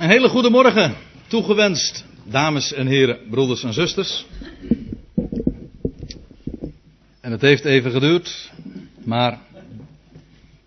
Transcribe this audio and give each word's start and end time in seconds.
Een 0.00 0.10
hele 0.10 0.28
goede 0.28 0.50
morgen 0.50 0.96
toegewenst, 1.26 2.04
dames 2.24 2.72
en 2.72 2.86
heren, 2.86 3.18
broeders 3.30 3.62
en 3.62 3.72
zusters. 3.72 4.26
En 7.20 7.30
het 7.30 7.40
heeft 7.40 7.64
even 7.64 7.90
geduurd, 7.90 8.50
maar 9.04 9.38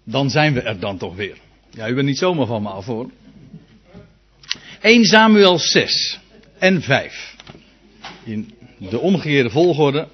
dan 0.04 0.30
zijn 0.30 0.54
we 0.54 0.62
er 0.62 0.80
dan 0.80 0.98
toch 0.98 1.16
weer. 1.16 1.38
Ja, 1.70 1.90
u 1.90 1.94
bent 1.94 2.08
niet 2.08 2.18
zomaar 2.18 2.46
van 2.46 2.62
me 2.62 2.70
af 2.70 2.86
hoor. 2.86 3.10
1 4.82 5.06
Samuel 5.06 5.60
6 5.60 6.20
en 6.60 6.82
5. 6.82 7.36
In 8.24 8.54
de 8.78 9.00
omgekeerde 9.00 9.50
volgorde 9.50 10.08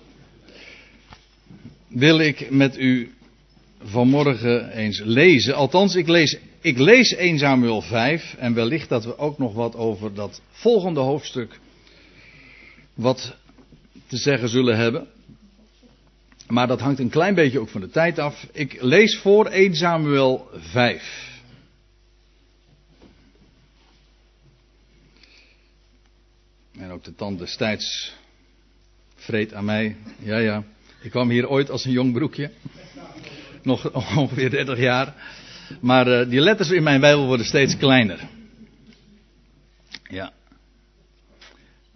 wil 1.87 2.19
ik 2.19 2.49
met 2.49 2.77
u 2.77 3.13
vanmorgen 3.83 4.71
eens 4.71 5.01
lezen. 5.03 5.55
Althans, 5.55 5.95
ik 5.95 6.07
lees, 6.07 6.37
ik 6.61 6.77
lees 6.77 7.15
1 7.15 7.37
Samuel 7.37 7.81
5 7.81 8.35
en 8.37 8.53
wellicht 8.53 8.89
dat 8.89 9.05
we 9.05 9.17
ook 9.17 9.37
nog 9.37 9.53
wat 9.53 9.75
over 9.75 10.13
dat 10.13 10.41
volgende 10.51 10.99
hoofdstuk 10.99 11.59
wat 12.93 13.35
te 14.07 14.17
zeggen 14.17 14.49
zullen 14.49 14.77
hebben. 14.77 15.07
Maar 16.47 16.67
dat 16.67 16.79
hangt 16.79 16.99
een 16.99 17.09
klein 17.09 17.35
beetje 17.35 17.59
ook 17.59 17.69
van 17.69 17.81
de 17.81 17.89
tijd 17.89 18.19
af. 18.19 18.47
Ik 18.51 18.81
lees 18.81 19.17
voor 19.17 19.45
1 19.45 19.75
Samuel 19.75 20.49
5. 20.53 21.27
En 26.77 26.91
ook 26.91 27.03
de 27.03 27.15
tand 27.15 27.39
destijds 27.39 28.13
vreet 29.15 29.53
aan 29.53 29.65
mij. 29.65 29.95
Ja, 30.19 30.37
ja. 30.37 30.63
Ik 31.01 31.11
kwam 31.11 31.29
hier 31.29 31.49
ooit 31.49 31.69
als 31.69 31.85
een 31.85 31.91
jong 31.91 32.13
broekje. 32.13 32.51
Nog 33.61 33.91
ongeveer 34.15 34.49
30 34.49 34.79
jaar. 34.79 35.15
Maar 35.81 36.07
uh, 36.07 36.29
die 36.29 36.39
letters 36.39 36.71
in 36.71 36.83
mijn 36.83 36.99
Bijbel 36.99 37.25
worden 37.25 37.45
steeds 37.45 37.77
kleiner. 37.77 38.19
Ja. 40.09 40.31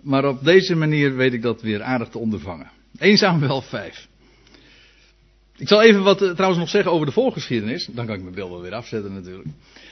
Maar 0.02 0.26
op 0.26 0.44
deze 0.44 0.76
manier 0.76 1.16
weet 1.16 1.34
ik 1.34 1.42
dat 1.42 1.62
weer 1.62 1.82
aardig 1.82 2.08
te 2.10 2.18
ondervangen. 2.18 2.72
1 2.98 3.18
Samuel 3.18 3.62
5. 3.62 4.08
Ik 5.58 5.68
zal 5.68 5.82
even 5.82 6.04
wat 6.04 6.22
uh, 6.22 6.32
trouwens 6.32 6.60
nog 6.60 6.70
zeggen 6.70 6.92
over 6.92 7.06
de 7.06 7.12
voorgeschiedenis. 7.12 7.90
Dan 7.92 8.06
kan 8.06 8.16
ik 8.16 8.22
mijn 8.22 8.36
beeld 8.36 8.50
wel 8.50 8.62
weer 8.62 8.74
afzetten 8.74 9.14
natuurlijk. 9.14 9.50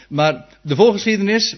Maar 0.09 0.45
de 0.61 0.75
voorgeschiedenis, 0.75 1.55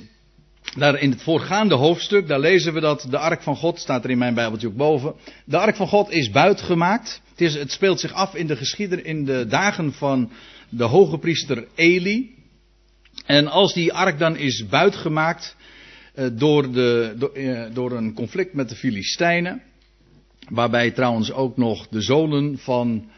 daar 0.78 1.00
in 1.00 1.10
het 1.12 1.22
voorgaande 1.22 1.76
hoofdstuk, 1.76 2.28
daar 2.28 2.40
lezen 2.40 2.74
we 2.74 2.80
dat 2.80 3.08
de 3.10 3.18
ark 3.18 3.42
van 3.42 3.56
God, 3.56 3.80
staat 3.80 4.04
er 4.04 4.10
in 4.10 4.18
mijn 4.18 4.34
Bijbeltje 4.34 4.68
ook 4.68 4.76
boven. 4.76 5.14
De 5.46 5.58
ark 5.58 5.76
van 5.76 5.88
God 5.88 6.12
is 6.12 6.30
buitgemaakt. 6.30 7.22
Het, 7.36 7.54
het 7.54 7.72
speelt 7.72 8.00
zich 8.00 8.14
af 8.14 8.36
in 8.36 8.48
de 8.48 9.02
in 9.04 9.26
de 9.26 9.46
dagen 9.48 9.94
van 9.94 10.32
de 10.78 10.84
hoge 10.84 11.18
priester 11.18 11.68
Eli. 11.76 12.36
En 13.26 13.48
als 13.48 13.74
die 13.74 13.94
ark 13.94 14.20
dan 14.20 14.38
is 14.38 14.68
buitgemaakt 14.68 15.56
uh, 16.16 16.28
door, 16.34 16.72
de, 16.72 17.16
uh, 17.34 17.76
door 17.76 17.92
een 17.92 18.14
conflict 18.14 18.54
met 18.54 18.70
de 18.70 18.76
Filistijnen. 18.76 19.62
Waarbij 20.50 20.92
trouwens 20.92 21.32
ook 21.32 21.58
nog 21.58 21.88
de 21.88 22.02
zonen 22.02 22.58
van 22.58 23.10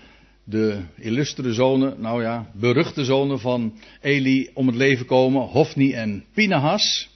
de 0.43 0.81
illustere 0.97 1.53
zonen, 1.53 2.01
nou 2.01 2.21
ja, 2.21 2.49
beruchte 2.53 3.05
zonen 3.05 3.39
van 3.39 3.79
Eli 4.01 4.49
om 4.53 4.67
het 4.67 4.75
leven 4.75 5.05
komen, 5.05 5.41
Hofni 5.41 5.93
en 5.93 6.23
Pinahas. 6.33 7.09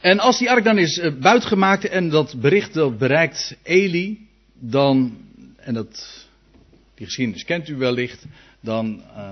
En 0.00 0.18
als 0.18 0.38
die 0.38 0.50
ark 0.50 0.64
dan 0.64 0.78
is 0.78 0.98
uh, 0.98 1.20
buitgemaakt 1.20 1.88
en 1.88 2.08
dat 2.08 2.40
bericht 2.40 2.74
dat 2.74 2.98
bereikt 2.98 3.56
Eli, 3.62 4.26
dan, 4.58 5.18
en 5.56 5.74
dat, 5.74 6.26
die 6.94 7.06
geschiedenis 7.06 7.44
kent 7.44 7.68
u 7.68 7.76
wellicht, 7.76 8.26
dan, 8.60 9.02
uh, 9.16 9.30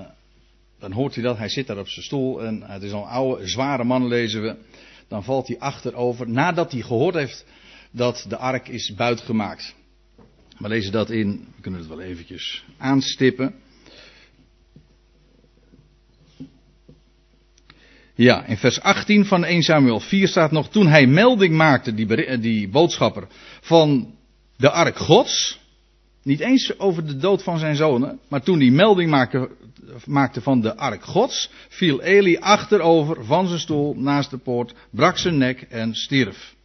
dan 0.79 0.91
hoort 0.91 1.13
hij 1.13 1.23
dat, 1.23 1.37
hij 1.37 1.49
zit 1.49 1.67
daar 1.67 1.77
op 1.77 1.87
zijn 1.87 2.05
stoel 2.05 2.43
en 2.43 2.61
het 2.63 2.83
is 2.83 2.91
al 2.91 3.01
een 3.01 3.09
oude, 3.09 3.47
zware 3.47 3.83
man 3.83 4.07
lezen 4.07 4.41
we. 4.41 4.55
Dan 5.07 5.23
valt 5.23 5.47
hij 5.47 5.59
achterover 5.59 6.29
nadat 6.29 6.71
hij 6.71 6.81
gehoord 6.81 7.15
heeft 7.15 7.45
dat 7.91 8.25
de 8.27 8.37
ark 8.37 8.67
is 8.67 8.93
buitgemaakt. 8.95 9.75
We 10.57 10.67
lezen 10.67 10.91
dat 10.91 11.09
in, 11.09 11.47
we 11.55 11.61
kunnen 11.61 11.79
het 11.79 11.89
wel 11.89 12.01
eventjes 12.01 12.63
aanstippen. 12.77 13.55
Ja, 18.15 18.45
in 18.45 18.57
vers 18.57 18.81
18 18.81 19.25
van 19.25 19.43
1 19.43 19.61
Samuel 19.61 19.99
4 19.99 20.27
staat 20.27 20.51
nog, 20.51 20.69
toen 20.69 20.87
hij 20.87 21.07
melding 21.07 21.55
maakte, 21.55 21.93
die, 21.93 22.39
die 22.39 22.69
boodschapper, 22.69 23.27
van 23.61 24.15
de 24.57 24.69
ark 24.69 24.97
gods, 24.97 25.59
niet 26.23 26.39
eens 26.39 26.79
over 26.79 27.05
de 27.05 27.17
dood 27.17 27.43
van 27.43 27.59
zijn 27.59 27.75
zonen, 27.75 28.19
maar 28.27 28.41
toen 28.41 28.59
hij 28.59 28.69
melding 28.69 29.09
maakte, 29.09 29.49
maakte 30.05 30.41
van 30.41 30.61
de 30.61 30.75
ark 30.75 31.03
gods, 31.03 31.51
viel 31.69 32.01
Eli 32.01 32.37
achterover 32.37 33.25
van 33.25 33.47
zijn 33.47 33.59
stoel 33.59 33.95
naast 33.95 34.29
de 34.29 34.37
poort, 34.37 34.73
brak 34.89 35.17
zijn 35.17 35.37
nek 35.37 35.61
en 35.61 35.95
stierf. 35.95 36.55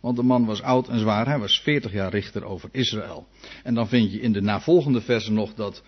Want 0.00 0.16
de 0.16 0.22
man 0.22 0.44
was 0.44 0.62
oud 0.62 0.88
en 0.88 0.98
zwaar, 0.98 1.26
hij 1.26 1.38
was 1.38 1.60
40 1.60 1.92
jaar 1.92 2.10
richter 2.10 2.44
over 2.44 2.68
Israël. 2.72 3.26
En 3.62 3.74
dan 3.74 3.88
vind 3.88 4.12
je 4.12 4.20
in 4.20 4.32
de 4.32 4.42
navolgende 4.42 5.00
versen 5.00 5.34
nog 5.34 5.54
dat 5.54 5.82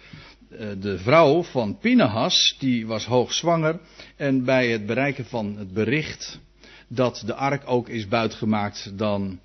de 0.79 0.99
vrouw 0.99 1.43
van 1.43 1.79
Pinahas, 1.79 2.57
die 2.59 2.87
was 2.87 3.05
hoogzwanger. 3.05 3.81
En 4.17 4.45
bij 4.45 4.71
het 4.71 4.87
bereiken 4.87 5.25
van 5.25 5.57
het 5.59 5.73
bericht 5.73 6.41
dat 6.89 7.23
de 7.27 7.35
ark 7.35 7.63
ook 7.67 7.89
is 7.89 8.09
buitgemaakt, 8.09 8.93
dan 8.99 9.41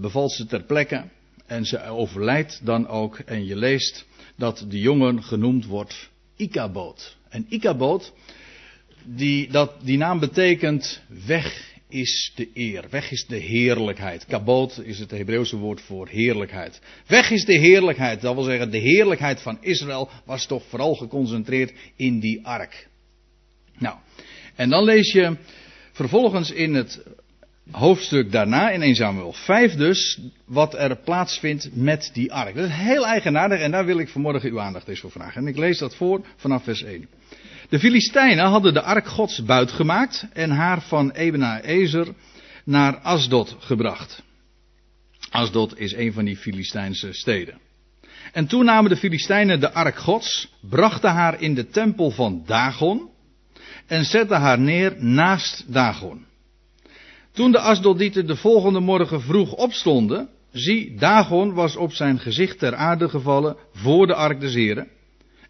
bevalt 0.00 0.32
ze 0.32 0.46
ter 0.46 0.62
plekke. 0.62 1.04
En 1.52 1.64
ze 1.64 1.84
overlijdt 1.84 2.60
dan 2.64 2.88
ook. 2.88 3.18
En 3.18 3.46
je 3.46 3.56
leest 3.56 4.06
dat 4.36 4.64
de 4.68 4.80
jongen 4.80 5.22
genoemd 5.22 5.66
wordt 5.66 6.10
Ikaboot. 6.36 7.16
En 7.28 7.46
Ikaboot, 7.48 8.12
die, 9.04 9.50
dat, 9.50 9.72
die 9.82 9.96
naam 9.96 10.18
betekent 10.18 11.02
weg 11.26 11.74
is 11.88 12.32
de 12.34 12.48
eer. 12.54 12.84
Weg 12.90 13.10
is 13.10 13.26
de 13.26 13.36
heerlijkheid. 13.36 14.26
Kaboot 14.26 14.80
is 14.84 14.98
het 14.98 15.10
Hebreeuwse 15.10 15.56
woord 15.56 15.80
voor 15.80 16.08
heerlijkheid. 16.08 16.80
Weg 17.06 17.30
is 17.30 17.44
de 17.44 17.58
heerlijkheid. 17.58 18.20
Dat 18.20 18.34
wil 18.34 18.44
zeggen, 18.44 18.70
de 18.70 18.78
heerlijkheid 18.78 19.40
van 19.40 19.58
Israël 19.60 20.10
was 20.24 20.46
toch 20.46 20.62
vooral 20.68 20.94
geconcentreerd 20.94 21.72
in 21.96 22.20
die 22.20 22.46
ark. 22.46 22.88
Nou, 23.78 23.96
en 24.54 24.68
dan 24.68 24.84
lees 24.84 25.12
je 25.12 25.36
vervolgens 25.92 26.50
in 26.50 26.74
het 26.74 27.02
hoofdstuk 27.72 28.32
daarna, 28.32 28.70
in 28.70 28.82
1 28.82 28.94
Samuel 28.94 29.32
5 29.32 29.74
dus, 29.74 30.18
wat 30.44 30.74
er 30.74 30.96
plaatsvindt 30.96 31.68
met 31.72 32.10
die 32.12 32.32
ark. 32.32 32.54
Dat 32.54 32.68
is 32.68 32.74
heel 32.74 33.06
eigenaardig 33.06 33.60
en 33.60 33.70
daar 33.70 33.84
wil 33.84 33.98
ik 33.98 34.08
vanmorgen 34.08 34.50
uw 34.50 34.60
aandacht 34.60 34.88
eens 34.88 35.00
voor 35.00 35.10
vragen. 35.10 35.42
En 35.42 35.48
ik 35.48 35.56
lees 35.56 35.78
dat 35.78 35.94
voor 35.94 36.24
vanaf 36.36 36.64
vers 36.64 36.82
1. 36.82 37.08
De 37.68 37.78
Filistijnen 37.78 38.44
hadden 38.44 38.74
de 38.74 38.82
ark 38.82 39.06
gods 39.06 39.44
buitgemaakt 39.44 40.26
en 40.32 40.50
haar 40.50 40.82
van 40.82 41.10
Ebenezer 41.10 42.06
naar 42.64 42.96
Asdod 42.96 43.56
gebracht. 43.58 44.22
Asdod 45.30 45.78
is 45.78 45.94
een 45.94 46.12
van 46.12 46.24
die 46.24 46.36
Filistijnse 46.36 47.12
steden. 47.12 47.58
En 48.32 48.46
toen 48.46 48.64
namen 48.64 48.90
de 48.90 48.96
Filistijnen 48.96 49.60
de 49.60 49.72
ark 49.72 49.96
gods, 49.96 50.52
brachten 50.60 51.10
haar 51.10 51.40
in 51.40 51.54
de 51.54 51.68
tempel 51.68 52.10
van 52.10 52.42
Dagon 52.46 53.08
en 53.86 54.04
zetten 54.04 54.40
haar 54.40 54.58
neer 54.58 54.94
naast 54.98 55.64
Dagon. 55.72 56.26
Toen 57.32 57.52
de 57.52 57.58
Asdodieten 57.58 58.26
de 58.26 58.36
volgende 58.36 58.80
morgen 58.80 59.20
vroeg 59.20 59.52
opstonden, 59.52 60.28
zie, 60.52 60.94
Dagon 60.94 61.52
was 61.52 61.76
op 61.76 61.92
zijn 61.92 62.18
gezicht 62.18 62.58
ter 62.58 62.74
aarde 62.74 63.08
gevallen 63.08 63.56
voor 63.72 64.06
de 64.06 64.14
ark 64.14 64.40
des 64.40 64.54
Heren. 64.54 64.88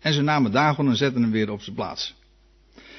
En 0.00 0.12
ze 0.12 0.22
namen 0.22 0.52
Dagon 0.52 0.88
en 0.88 0.96
zetten 0.96 1.22
hem 1.22 1.30
weer 1.30 1.50
op 1.50 1.62
zijn 1.62 1.76
plaats. 1.76 2.14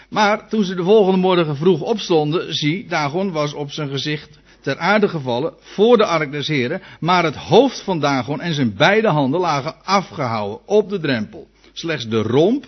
Maar 0.09 0.49
toen 0.49 0.63
ze 0.63 0.75
de 0.75 0.83
volgende 0.83 1.19
morgen 1.19 1.55
vroeg 1.55 1.81
opstonden, 1.81 2.53
zie, 2.55 2.87
Dagon 2.87 3.31
was 3.31 3.53
op 3.53 3.71
zijn 3.71 3.89
gezicht 3.89 4.39
ter 4.61 4.77
aarde 4.77 5.07
gevallen 5.07 5.53
voor 5.59 5.97
de 5.97 6.05
ark 6.05 6.31
des 6.31 6.47
Heren. 6.47 6.81
Maar 6.99 7.23
het 7.23 7.35
hoofd 7.35 7.81
van 7.81 7.99
Dagon 7.99 8.41
en 8.41 8.53
zijn 8.53 8.75
beide 8.75 9.07
handen 9.07 9.39
lagen 9.39 9.85
afgehouden 9.85 10.67
op 10.67 10.89
de 10.89 10.99
drempel. 10.99 11.47
Slechts 11.73 12.07
de 12.07 12.21
romp. 12.21 12.65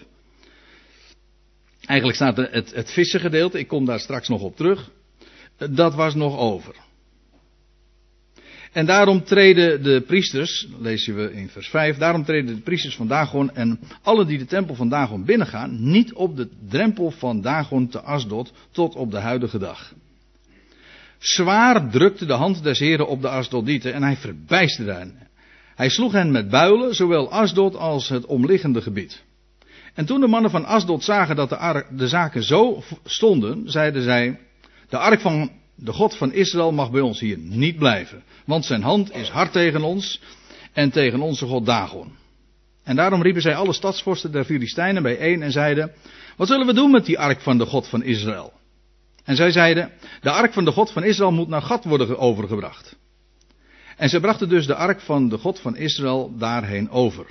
Eigenlijk 1.86 2.18
staat 2.18 2.38
het, 2.38 2.74
het 2.74 2.92
vissengedeelte, 2.92 3.60
ik 3.60 3.68
kom 3.68 3.86
daar 3.86 4.00
straks 4.00 4.28
nog 4.28 4.42
op 4.42 4.56
terug. 4.56 4.90
Dat 5.58 5.96
was 5.96 6.16
nog 6.16 6.38
over. 6.38 6.76
En 8.72 8.86
daarom 8.86 9.24
treden 9.24 9.84
de 9.84 10.02
priesters, 10.02 10.68
lezen 10.80 11.16
we 11.16 11.34
in 11.34 11.50
vers 11.50 11.68
5, 11.68 11.98
daarom 11.98 12.24
treden 12.24 12.56
de 12.56 12.62
priesters 12.62 12.96
van 12.96 13.08
Dagon 13.08 13.56
en 13.56 13.80
alle 14.02 14.26
die 14.26 14.38
de 14.38 14.46
tempel 14.46 14.76
van 14.76 14.90
Dagon 14.90 15.26
binnengaan, 15.26 15.92
niet 15.92 16.14
op 16.14 16.36
de 16.36 16.50
drempel 16.70 17.12
van 17.12 17.42
Dagon 17.42 17.88
te 17.88 18.02
Asdod 18.02 18.54
tot 18.72 18.96
op 18.96 19.12
de 19.12 19.18
huidige 19.18 19.58
dag. 19.58 19.94
Zwaar 21.18 21.90
drukte 21.90 22.26
de 22.26 22.34
hand 22.34 22.64
des 22.64 22.80
heren 22.80 23.08
op 23.08 23.22
de 23.22 23.30
Asdodieten 23.30 23.94
en 23.94 24.04
hij 24.04 24.18
verbijsterde 24.18 24.94
hen. 24.94 25.28
Hij 25.76 25.90
sloeg 25.90 26.12
hen 26.12 26.32
met 26.32 26.50
builen, 26.50 26.96
zowel 26.96 27.32
Asdod 27.32 27.76
als 27.76 28.10
het 28.10 28.26
omliggende 28.26 28.82
gebied. 28.82 29.24
En 29.94 30.06
toen 30.06 30.20
de 30.20 30.28
mannen 30.28 30.52
van 30.52 30.66
Asdod 30.66 31.04
zagen 31.04 31.36
dat 31.36 31.50
de, 31.50 31.86
de 31.90 32.08
zaken 32.08 32.44
zo 32.44 32.84
stonden, 33.04 33.72
zeiden 33.72 34.02
zij, 34.02 34.40
de 34.90 34.98
ark 34.98 35.22
van 35.22 35.52
de 35.76 35.94
God 35.94 36.16
van 36.16 36.34
Israël 36.34 36.72
mag 36.72 36.92
bij 36.92 37.02
ons 37.02 37.20
hier 37.20 37.38
niet 37.38 37.78
blijven. 37.78 38.24
Want 38.46 38.66
zijn 38.66 38.82
hand 38.82 39.16
is 39.16 39.30
hard 39.30 39.52
tegen 39.52 39.82
ons 39.82 40.22
en 40.74 40.92
tegen 40.92 41.22
onze 41.22 41.46
God 41.46 41.66
Dagon. 41.66 42.12
En 42.84 42.96
daarom 42.96 43.22
riepen 43.22 43.42
zij 43.42 43.56
alle 43.56 43.74
stadsvorsten 43.74 44.32
der 44.32 44.46
Filistijnen 44.46 45.04
bijeen 45.04 45.42
en 45.42 45.52
zeiden: 45.52 45.92
Wat 46.38 46.48
zullen 46.48 46.66
we 46.66 46.74
doen 46.74 46.92
met 46.92 47.06
die 47.06 47.20
ark 47.20 47.42
van 47.42 47.58
de 47.58 47.66
God 47.66 47.88
van 47.88 48.04
Israël? 48.04 48.54
En 49.24 49.36
zij 49.36 49.52
zeiden, 49.52 49.92
de 50.22 50.32
ark 50.32 50.54
van 50.54 50.66
de 50.66 50.72
God 50.72 50.92
van 50.92 51.04
Israël 51.04 51.32
moet 51.32 51.48
naar 51.48 51.62
Gad 51.62 51.84
worden 51.84 52.18
overgebracht. 52.18 52.96
En 53.98 54.10
zij 54.10 54.20
brachten 54.20 54.50
dus 54.50 54.68
de 54.68 54.76
ark 54.76 55.02
van 55.02 55.30
de 55.30 55.38
God 55.38 55.60
van 55.60 55.76
Israël 55.76 56.38
daarheen 56.38 56.90
over. 56.90 57.26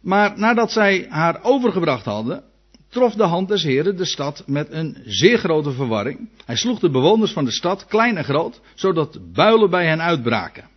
Maar 0.00 0.38
nadat 0.38 0.72
zij 0.72 1.06
haar 1.08 1.42
overgebracht 1.42 2.04
hadden, 2.04 2.44
trof 2.90 3.14
de 3.14 3.22
hand 3.22 3.48
des 3.48 3.62
Heren 3.62 3.96
de 3.96 4.04
stad 4.04 4.42
met 4.46 4.66
een 4.70 4.96
zeer 5.04 5.38
grote 5.38 5.72
verwarring. 5.72 6.28
Hij 6.44 6.56
sloeg 6.56 6.78
de 6.78 6.90
bewoners 6.90 7.32
van 7.32 7.44
de 7.44 7.50
stad, 7.50 7.86
klein 7.86 8.16
en 8.16 8.24
groot, 8.24 8.60
zodat 8.74 9.32
builen 9.32 9.70
bij 9.70 9.86
hen 9.86 10.02
uitbraken. 10.02 10.68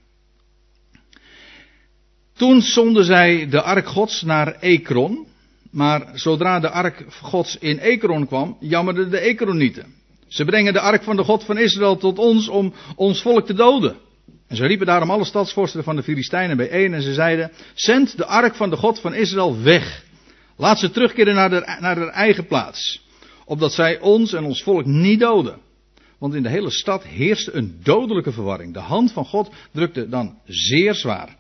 Toen 2.34 2.62
zonden 2.62 3.06
zij 3.06 3.50
de 3.50 3.62
ark 3.62 3.88
gods 3.88 4.22
naar 4.22 4.56
Ekron, 4.60 5.28
maar 5.72 6.10
zodra 6.14 6.60
de 6.60 6.70
ark 6.70 7.06
gods 7.22 7.58
in 7.58 7.80
Ekron 7.80 8.28
kwam, 8.28 8.58
jammerden 8.60 9.10
de 9.10 9.20
Ekronieten. 9.20 9.94
Ze 10.28 10.46
brengen 10.46 10.74
de 10.74 10.80
ark 10.80 11.04
van 11.04 11.16
de 11.16 11.24
God 11.24 11.44
van 11.44 11.58
Israël 11.58 11.98
tot 11.98 12.20
ons 12.20 12.48
om 12.48 12.74
ons 12.96 13.22
volk 13.22 13.46
te 13.46 13.54
doden. 13.54 13.96
En 14.48 14.56
ze 14.56 14.66
riepen 14.66 14.86
daarom 14.86 15.10
alle 15.10 15.26
stadsvorsten 15.26 15.84
van 15.84 15.96
de 15.96 16.04
Filistijnen 16.04 16.58
bijeen 16.58 16.94
en 16.94 17.02
ze 17.02 17.14
zeiden, 17.14 17.52
zend 17.74 18.18
de 18.18 18.26
ark 18.26 18.56
van 18.56 18.70
de 18.70 18.76
God 18.76 19.00
van 19.00 19.14
Israël 19.14 19.62
weg. 19.62 20.04
Laat 20.58 20.80
ze 20.80 20.92
terugkeren 20.92 21.36
naar, 21.36 21.50
de, 21.50 21.78
naar 21.80 21.98
haar 21.98 22.08
eigen 22.08 22.46
plaats. 22.46 23.02
Opdat 23.46 23.74
zij 23.74 24.00
ons 24.00 24.34
en 24.34 24.44
ons 24.44 24.64
volk 24.64 24.86
niet 24.86 25.20
doden. 25.20 25.60
Want 26.18 26.34
in 26.34 26.44
de 26.44 26.50
hele 26.50 26.72
stad 26.72 27.04
heerste 27.04 27.54
een 27.54 27.80
dodelijke 27.84 28.32
verwarring. 28.32 28.74
De 28.74 28.80
hand 28.80 29.12
van 29.12 29.26
God 29.26 29.52
drukte 29.72 30.10
dan 30.10 30.38
zeer 30.46 30.96
zwaar. 30.96 31.36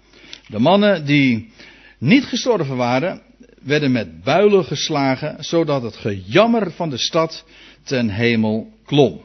De 0.47 0.59
mannen 0.59 1.05
die 1.05 1.51
niet 1.97 2.25
gestorven 2.25 2.75
waren, 2.75 3.21
werden 3.61 3.91
met 3.91 4.23
builen 4.23 4.65
geslagen, 4.65 5.43
zodat 5.43 5.81
het 5.81 5.95
gejammer 5.95 6.71
van 6.71 6.89
de 6.89 6.97
stad 6.97 7.45
ten 7.83 8.09
hemel 8.09 8.71
klom. 8.85 9.21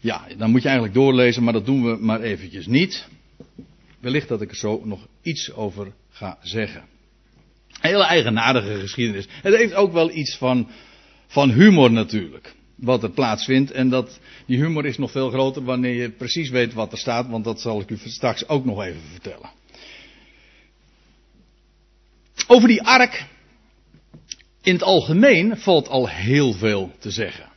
Ja, 0.00 0.26
dan 0.36 0.50
moet 0.50 0.62
je 0.62 0.68
eigenlijk 0.68 0.96
doorlezen, 0.96 1.42
maar 1.42 1.52
dat 1.52 1.66
doen 1.66 1.84
we 1.84 1.96
maar 2.00 2.20
eventjes 2.20 2.66
niet. 2.66 3.08
Wellicht 4.00 4.28
dat 4.28 4.40
ik 4.40 4.50
er 4.50 4.56
zo 4.56 4.80
nog 4.84 5.06
iets 5.22 5.52
over 5.52 5.92
ga 6.10 6.38
zeggen. 6.42 6.91
Hele 7.82 8.04
eigenaardige 8.04 8.80
geschiedenis. 8.80 9.26
Het 9.42 9.56
heeft 9.56 9.74
ook 9.74 9.92
wel 9.92 10.10
iets 10.10 10.36
van, 10.36 10.68
van 11.26 11.50
humor 11.50 11.90
natuurlijk. 11.90 12.54
Wat 12.76 13.02
er 13.02 13.10
plaatsvindt. 13.10 13.70
En 13.70 13.88
dat, 13.88 14.20
die 14.46 14.58
humor 14.58 14.86
is 14.86 14.98
nog 14.98 15.10
veel 15.10 15.30
groter 15.30 15.64
wanneer 15.64 15.94
je 15.94 16.10
precies 16.10 16.50
weet 16.50 16.72
wat 16.72 16.92
er 16.92 16.98
staat. 16.98 17.28
Want 17.28 17.44
dat 17.44 17.60
zal 17.60 17.80
ik 17.80 17.90
u 17.90 17.98
straks 18.04 18.48
ook 18.48 18.64
nog 18.64 18.82
even 18.82 19.00
vertellen. 19.10 19.50
Over 22.46 22.68
die 22.68 22.82
ark. 22.82 23.24
In 24.62 24.72
het 24.72 24.82
algemeen 24.82 25.56
valt 25.56 25.88
al 25.88 26.08
heel 26.08 26.52
veel 26.52 26.92
te 26.98 27.10
zeggen. 27.10 27.48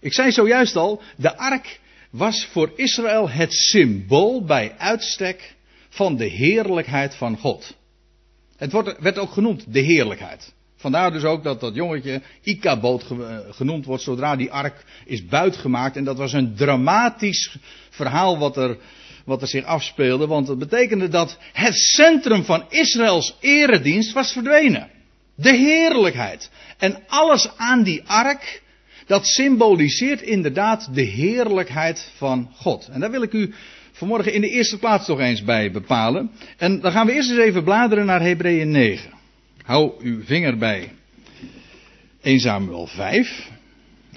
Ik 0.00 0.12
zei 0.12 0.32
zojuist 0.32 0.76
al, 0.76 1.02
de 1.16 1.36
ark 1.36 1.80
was 2.10 2.44
voor 2.44 2.72
Israël 2.76 3.30
het 3.30 3.52
symbool 3.52 4.44
bij 4.44 4.74
uitstek 4.78 5.54
van 5.88 6.16
de 6.16 6.26
heerlijkheid 6.26 7.14
van 7.14 7.38
God. 7.38 7.76
Het 8.62 8.72
wordt, 8.72 8.98
werd 8.98 9.18
ook 9.18 9.30
genoemd 9.30 9.64
de 9.72 9.80
heerlijkheid. 9.80 10.52
Vandaar 10.76 11.12
dus 11.12 11.24
ook 11.24 11.42
dat 11.42 11.60
dat 11.60 11.74
jongetje 11.74 12.22
Ikaboot 12.42 13.04
eh, 13.10 13.38
genoemd 13.50 13.84
wordt 13.84 14.02
zodra 14.02 14.36
die 14.36 14.52
ark 14.52 14.84
is 15.04 15.26
buitgemaakt. 15.26 15.96
En 15.96 16.04
dat 16.04 16.16
was 16.16 16.32
een 16.32 16.54
dramatisch 16.54 17.56
verhaal 17.90 18.38
wat 18.38 18.56
er, 18.56 18.78
wat 19.24 19.42
er 19.42 19.48
zich 19.48 19.64
afspeelde. 19.64 20.26
Want 20.26 20.48
het 20.48 20.58
betekende 20.58 21.08
dat 21.08 21.38
het 21.52 21.74
centrum 21.74 22.44
van 22.44 22.64
Israëls 22.68 23.36
eredienst 23.40 24.12
was 24.12 24.32
verdwenen. 24.32 24.90
De 25.34 25.56
heerlijkheid. 25.56 26.50
En 26.78 26.98
alles 27.06 27.48
aan 27.56 27.82
die 27.82 28.02
ark, 28.06 28.62
dat 29.06 29.26
symboliseert 29.26 30.22
inderdaad 30.22 30.94
de 30.94 31.02
heerlijkheid 31.02 32.10
van 32.16 32.50
God. 32.54 32.88
En 32.92 33.00
daar 33.00 33.10
wil 33.10 33.22
ik 33.22 33.32
u 33.32 33.54
vanmorgen 34.02 34.32
in 34.32 34.40
de 34.40 34.48
eerste 34.48 34.78
plaats 34.78 35.06
toch 35.06 35.20
eens 35.20 35.44
bij 35.44 35.70
bepalen. 35.70 36.30
En 36.56 36.80
dan 36.80 36.92
gaan 36.92 37.06
we 37.06 37.12
eerst 37.12 37.30
eens 37.30 37.38
even 37.38 37.64
bladeren 37.64 38.06
naar 38.06 38.20
Hebreeën 38.20 38.70
9. 38.70 39.10
Hou 39.62 39.92
uw 39.98 40.24
vinger 40.24 40.58
bij 40.58 40.92
1 42.20 42.40
Samuel 42.40 42.86
5. 42.86 43.50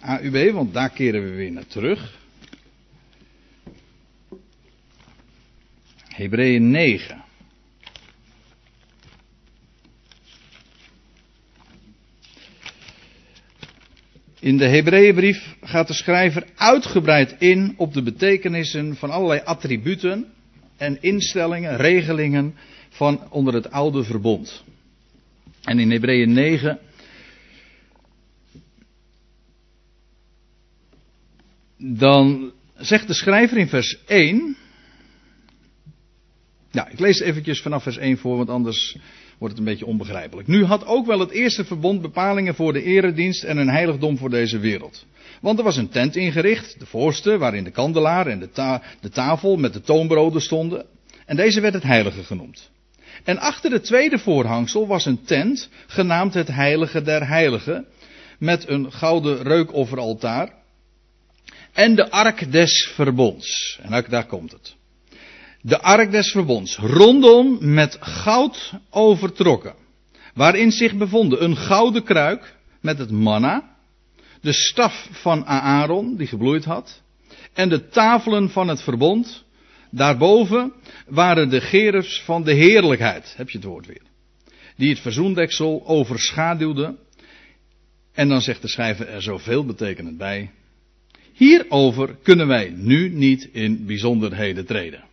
AUB, 0.01 0.51
want 0.51 0.73
daar 0.73 0.89
keren 0.89 1.23
we 1.23 1.29
weer 1.29 1.51
naar 1.51 1.67
terug. 1.67 2.19
Hebreeën 6.07 6.71
9. 6.71 7.23
In 14.39 14.57
de 14.57 14.65
Hebreeënbrief 14.65 15.55
gaat 15.61 15.87
de 15.87 15.93
schrijver 15.93 16.45
uitgebreid 16.55 17.35
in 17.39 17.73
op 17.77 17.93
de 17.93 18.01
betekenissen 18.01 18.95
van 18.95 19.09
allerlei 19.09 19.41
attributen 19.43 20.25
en 20.77 21.01
instellingen, 21.01 21.77
regelingen 21.77 22.55
van 22.89 23.31
onder 23.31 23.53
het 23.53 23.71
oude 23.71 24.03
verbond. 24.03 24.63
En 25.61 25.79
in 25.79 25.91
Hebreeën 25.91 26.33
9 26.33 26.79
dan 31.77 32.51
zegt 32.77 33.07
de 33.07 33.13
schrijver 33.13 33.57
in 33.57 33.67
vers 33.67 33.97
1 34.05 34.57
ja, 36.75 36.87
ik 36.87 36.99
lees 36.99 37.19
eventjes 37.19 37.61
vanaf 37.61 37.83
vers 37.83 37.97
1 37.97 38.17
voor, 38.17 38.37
want 38.37 38.49
anders 38.49 38.97
wordt 39.37 39.57
het 39.57 39.63
een 39.65 39.71
beetje 39.71 39.85
onbegrijpelijk. 39.85 40.47
Nu 40.47 40.63
had 40.63 40.85
ook 40.85 41.05
wel 41.05 41.19
het 41.19 41.31
eerste 41.31 41.65
verbond 41.65 42.01
bepalingen 42.01 42.55
voor 42.55 42.73
de 42.73 42.83
eredienst 42.83 43.43
en 43.43 43.57
een 43.57 43.69
heiligdom 43.69 44.17
voor 44.17 44.29
deze 44.29 44.59
wereld. 44.59 45.05
Want 45.41 45.57
er 45.57 45.63
was 45.63 45.77
een 45.77 45.89
tent 45.89 46.15
ingericht, 46.15 46.79
de 46.79 46.85
voorste, 46.85 47.37
waarin 47.37 47.63
de 47.63 47.71
kandelaar 47.71 48.27
en 48.27 48.39
de, 48.39 48.79
de 49.01 49.09
tafel 49.09 49.57
met 49.57 49.73
de 49.73 49.81
toonbroden 49.81 50.41
stonden. 50.41 50.85
En 51.25 51.35
deze 51.35 51.61
werd 51.61 51.73
het 51.73 51.83
heilige 51.83 52.23
genoemd. 52.23 52.69
En 53.23 53.37
achter 53.37 53.71
het 53.71 53.83
tweede 53.83 54.17
voorhangsel 54.17 54.87
was 54.87 55.05
een 55.05 55.23
tent, 55.23 55.69
genaamd 55.87 56.33
het 56.33 56.47
heilige 56.47 57.01
der 57.01 57.27
heiligen, 57.27 57.85
met 58.39 58.67
een 58.69 58.91
gouden 58.91 59.43
reukofferaltaar. 59.43 60.53
En 61.73 61.95
de 61.95 62.11
ark 62.11 62.51
des 62.51 62.91
verbonds. 62.93 63.79
En 63.81 64.05
daar 64.09 64.25
komt 64.25 64.51
het 64.51 64.75
de 65.65 65.81
ark 65.81 66.11
des 66.11 66.31
verbonds, 66.31 66.77
rondom 66.77 67.57
met 67.73 67.97
goud 67.99 68.73
overtrokken, 68.89 69.75
waarin 70.33 70.71
zich 70.71 70.95
bevonden 70.95 71.43
een 71.43 71.57
gouden 71.57 72.03
kruik 72.03 72.55
met 72.81 72.97
het 72.97 73.11
manna, 73.11 73.75
de 74.41 74.53
staf 74.53 75.07
van 75.11 75.45
Aaron 75.45 76.15
die 76.15 76.27
gebloeid 76.27 76.65
had, 76.65 77.01
en 77.53 77.69
de 77.69 77.87
tafelen 77.87 78.49
van 78.49 78.67
het 78.67 78.81
verbond. 78.81 79.43
Daarboven 79.89 80.73
waren 81.07 81.49
de 81.49 81.61
gerubs 81.61 82.21
van 82.21 82.43
de 82.43 82.53
heerlijkheid, 82.53 83.33
heb 83.37 83.49
je 83.49 83.57
het 83.57 83.67
woord 83.67 83.85
weer, 83.85 84.01
die 84.75 84.89
het 84.89 84.99
verzoendeksel 84.99 85.83
overschaduwden. 85.85 86.97
En 88.13 88.29
dan 88.29 88.41
zegt 88.41 88.61
de 88.61 88.67
schrijver 88.67 89.07
er 89.07 89.21
zoveel 89.21 89.65
betekenend 89.65 90.17
bij. 90.17 90.51
Hierover 91.33 92.15
kunnen 92.23 92.47
wij 92.47 92.73
nu 92.75 93.09
niet 93.09 93.49
in 93.51 93.85
bijzonderheden 93.85 94.65
treden. 94.65 95.04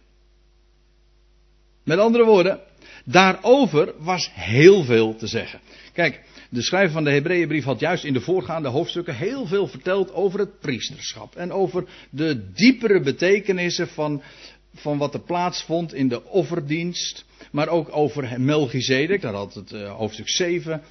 Met 1.85 1.99
andere 1.99 2.25
woorden, 2.25 2.61
daarover 3.05 3.95
was 3.99 4.31
heel 4.35 4.85
veel 4.85 5.17
te 5.17 5.27
zeggen. 5.27 5.61
Kijk, 5.93 6.21
de 6.51 6.63
schrijver 6.63 6.93
van 6.93 7.05
de 7.05 7.11
Hebreeënbrief 7.11 7.65
had 7.65 7.81
juist 7.81 8.05
in 8.05 8.13
de 8.13 8.21
voorgaande 8.21 8.69
hoofdstukken 8.69 9.17
heel 9.17 9.47
veel 9.47 9.67
verteld 9.67 10.13
over 10.13 10.39
het 10.39 10.61
priesterschap. 10.61 11.35
En 11.37 11.53
over 11.53 11.85
de 12.11 12.53
diepere 12.53 13.01
betekenissen 13.01 13.89
van, 13.89 14.23
van 14.75 14.99
wat 14.99 15.15
er 15.15 15.21
plaatsvond 15.21 15.95
in 15.95 16.09
de 16.09 16.25
offerdienst. 16.25 17.25
Maar 17.51 17.69
ook 17.69 17.97
over 17.97 18.41
Melchizedek, 18.41 19.21
daar 19.21 19.35
had 19.35 19.55
het 19.55 19.73
uh, 19.73 19.93
hoofdstuk 19.93 20.29
7 20.29 20.83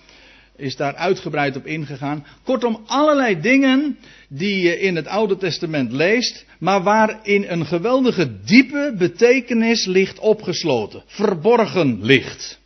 is 0.62 0.76
daar 0.76 0.96
uitgebreid 0.96 1.56
op 1.56 1.66
ingegaan. 1.66 2.26
Kortom, 2.44 2.84
allerlei 2.86 3.42
dingen 3.42 3.98
die 4.30 4.62
je 4.62 4.80
in 4.80 4.96
het 4.96 5.08
Oude 5.08 5.38
Testament 5.38 5.92
leest, 5.92 6.46
maar 6.60 6.84
waarin 6.84 7.46
een 7.48 7.66
geweldige 7.66 8.42
diepe 8.46 8.96
betekenis 8.98 9.86
ligt 9.86 10.20
opgesloten, 10.20 11.04
verborgen 11.06 12.00
ligt. 12.02 12.60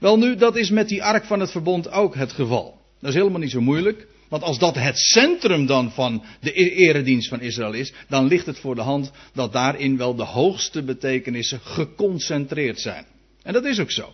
Wel 0.00 0.18
nu, 0.18 0.36
dat 0.36 0.56
is 0.56 0.70
met 0.70 0.88
die 0.88 1.04
ark 1.04 1.24
van 1.24 1.40
het 1.40 1.50
verbond 1.50 1.90
ook 1.90 2.14
het 2.14 2.32
geval. 2.32 2.80
Dat 3.00 3.10
is 3.10 3.16
helemaal 3.16 3.40
niet 3.40 3.50
zo 3.50 3.60
moeilijk. 3.60 4.06
Want 4.28 4.42
als 4.42 4.58
dat 4.58 4.74
het 4.74 4.98
centrum 4.98 5.66
dan 5.66 5.92
van 5.92 6.24
de 6.40 6.60
e- 6.60 6.74
eredienst 6.74 7.28
van 7.28 7.40
Israël 7.40 7.72
is, 7.72 7.92
dan 8.08 8.26
ligt 8.26 8.46
het 8.46 8.58
voor 8.58 8.74
de 8.74 8.80
hand 8.80 9.10
dat 9.34 9.52
daarin 9.52 9.96
wel 9.96 10.14
de 10.14 10.24
hoogste 10.24 10.82
betekenissen 10.82 11.60
geconcentreerd 11.60 12.80
zijn. 12.80 13.04
En 13.42 13.52
dat 13.52 13.64
is 13.64 13.80
ook 13.80 13.90
zo. 13.90 14.12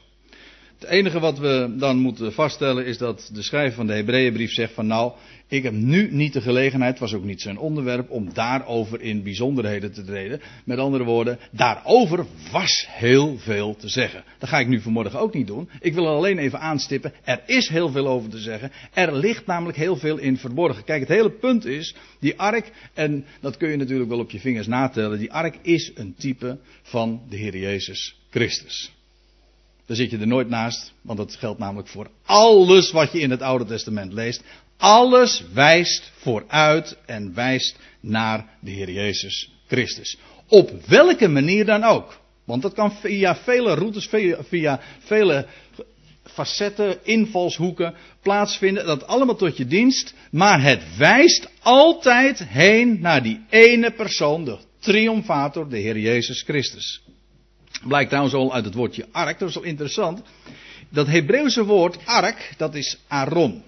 Het 0.82 0.90
enige 0.90 1.20
wat 1.20 1.38
we 1.38 1.74
dan 1.78 1.98
moeten 1.98 2.32
vaststellen 2.32 2.86
is 2.86 2.98
dat 2.98 3.30
de 3.32 3.42
schrijver 3.42 3.74
van 3.74 3.86
de 3.86 3.92
Hebreeënbrief 3.92 4.52
zegt 4.52 4.72
van 4.72 4.86
nou, 4.86 5.12
ik 5.48 5.62
heb 5.62 5.72
nu 5.72 6.08
niet 6.12 6.32
de 6.32 6.40
gelegenheid, 6.40 6.98
was 6.98 7.14
ook 7.14 7.24
niet 7.24 7.40
zijn 7.40 7.58
onderwerp, 7.58 8.10
om 8.10 8.34
daarover 8.34 9.00
in 9.00 9.22
bijzonderheden 9.22 9.92
te 9.92 10.04
treden. 10.04 10.40
Met 10.64 10.78
andere 10.78 11.04
woorden, 11.04 11.38
daarover 11.50 12.26
was 12.52 12.86
heel 12.88 13.38
veel 13.38 13.76
te 13.76 13.88
zeggen. 13.88 14.24
Dat 14.38 14.48
ga 14.48 14.58
ik 14.58 14.68
nu 14.68 14.80
vanmorgen 14.80 15.20
ook 15.20 15.34
niet 15.34 15.46
doen. 15.46 15.68
Ik 15.80 15.94
wil 15.94 16.08
alleen 16.08 16.38
even 16.38 16.60
aanstippen, 16.60 17.12
er 17.24 17.42
is 17.46 17.68
heel 17.68 17.90
veel 17.90 18.08
over 18.08 18.30
te 18.30 18.38
zeggen. 18.38 18.70
Er 18.92 19.16
ligt 19.16 19.46
namelijk 19.46 19.78
heel 19.78 19.96
veel 19.96 20.18
in 20.18 20.36
verborgen. 20.36 20.84
Kijk, 20.84 21.00
het 21.00 21.08
hele 21.08 21.30
punt 21.30 21.64
is, 21.64 21.94
die 22.20 22.38
ark, 22.38 22.72
en 22.94 23.24
dat 23.40 23.56
kun 23.56 23.68
je 23.68 23.76
natuurlijk 23.76 24.10
wel 24.10 24.20
op 24.20 24.30
je 24.30 24.40
vingers 24.40 24.66
natellen, 24.66 25.18
die 25.18 25.32
ark 25.32 25.58
is 25.62 25.92
een 25.94 26.14
type 26.18 26.58
van 26.82 27.22
de 27.28 27.36
Heer 27.36 27.56
Jezus 27.56 28.16
Christus. 28.30 28.92
Daar 29.92 30.00
zit 30.00 30.10
je 30.10 30.18
er 30.18 30.26
nooit 30.26 30.48
naast, 30.48 30.92
want 31.02 31.18
dat 31.18 31.36
geldt 31.36 31.58
namelijk 31.58 31.88
voor 31.88 32.10
alles 32.24 32.90
wat 32.90 33.12
je 33.12 33.20
in 33.20 33.30
het 33.30 33.42
Oude 33.42 33.64
Testament 33.64 34.12
leest. 34.12 34.42
Alles 34.76 35.44
wijst 35.52 36.12
vooruit 36.14 36.96
en 37.06 37.34
wijst 37.34 37.78
naar 38.00 38.48
de 38.60 38.70
Heer 38.70 38.90
Jezus 38.90 39.50
Christus. 39.66 40.18
Op 40.48 40.70
welke 40.86 41.28
manier 41.28 41.64
dan 41.64 41.84
ook. 41.84 42.20
Want 42.44 42.62
dat 42.62 42.72
kan 42.72 42.92
via 42.92 43.36
vele 43.36 43.74
routes, 43.74 44.06
via, 44.06 44.36
via 44.44 44.80
vele 44.98 45.46
facetten, 46.24 46.98
invalshoeken 47.02 47.94
plaatsvinden. 48.22 48.86
Dat 48.86 49.06
allemaal 49.06 49.36
tot 49.36 49.56
je 49.56 49.66
dienst. 49.66 50.14
Maar 50.30 50.62
het 50.62 50.96
wijst 50.96 51.48
altijd 51.60 52.44
heen 52.48 53.00
naar 53.00 53.22
die 53.22 53.44
ene 53.50 53.90
persoon, 53.90 54.44
de 54.44 54.58
triomfator, 54.78 55.68
de 55.68 55.78
Heer 55.78 55.98
Jezus 55.98 56.42
Christus. 56.42 57.01
Blijkt 57.86 58.08
trouwens 58.08 58.34
al 58.34 58.54
uit 58.54 58.64
het 58.64 58.74
woordje 58.74 59.06
ark, 59.12 59.38
dat 59.38 59.48
is 59.48 59.54
wel 59.54 59.64
interessant. 59.64 60.22
Dat 60.88 61.06
Hebreeuwse 61.06 61.64
woord 61.64 62.06
ark, 62.06 62.54
dat 62.56 62.74
is 62.74 62.98
Aaron. 63.08 63.62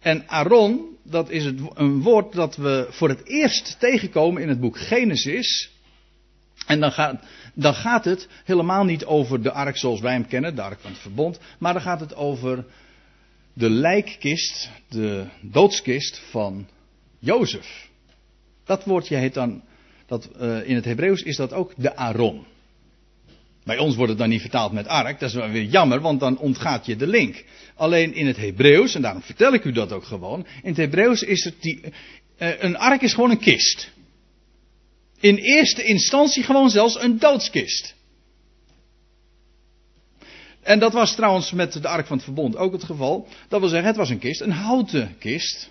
En 0.00 0.28
Aaron, 0.28 0.96
dat 1.02 1.30
is 1.30 1.44
het, 1.44 1.60
een 1.74 2.02
woord 2.02 2.32
dat 2.32 2.56
we 2.56 2.86
voor 2.90 3.08
het 3.08 3.26
eerst 3.26 3.76
tegenkomen 3.78 4.42
in 4.42 4.48
het 4.48 4.60
boek 4.60 4.78
Genesis. 4.78 5.70
En 6.66 6.80
dan 6.80 6.92
gaat, 6.92 7.22
dan 7.54 7.74
gaat 7.74 8.04
het 8.04 8.28
helemaal 8.44 8.84
niet 8.84 9.04
over 9.04 9.42
de 9.42 9.52
ark 9.52 9.76
zoals 9.76 10.00
wij 10.00 10.12
hem 10.12 10.26
kennen, 10.26 10.54
de 10.54 10.62
ark 10.62 10.80
van 10.80 10.90
het 10.90 11.00
verbond. 11.00 11.38
Maar 11.58 11.72
dan 11.72 11.82
gaat 11.82 12.00
het 12.00 12.14
over 12.14 12.64
de 13.52 13.70
lijkkist, 13.70 14.70
de 14.88 15.26
doodskist 15.40 16.22
van 16.30 16.68
Jozef. 17.18 17.88
Dat 18.64 18.84
woordje 18.84 19.16
heet 19.16 19.34
dan, 19.34 19.62
dat, 20.06 20.30
uh, 20.40 20.68
in 20.68 20.74
het 20.74 20.84
Hebreeuws 20.84 21.22
is 21.22 21.36
dat 21.36 21.52
ook 21.52 21.72
de 21.76 21.96
Aaron. 21.96 22.44
Bij 23.70 23.78
ons 23.78 23.96
wordt 23.96 24.10
het 24.10 24.18
dan 24.18 24.28
niet 24.28 24.40
vertaald 24.40 24.72
met 24.72 24.86
ark, 24.86 25.20
dat 25.20 25.28
is 25.28 25.34
wel 25.34 25.48
weer 25.48 25.64
jammer, 25.64 26.00
want 26.00 26.20
dan 26.20 26.38
ontgaat 26.38 26.86
je 26.86 26.96
de 26.96 27.06
link. 27.06 27.44
Alleen 27.74 28.14
in 28.14 28.26
het 28.26 28.36
Hebreeuws, 28.36 28.94
en 28.94 29.02
daarom 29.02 29.22
vertel 29.22 29.52
ik 29.52 29.64
u 29.64 29.72
dat 29.72 29.92
ook 29.92 30.04
gewoon, 30.04 30.46
in 30.62 30.68
het 30.68 30.76
Hebreeuws 30.76 31.22
is 31.22 31.44
het 31.44 31.54
die, 31.60 31.80
uh, 31.84 32.62
een 32.62 32.76
ark 32.76 33.02
is 33.02 33.14
gewoon 33.14 33.30
een 33.30 33.38
kist. 33.38 33.90
In 35.20 35.36
eerste 35.36 35.84
instantie 35.84 36.42
gewoon 36.42 36.70
zelfs 36.70 37.02
een 37.02 37.18
doodskist. 37.18 37.94
En 40.60 40.78
dat 40.78 40.92
was 40.92 41.14
trouwens 41.14 41.52
met 41.52 41.72
de 41.72 41.88
ark 41.88 42.06
van 42.06 42.16
het 42.16 42.24
verbond 42.24 42.56
ook 42.56 42.72
het 42.72 42.84
geval. 42.84 43.28
Dat 43.48 43.60
wil 43.60 43.68
zeggen, 43.68 43.88
het 43.88 43.96
was 43.96 44.10
een 44.10 44.18
kist, 44.18 44.40
een 44.40 44.50
houten 44.50 45.16
kist. 45.18 45.70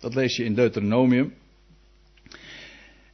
Dat 0.00 0.14
lees 0.14 0.36
je 0.36 0.44
in 0.44 0.54
Deuteronomium. 0.54 1.34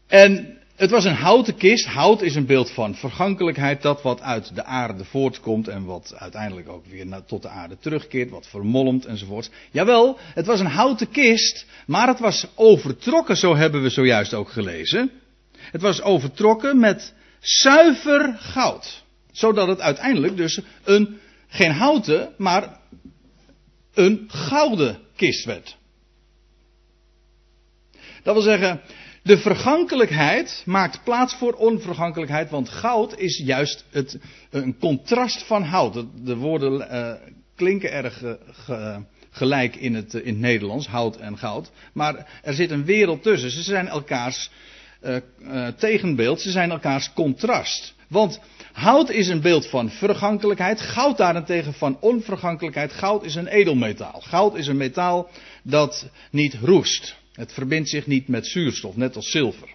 En 0.07 0.58
het 0.79 0.91
was 0.91 1.05
een 1.05 1.15
houten 1.15 1.57
kist. 1.57 1.87
Hout 1.87 2.23
is 2.23 2.35
een 2.35 2.47
beeld 2.47 2.71
van 2.71 2.95
vergankelijkheid. 2.95 3.83
Dat 3.83 4.03
wat 4.03 4.21
uit 4.21 4.55
de 4.55 4.65
aarde 4.65 5.05
voortkomt 5.05 5.69
en 5.69 5.85
wat 5.85 6.15
uiteindelijk 6.17 6.69
ook 6.69 6.87
weer 6.87 7.07
tot 7.27 7.43
de 7.43 7.49
aarde 7.49 7.77
terugkeert. 7.79 8.31
Wat 8.31 8.47
vermolmt 8.47 9.05
enzovoort. 9.05 9.51
Jawel, 9.71 10.19
het 10.21 10.47
was 10.47 10.61
een 10.61 10.67
houten 10.67 11.11
kist. 11.11 11.67
Maar 11.87 12.09
het 12.09 12.19
was 12.19 12.47
overtrokken, 12.55 13.37
zo 13.37 13.57
hebben 13.57 13.83
we 13.83 13.89
zojuist 13.89 14.35
ook 14.35 14.49
gelezen. 14.51 15.11
Het 15.59 15.83
was 15.83 16.03
overtrokken 16.03 16.79
met 16.79 17.15
zuiver 17.41 18.37
goud. 18.39 19.05
Zodat 19.33 19.69
het 19.69 19.81
uiteindelijk 19.81 20.37
dus 20.37 20.61
een, 20.85 21.19
geen 21.49 21.73
houten, 21.73 22.35
maar 22.37 22.81
een 23.95 24.25
gouden 24.29 24.99
kist 25.17 25.45
werd. 25.45 25.77
Dat 28.23 28.35
wil 28.35 28.43
zeggen, 28.43 28.81
de 29.29 29.39
vergankelijkheid 29.39 30.63
maakt 30.67 31.05
plaats 31.05 31.35
voor 31.35 31.53
onvergankelijkheid, 31.53 32.51
want 32.51 32.69
goud 32.69 33.19
is 33.19 33.43
juist 33.45 33.85
het, 33.91 34.19
een 34.51 34.79
contrast 34.79 35.43
van 35.43 35.63
hout. 35.63 36.05
De 36.25 36.37
woorden 36.37 36.81
uh, 36.81 37.13
klinken 37.57 37.93
erg 37.93 38.23
uh, 38.23 38.97
gelijk 39.31 39.77
in 39.77 39.95
het, 39.95 40.15
in 40.15 40.33
het 40.33 40.39
Nederlands, 40.39 40.87
hout 40.87 41.17
en 41.17 41.39
goud. 41.39 41.71
Maar 41.93 42.41
er 42.43 42.55
zit 42.55 42.71
een 42.71 42.85
wereld 42.85 43.23
tussen. 43.23 43.51
Ze 43.51 43.63
zijn 43.63 43.89
elkaars 43.89 44.51
tegenbeeld, 45.77 46.41
ze 46.41 46.51
zijn 46.51 46.71
elkaars 46.71 47.13
contrast. 47.13 47.95
Want 48.09 48.41
hout 48.73 49.11
is 49.11 49.29
een 49.29 49.41
beeld 49.41 49.67
van 49.67 49.91
vergankelijkheid, 49.91 50.81
goud 50.81 51.17
daarentegen 51.17 51.75
van 51.75 51.97
onvergankelijkheid. 52.01 52.93
Goud 52.93 53.25
is 53.25 53.35
een 53.35 53.47
edelmetaal. 53.47 54.21
Goud 54.21 54.57
is 54.57 54.67
een 54.67 54.77
metaal 54.77 55.31
dat 55.63 56.09
niet 56.31 56.55
roest. 56.63 57.17
Het 57.39 57.53
verbindt 57.53 57.89
zich 57.89 58.07
niet 58.07 58.29
met 58.29 58.47
zuurstof, 58.47 58.97
net 58.97 59.17
als 59.17 59.31
zilver. 59.31 59.69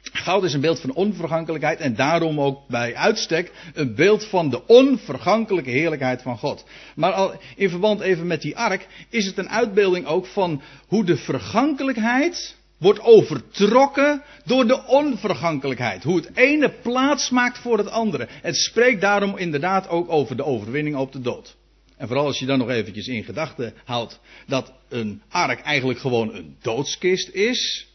Goud 0.00 0.44
is 0.44 0.52
een 0.52 0.60
beeld 0.60 0.80
van 0.80 0.94
onvergankelijkheid 0.94 1.78
en 1.78 1.94
daarom 1.94 2.40
ook 2.40 2.68
bij 2.68 2.94
uitstek 2.94 3.52
een 3.74 3.94
beeld 3.94 4.24
van 4.24 4.50
de 4.50 4.66
onvergankelijke 4.66 5.70
heerlijkheid 5.70 6.22
van 6.22 6.38
God. 6.38 6.64
Maar 6.94 7.12
al 7.12 7.40
in 7.56 7.70
verband 7.70 8.00
even 8.00 8.26
met 8.26 8.42
die 8.42 8.56
ark 8.56 8.86
is 9.10 9.26
het 9.26 9.38
een 9.38 9.48
uitbeelding 9.48 10.06
ook 10.06 10.26
van 10.26 10.62
hoe 10.86 11.04
de 11.04 11.16
vergankelijkheid 11.16 12.56
wordt 12.78 13.00
overtrokken 13.00 14.22
door 14.44 14.66
de 14.66 14.86
onvergankelijkheid. 14.86 16.02
Hoe 16.02 16.16
het 16.16 16.30
ene 16.34 16.72
plaats 16.82 17.30
maakt 17.30 17.58
voor 17.58 17.78
het 17.78 17.90
andere. 17.90 18.28
Het 18.30 18.56
spreekt 18.56 19.00
daarom 19.00 19.36
inderdaad 19.36 19.88
ook 19.88 20.10
over 20.10 20.36
de 20.36 20.44
overwinning 20.44 20.96
op 20.96 21.12
de 21.12 21.20
dood. 21.20 21.56
En 21.96 22.06
vooral 22.06 22.26
als 22.26 22.38
je 22.38 22.46
dan 22.46 22.58
nog 22.58 22.68
eventjes 22.68 23.08
in 23.08 23.24
gedachten 23.24 23.74
houdt 23.84 24.20
dat 24.46 24.72
een 24.88 25.22
ark 25.28 25.60
eigenlijk 25.60 25.98
gewoon 25.98 26.34
een 26.34 26.56
doodskist 26.62 27.28
is. 27.28 27.86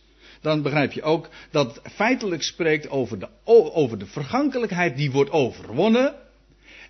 Dan 0.42 0.62
begrijp 0.62 0.92
je 0.92 1.02
ook 1.02 1.30
dat 1.52 1.76
het 1.76 1.94
feitelijk 1.94 2.44
spreekt 2.44 2.90
over 2.90 3.20
de, 3.20 3.28
over 3.74 4.00
de 4.00 4.06
vergankelijkheid 4.06 4.98
die 4.98 5.12
wordt 5.12 5.32
overwonnen. 5.32 6.16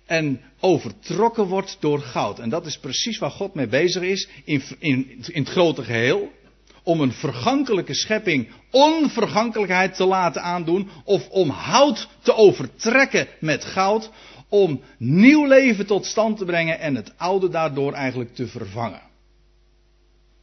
En 0.06 0.40
overtrokken 0.60 1.46
wordt 1.46 1.76
door 1.80 2.00
goud. 2.00 2.38
En 2.38 2.48
dat 2.48 2.66
is 2.66 2.78
precies 2.78 3.18
waar 3.18 3.30
God 3.30 3.54
mee 3.54 3.66
bezig 3.66 4.02
is 4.02 4.28
in, 4.44 4.62
in, 4.78 5.24
in 5.26 5.42
het 5.42 5.48
grote 5.52 5.82
geheel. 5.82 6.32
Om 6.82 7.00
een 7.00 7.12
vergankelijke 7.12 7.94
schepping 7.94 8.48
onvergankelijkheid 8.70 9.96
te 9.96 10.04
laten 10.04 10.42
aandoen. 10.42 10.88
Of 11.04 11.28
om 11.28 11.48
hout 11.48 12.08
te 12.22 12.34
overtrekken 12.34 13.28
met 13.40 13.64
goud 13.64 14.10
om 14.52 14.80
nieuw 14.98 15.46
leven 15.46 15.86
tot 15.86 16.06
stand 16.06 16.38
te 16.38 16.44
brengen 16.44 16.78
en 16.78 16.94
het 16.94 17.12
oude 17.16 17.48
daardoor 17.48 17.92
eigenlijk 17.92 18.34
te 18.34 18.46
vervangen. 18.46 19.02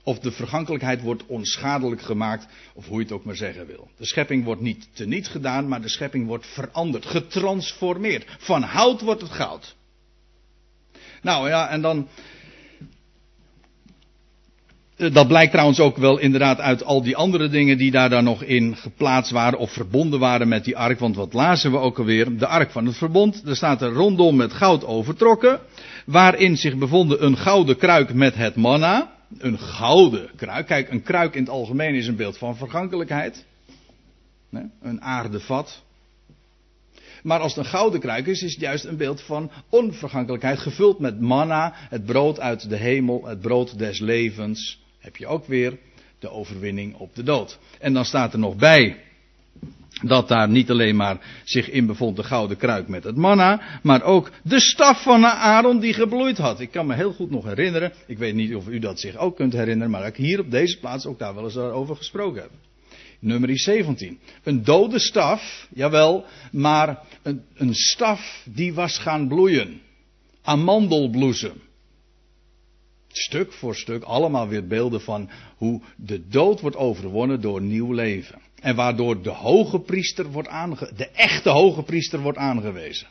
Of 0.04 0.20
de 0.20 0.32
vergankelijkheid 0.32 1.02
wordt 1.02 1.26
onschadelijk 1.26 2.02
gemaakt, 2.02 2.48
of 2.74 2.88
hoe 2.88 2.98
je 2.98 3.04
het 3.04 3.12
ook 3.12 3.24
maar 3.24 3.36
zeggen 3.36 3.68
wil. 3.68 3.90
De 3.98 4.06
schepping 4.06 4.44
wordt 4.44 4.62
niet 4.62 4.88
teniet 4.94 5.28
gedaan, 5.28 5.68
maar 5.68 5.82
de 5.82 5.90
schepping 5.90 6.28
wordt 6.28 6.48
veranderd, 6.48 7.06
getransformeerd. 7.06 8.26
Van 8.40 8.62
hout 8.64 9.02
wordt 9.02 9.22
het 9.22 9.32
goud. 9.32 9.76
Nou 11.22 11.50
ja, 11.50 11.70
en 11.70 11.82
dan 11.82 12.08
dat 15.00 15.28
blijkt 15.28 15.52
trouwens 15.52 15.80
ook 15.80 15.98
wel 15.98 16.18
inderdaad 16.18 16.60
uit 16.60 16.84
al 16.84 17.02
die 17.02 17.16
andere 17.16 17.50
dingen 17.50 17.78
die 17.78 17.92
daar 17.92 18.10
dan 18.10 18.24
nog 18.24 18.44
in 18.44 18.76
geplaatst 18.76 19.32
waren 19.32 19.60
of 19.60 19.72
verbonden 19.72 20.20
waren 20.20 20.48
met 20.48 20.64
die 20.64 20.78
ark. 20.78 21.00
Want 21.00 21.16
wat 21.16 21.34
lazen 21.34 21.72
we 21.72 21.78
ook 21.78 21.98
alweer? 21.98 22.38
De 22.38 22.48
ark 22.48 22.72
van 22.72 22.86
het 22.86 22.98
verbond. 22.98 23.48
Er 23.48 23.56
staat 23.56 23.82
er 23.82 23.92
rondom 23.92 24.36
met 24.36 24.54
goud 24.54 24.86
overtrokken. 24.86 25.60
Waarin 26.06 26.58
zich 26.58 26.78
bevonden 26.78 27.26
een 27.26 27.38
gouden 27.38 27.78
kruik 27.78 28.14
met 28.14 28.36
het 28.36 28.56
manna. 28.56 29.12
Een 29.38 29.60
gouden 29.60 30.30
kruik. 30.36 30.66
Kijk, 30.66 30.90
een 30.92 31.04
kruik 31.04 31.36
in 31.36 31.42
het 31.42 31.52
algemeen 31.52 31.96
is 31.96 32.08
een 32.08 32.16
beeld 32.16 32.38
van 32.38 32.56
vergankelijkheid. 32.56 33.46
Een 34.82 35.02
aardevat. 35.02 35.84
Maar 37.24 37.40
als 37.40 37.56
het 37.56 37.66
een 37.66 37.72
gouden 37.72 38.00
kruik 38.00 38.28
is, 38.28 38.44
is 38.44 38.52
het 38.52 38.62
juist 38.62 38.86
een 38.86 38.98
beeld 38.98 39.22
van 39.22 39.52
onvergankelijkheid. 39.70 40.60
Gevuld 40.60 41.00
met 41.00 41.20
manna, 41.20 41.74
het 41.76 42.06
brood 42.06 42.40
uit 42.40 42.70
de 42.70 42.76
hemel, 42.76 43.26
het 43.26 43.42
brood 43.42 43.78
des 43.78 44.00
levens 44.00 44.80
heb 45.00 45.16
je 45.16 45.28
ook 45.28 45.46
weer 45.46 45.78
de 46.20 46.30
overwinning 46.30 46.96
op 46.96 47.16
de 47.16 47.24
dood. 47.24 47.60
En 47.80 47.94
dan 47.94 48.06
staat 48.06 48.34
er 48.34 48.40
nog 48.40 48.56
bij 48.56 48.98
dat 50.02 50.28
daar 50.28 50.50
niet 50.50 50.70
alleen 50.70 50.96
maar 50.96 51.42
zich 51.44 51.70
in 51.70 51.86
bevond 51.86 52.16
de 52.16 52.24
gouden 52.24 52.58
kruik 52.58 52.88
met 52.88 53.04
het 53.04 53.16
manna, 53.16 53.80
maar 53.84 54.04
ook 54.04 54.32
de 54.44 54.60
staf 54.60 55.04
van 55.04 55.26
Aaron 55.26 55.80
die 55.80 55.94
gebloeid 55.94 56.38
had. 56.38 56.60
Ik 56.60 56.72
kan 56.72 56.88
me 56.88 56.96
heel 56.96 57.14
goed 57.14 57.30
nog 57.30 57.44
herinneren, 57.44 57.94
ik 58.08 58.18
weet 58.18 58.34
niet 58.34 58.56
of 58.56 58.68
u 58.68 58.80
dat 58.80 59.00
zich 59.00 59.18
ook 59.18 59.36
kunt 59.36 59.54
herinneren, 59.54 59.92
maar 59.92 60.06
ik 60.06 60.16
hier 60.16 60.40
op 60.40 60.52
deze 60.52 60.80
plaats 60.80 61.06
ook 61.06 61.20
daar 61.20 61.36
wel 61.36 61.44
eens 61.44 61.58
over 61.58 61.96
gesproken 61.96 62.42
heb. 62.42 62.52
Nummer 63.20 63.60
17. 63.60 64.20
Een 64.44 64.64
dode 64.64 65.00
staf, 65.00 65.68
jawel, 65.74 66.26
maar 66.52 67.00
een, 67.22 67.44
een 67.54 67.74
staf 67.74 68.42
die 68.46 68.74
was 68.74 68.98
gaan 68.98 69.28
bloeien. 69.28 69.82
amandelbloesem. 70.42 71.62
Stuk 73.12 73.54
voor 73.54 73.76
stuk 73.76 74.04
allemaal 74.04 74.48
weer 74.48 74.68
beelden 74.68 75.02
van 75.02 75.30
hoe 75.58 75.82
de 75.96 76.28
dood 76.28 76.62
wordt 76.62 76.76
overwonnen 76.76 77.42
door 77.42 77.62
nieuw 77.62 77.94
leven. 77.94 78.42
En 78.62 78.76
waardoor 78.76 79.22
de 79.22 79.30
hoge 79.30 79.80
priester 79.80 80.32
wordt 80.32 80.48
aange 80.48 80.92
de 80.96 81.08
echte 81.08 81.50
hoge 81.50 81.84
priester 81.84 82.20
wordt 82.20 82.38
aangewezen. 82.38 83.08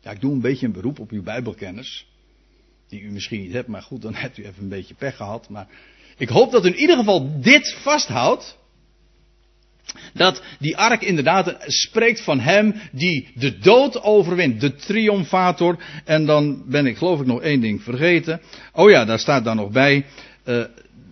Ja, 0.00 0.10
ik 0.10 0.20
doe 0.20 0.32
een 0.32 0.40
beetje 0.40 0.66
een 0.66 0.72
beroep 0.72 0.98
op 0.98 1.10
uw 1.10 1.22
Bijbelkennis. 1.22 2.06
Die 2.88 3.00
u 3.00 3.10
misschien 3.10 3.40
niet 3.40 3.52
hebt, 3.52 3.68
maar 3.68 3.82
goed, 3.82 4.02
dan 4.02 4.14
hebt 4.14 4.38
u 4.38 4.44
even 4.44 4.62
een 4.62 4.68
beetje 4.68 4.94
pech 4.94 5.16
gehad. 5.16 5.48
Maar 5.48 5.68
ik 6.18 6.28
hoop 6.28 6.50
dat 6.50 6.64
u 6.64 6.68
in 6.68 6.76
ieder 6.76 6.96
geval 6.96 7.40
dit 7.40 7.76
vasthoudt. 7.82 8.58
Dat 10.12 10.42
die 10.58 10.76
ark 10.76 11.02
inderdaad 11.02 11.56
spreekt 11.66 12.20
van 12.20 12.40
hem 12.40 12.74
die 12.92 13.28
de 13.34 13.58
dood 13.58 14.02
overwint, 14.02 14.60
de 14.60 14.74
triomfator. 14.74 15.78
En 16.04 16.26
dan 16.26 16.62
ben 16.66 16.86
ik 16.86 16.96
geloof 16.96 17.20
ik 17.20 17.26
nog 17.26 17.42
één 17.42 17.60
ding 17.60 17.82
vergeten. 17.82 18.40
Oh 18.72 18.90
ja, 18.90 19.04
daar 19.04 19.18
staat 19.18 19.44
dan 19.44 19.56
nog 19.56 19.70
bij. 19.70 20.06
Uh, 20.44 20.64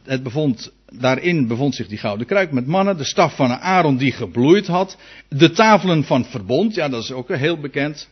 het 0.04 0.22
bevond, 0.22 0.72
daarin 0.92 1.46
bevond 1.46 1.75
zich 1.75 1.88
die 1.88 1.98
gouden 1.98 2.26
kruik 2.26 2.52
met 2.52 2.66
mannen, 2.66 2.96
de 2.96 3.04
staf 3.04 3.37
van 3.37 3.50
Aaron 3.50 3.96
die 3.96 4.12
gebloeid 4.12 4.66
had, 4.66 4.96
de 5.28 5.50
tafelen 5.50 6.04
van 6.04 6.25
verbond, 6.25 6.75
ja 6.75 6.88
dat 6.88 7.02
is 7.02 7.12
ook 7.12 7.28
heel 7.28 7.60
bekend. 7.60 8.08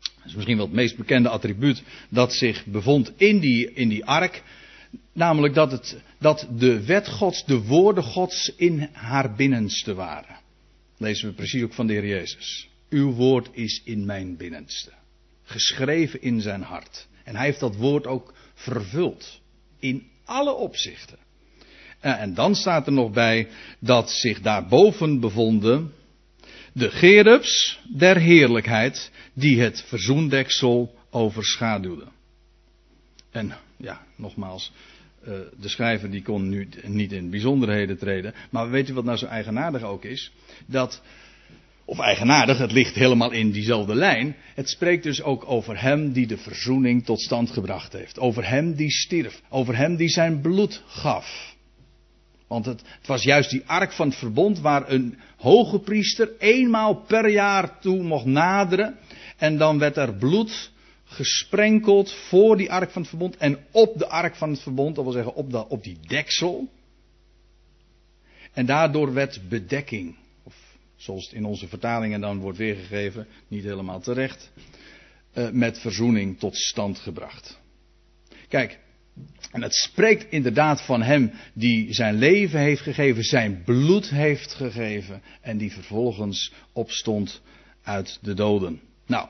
Dat 0.00 0.26
is 0.26 0.34
misschien 0.34 0.56
wel 0.56 0.66
het 0.66 0.74
meest 0.74 0.96
bekende 0.96 1.28
attribuut 1.28 1.82
dat 2.08 2.32
zich 2.32 2.64
bevond 2.66 3.12
in 3.16 3.38
die, 3.38 3.72
in 3.72 3.88
die 3.88 4.04
ark. 4.04 4.42
Namelijk 5.12 5.54
dat, 5.54 5.72
het, 5.72 6.00
dat 6.18 6.46
de 6.56 6.84
wet 6.84 7.08
Gods, 7.08 7.44
de 7.44 7.62
woorden 7.62 8.04
Gods 8.04 8.52
in 8.56 8.88
haar 8.92 9.34
binnenste 9.34 9.94
waren. 9.94 10.36
Lezen 10.96 11.28
we 11.28 11.34
precies 11.34 11.62
ook 11.62 11.72
van 11.72 11.86
de 11.86 11.92
Heer 11.92 12.06
Jezus. 12.06 12.68
Uw 12.90 13.12
woord 13.12 13.48
is 13.52 13.82
in 13.84 14.04
mijn 14.04 14.36
binnenste. 14.36 14.92
Geschreven 15.42 16.22
in 16.22 16.40
zijn 16.40 16.62
hart. 16.62 17.06
En 17.24 17.36
hij 17.36 17.44
heeft 17.44 17.60
dat 17.60 17.76
woord 17.76 18.06
ook 18.06 18.34
vervuld. 18.54 19.40
In 19.78 20.06
alle 20.24 20.52
opzichten. 20.52 21.18
En 22.00 22.34
dan 22.34 22.54
staat 22.54 22.86
er 22.86 22.92
nog 22.92 23.10
bij 23.10 23.48
dat 23.78 24.10
zich 24.10 24.40
daarboven 24.40 25.20
bevonden 25.20 25.92
de 26.72 26.90
gerubs 26.90 27.80
der 27.96 28.16
heerlijkheid 28.16 29.10
die 29.32 29.60
het 29.60 29.84
verzoendeksel 29.86 30.94
overschaduwden. 31.10 32.08
En 33.30 33.56
nogmaals, 34.18 34.72
uh, 35.22 35.34
de 35.60 35.68
schrijver 35.68 36.10
die 36.10 36.22
kon 36.22 36.48
nu 36.48 36.68
niet 36.82 37.12
in 37.12 37.30
bijzonderheden 37.30 37.98
treden. 37.98 38.34
Maar 38.50 38.70
weet 38.70 38.88
u 38.88 38.94
wat 38.94 39.04
nou 39.04 39.16
zo 39.16 39.26
eigenaardig 39.26 39.82
ook 39.82 40.04
is? 40.04 40.32
Dat, 40.66 41.02
of 41.84 41.98
eigenaardig, 41.98 42.58
het 42.58 42.72
ligt 42.72 42.94
helemaal 42.94 43.30
in 43.30 43.50
diezelfde 43.50 43.94
lijn. 43.94 44.36
Het 44.54 44.68
spreekt 44.68 45.02
dus 45.02 45.22
ook 45.22 45.50
over 45.50 45.80
hem 45.80 46.12
die 46.12 46.26
de 46.26 46.36
verzoening 46.36 47.04
tot 47.04 47.20
stand 47.20 47.50
gebracht 47.50 47.92
heeft. 47.92 48.18
Over 48.18 48.48
hem 48.48 48.74
die 48.74 48.90
stierf. 48.90 49.40
Over 49.48 49.76
hem 49.76 49.96
die 49.96 50.08
zijn 50.08 50.40
bloed 50.40 50.82
gaf. 50.86 51.56
Want 52.48 52.66
het, 52.66 52.82
het, 52.98 53.06
was 53.06 53.22
juist 53.22 53.50
die 53.50 53.62
ark 53.66 53.92
van 53.92 54.08
het 54.08 54.18
verbond 54.18 54.60
waar 54.60 54.90
een 54.90 55.18
hoge 55.36 55.78
priester 55.78 56.30
eenmaal 56.38 56.94
per 56.94 57.28
jaar 57.28 57.80
toe 57.80 58.02
mocht 58.02 58.24
naderen. 58.24 58.96
En 59.36 59.58
dan 59.58 59.78
werd 59.78 59.96
er 59.96 60.14
bloed 60.14 60.70
gesprenkeld 61.08 62.12
voor 62.12 62.56
die 62.56 62.72
ark 62.72 62.90
van 62.90 63.02
het 63.02 63.10
verbond 63.10 63.36
en 63.36 63.58
op 63.70 63.98
de 63.98 64.08
ark 64.08 64.36
van 64.36 64.50
het 64.50 64.60
verbond, 64.60 64.94
dat 64.94 65.04
wil 65.04 65.12
zeggen 65.12 65.34
op, 65.34 65.50
de, 65.50 65.68
op 65.68 65.84
die 65.84 65.98
deksel. 66.06 66.68
En 68.52 68.66
daardoor 68.66 69.12
werd 69.12 69.48
bedekking, 69.48 70.16
of 70.42 70.54
zoals 70.96 71.24
het 71.24 71.34
in 71.34 71.44
onze 71.44 71.68
vertalingen 71.68 72.20
dan 72.20 72.38
wordt 72.38 72.58
weergegeven, 72.58 73.26
niet 73.48 73.64
helemaal 73.64 74.00
terecht, 74.00 74.50
uh, 75.34 75.50
met 75.50 75.78
verzoening 75.78 76.38
tot 76.38 76.56
stand 76.56 76.98
gebracht. 76.98 77.58
Kijk, 78.48 78.78
en 79.52 79.62
het 79.62 79.74
spreekt 79.74 80.30
inderdaad 80.30 80.82
van 80.82 81.02
hem 81.02 81.32
die 81.52 81.94
zijn 81.94 82.14
leven 82.14 82.60
heeft 82.60 82.82
gegeven, 82.82 83.24
zijn 83.24 83.62
bloed 83.64 84.10
heeft 84.10 84.54
gegeven 84.54 85.22
en 85.40 85.58
die 85.58 85.72
vervolgens 85.72 86.52
opstond 86.72 87.40
uit 87.82 88.18
de 88.22 88.34
doden. 88.34 88.80
Nou, 89.06 89.28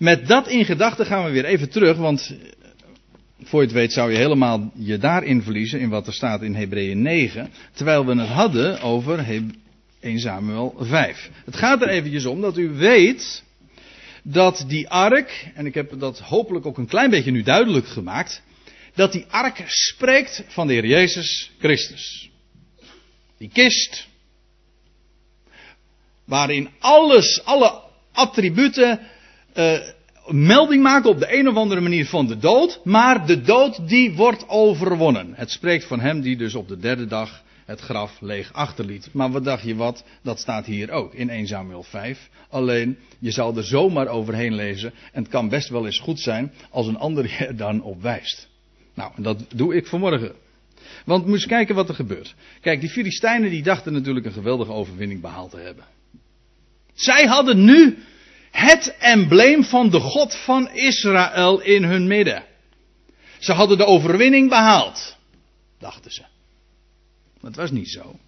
met 0.00 0.26
dat 0.26 0.48
in 0.48 0.64
gedachten 0.64 1.06
gaan 1.06 1.24
we 1.24 1.30
weer 1.30 1.44
even 1.44 1.70
terug, 1.70 1.96
want 1.96 2.36
voor 3.42 3.60
je 3.60 3.66
het 3.66 3.76
weet 3.76 3.92
zou 3.92 4.12
je 4.12 4.16
helemaal 4.16 4.72
je 4.74 4.98
daarin 4.98 5.42
verliezen 5.42 5.80
in 5.80 5.88
wat 5.88 6.06
er 6.06 6.12
staat 6.12 6.42
in 6.42 6.54
Hebreeën 6.54 7.02
9, 7.02 7.50
terwijl 7.72 8.06
we 8.06 8.14
het 8.14 8.28
hadden 8.28 8.80
over 8.80 9.26
1 10.00 10.20
Samuel 10.20 10.74
5. 10.78 11.30
Het 11.44 11.56
gaat 11.56 11.82
er 11.82 11.88
eventjes 11.88 12.24
om 12.24 12.40
dat 12.40 12.56
u 12.56 12.68
weet 12.68 13.44
dat 14.22 14.64
die 14.66 14.88
ark, 14.88 15.50
en 15.54 15.66
ik 15.66 15.74
heb 15.74 15.98
dat 15.98 16.18
hopelijk 16.18 16.66
ook 16.66 16.78
een 16.78 16.86
klein 16.86 17.10
beetje 17.10 17.30
nu 17.30 17.42
duidelijk 17.42 17.86
gemaakt, 17.86 18.42
dat 18.94 19.12
die 19.12 19.24
ark 19.28 19.62
spreekt 19.66 20.44
van 20.48 20.66
de 20.66 20.72
Heer 20.72 20.86
Jezus 20.86 21.50
Christus. 21.58 22.30
Die 23.38 23.50
kist, 23.52 24.08
waarin 26.24 26.68
alles, 26.78 27.44
alle 27.44 27.82
attributen 28.12 29.00
uh, 29.54 29.78
melding 30.26 30.82
maken 30.82 31.10
op 31.10 31.18
de 31.18 31.38
een 31.38 31.48
of 31.48 31.54
andere 31.54 31.80
manier 31.80 32.06
van 32.06 32.26
de 32.26 32.38
dood, 32.38 32.80
maar 32.84 33.26
de 33.26 33.40
dood 33.40 33.88
die 33.88 34.14
wordt 34.14 34.48
overwonnen. 34.48 35.32
Het 35.34 35.50
spreekt 35.50 35.84
van 35.84 36.00
hem 36.00 36.20
die 36.20 36.36
dus 36.36 36.54
op 36.54 36.68
de 36.68 36.78
derde 36.78 37.06
dag 37.06 37.42
het 37.70 37.80
graf 37.80 38.20
leeg 38.20 38.52
achterliet. 38.52 39.08
Maar 39.12 39.30
wat 39.30 39.44
dacht 39.44 39.62
je 39.62 39.74
wat? 39.74 40.04
Dat 40.22 40.38
staat 40.38 40.66
hier 40.66 40.90
ook 40.90 41.14
in 41.14 41.30
1 41.30 41.46
Samuel 41.46 41.82
5. 41.82 42.28
Alleen, 42.48 42.98
je 43.18 43.30
zal 43.30 43.56
er 43.56 43.64
zomaar 43.64 44.08
overheen 44.08 44.54
lezen. 44.54 44.92
En 45.12 45.22
het 45.22 45.30
kan 45.30 45.48
best 45.48 45.68
wel 45.68 45.86
eens 45.86 45.98
goed 45.98 46.20
zijn 46.20 46.52
als 46.70 46.86
een 46.86 46.98
ander 46.98 47.24
je 47.38 47.54
dan 47.54 47.82
op 47.82 48.02
wijst. 48.02 48.48
Nou, 48.94 49.12
dat 49.16 49.44
doe 49.54 49.74
ik 49.74 49.86
vanmorgen. 49.86 50.32
Want 51.04 51.24
moet 51.24 51.34
eens 51.34 51.46
kijken 51.46 51.74
wat 51.74 51.88
er 51.88 51.94
gebeurt. 51.94 52.34
Kijk, 52.60 52.80
die 52.80 52.90
Filistijnen 52.90 53.50
die 53.50 53.62
dachten 53.62 53.92
natuurlijk 53.92 54.26
een 54.26 54.32
geweldige 54.32 54.72
overwinning 54.72 55.20
behaald 55.20 55.50
te 55.50 55.58
hebben. 55.58 55.84
Zij 56.94 57.26
hadden 57.26 57.64
nu 57.64 57.98
het 58.50 58.96
embleem 58.98 59.64
van 59.64 59.90
de 59.90 60.00
God 60.00 60.36
van 60.36 60.70
Israël 60.70 61.60
in 61.60 61.84
hun 61.84 62.06
midden. 62.06 62.44
Ze 63.38 63.52
hadden 63.52 63.78
de 63.78 63.86
overwinning 63.86 64.48
behaald, 64.48 65.16
dachten 65.78 66.12
ze. 66.12 66.22
Maar 67.40 67.50
het 67.50 67.60
was 67.60 67.70
niet 67.70 67.90
zo. 67.90 68.18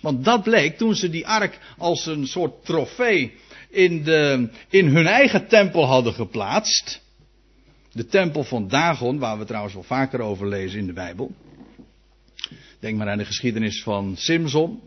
Want 0.00 0.24
dat 0.24 0.42
bleek 0.42 0.76
toen 0.76 0.94
ze 0.94 1.10
die 1.10 1.26
ark 1.26 1.58
als 1.78 2.06
een 2.06 2.26
soort 2.26 2.64
trofee 2.64 3.32
in, 3.68 4.02
de, 4.02 4.48
in 4.68 4.86
hun 4.86 5.06
eigen 5.06 5.48
tempel 5.48 5.84
hadden 5.84 6.12
geplaatst. 6.12 7.00
De 7.92 8.06
tempel 8.06 8.44
van 8.44 8.68
Dagon, 8.68 9.18
waar 9.18 9.38
we 9.38 9.44
trouwens 9.44 9.74
wel 9.74 9.82
vaker 9.82 10.20
over 10.20 10.48
lezen 10.48 10.78
in 10.78 10.86
de 10.86 10.92
Bijbel. 10.92 11.32
Denk 12.78 12.96
maar 12.96 13.08
aan 13.08 13.18
de 13.18 13.24
geschiedenis 13.24 13.82
van 13.82 14.14
Simson. 14.16 14.80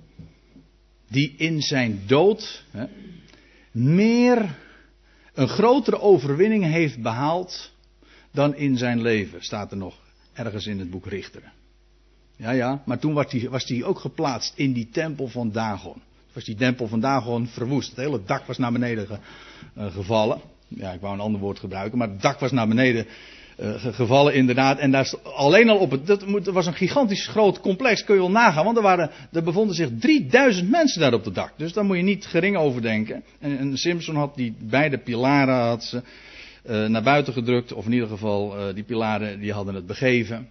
Die 1.10 1.34
in 1.38 1.62
zijn 1.62 2.04
dood 2.08 2.64
hè, 2.72 2.86
meer 3.72 4.56
een 5.34 5.48
grotere 5.48 6.00
overwinning 6.00 6.64
heeft 6.64 7.02
behaald 7.02 7.72
dan 8.32 8.56
in 8.56 8.78
zijn 8.78 9.02
leven, 9.02 9.44
staat 9.44 9.72
er 9.72 9.78
nog 9.78 9.96
ergens 10.34 10.68
in 10.68 10.80
het 10.80 10.90
boek 10.90 11.06
Richteren. 11.06 11.52
Ja, 12.36 12.52
ja, 12.52 12.82
maar 12.86 13.00
toen 13.00 13.14
was 13.14 13.32
hij, 13.32 13.50
was 13.50 13.84
ook 13.84 14.00
geplaatst 14.00 14.54
in 14.56 14.74
die 14.74 14.90
tempel 14.90 15.28
van 15.28 15.52
Dagon. 15.52 16.02
Was 16.34 16.44
die 16.44 16.56
tempel 16.56 16.88
van 16.88 17.00
Dagon 17.00 17.48
verwoest. 17.48 17.90
Het 17.90 17.98
hele 17.98 18.24
dak 18.26 18.46
was 18.46 18.58
naar 18.58 18.72
beneden 18.72 19.08
ge, 19.08 19.18
uh, 19.78 19.94
gevallen. 19.94 20.42
Ja, 20.68 20.92
ik 20.92 21.02
wou 21.02 21.14
een 21.14 21.20
ander 21.20 21.42
woord 21.42 21.60
gebruiken, 21.60 21.98
maar 21.98 22.10
het 22.10 22.22
dak 22.22 22.40
was 22.40 22.52
naar 22.52 22.68
beneden 22.68 23.06
gevallen 23.72 24.34
inderdaad. 24.34 24.78
En 24.80 24.92
daar 24.92 25.14
alleen 25.24 25.70
al 25.70 25.78
op 25.78 25.92
het, 25.92 26.08
dat 26.08 26.46
was 26.46 26.66
een 26.66 26.74
gigantisch 26.74 27.28
groot 27.28 27.60
complex, 27.60 28.04
kun 28.04 28.16
je 28.16 28.22
wel 28.22 28.32
nagaan. 28.32 28.66
Want 28.66 28.78
er, 28.78 28.84
waren, 28.84 29.12
er 29.32 29.44
bevonden 29.44 29.76
zich 29.76 29.90
3000 30.00 30.70
mensen 30.70 31.02
daar 31.02 31.14
op 31.14 31.26
het 31.26 31.36
dak. 31.36 31.54
Dus 31.58 31.74
daar 31.74 31.86
moet 31.86 31.98
je 31.98 32.04
niet 32.04 32.26
gering 32.26 32.58
over 32.58 32.82
denken. 32.82 33.24
En, 33.40 33.78
Simpson 33.78 34.16
had 34.16 34.36
die 34.36 34.56
beide 34.60 34.98
pilaren 34.98 35.56
had 35.56 35.84
ze, 35.84 36.02
uh, 36.66 36.88
naar 36.88 37.04
buiten 37.04 37.34
gedrukt. 37.34 37.74
Of 37.74 37.86
in 37.86 37.92
ieder 37.92 38.08
geval, 38.08 38.58
uh, 38.58 38.76
die 38.76 38.84
pilaren 38.84 39.40
die 39.40 39.54
hadden 39.54 39.76
het 39.76 39.86
begeven. 39.86 40.50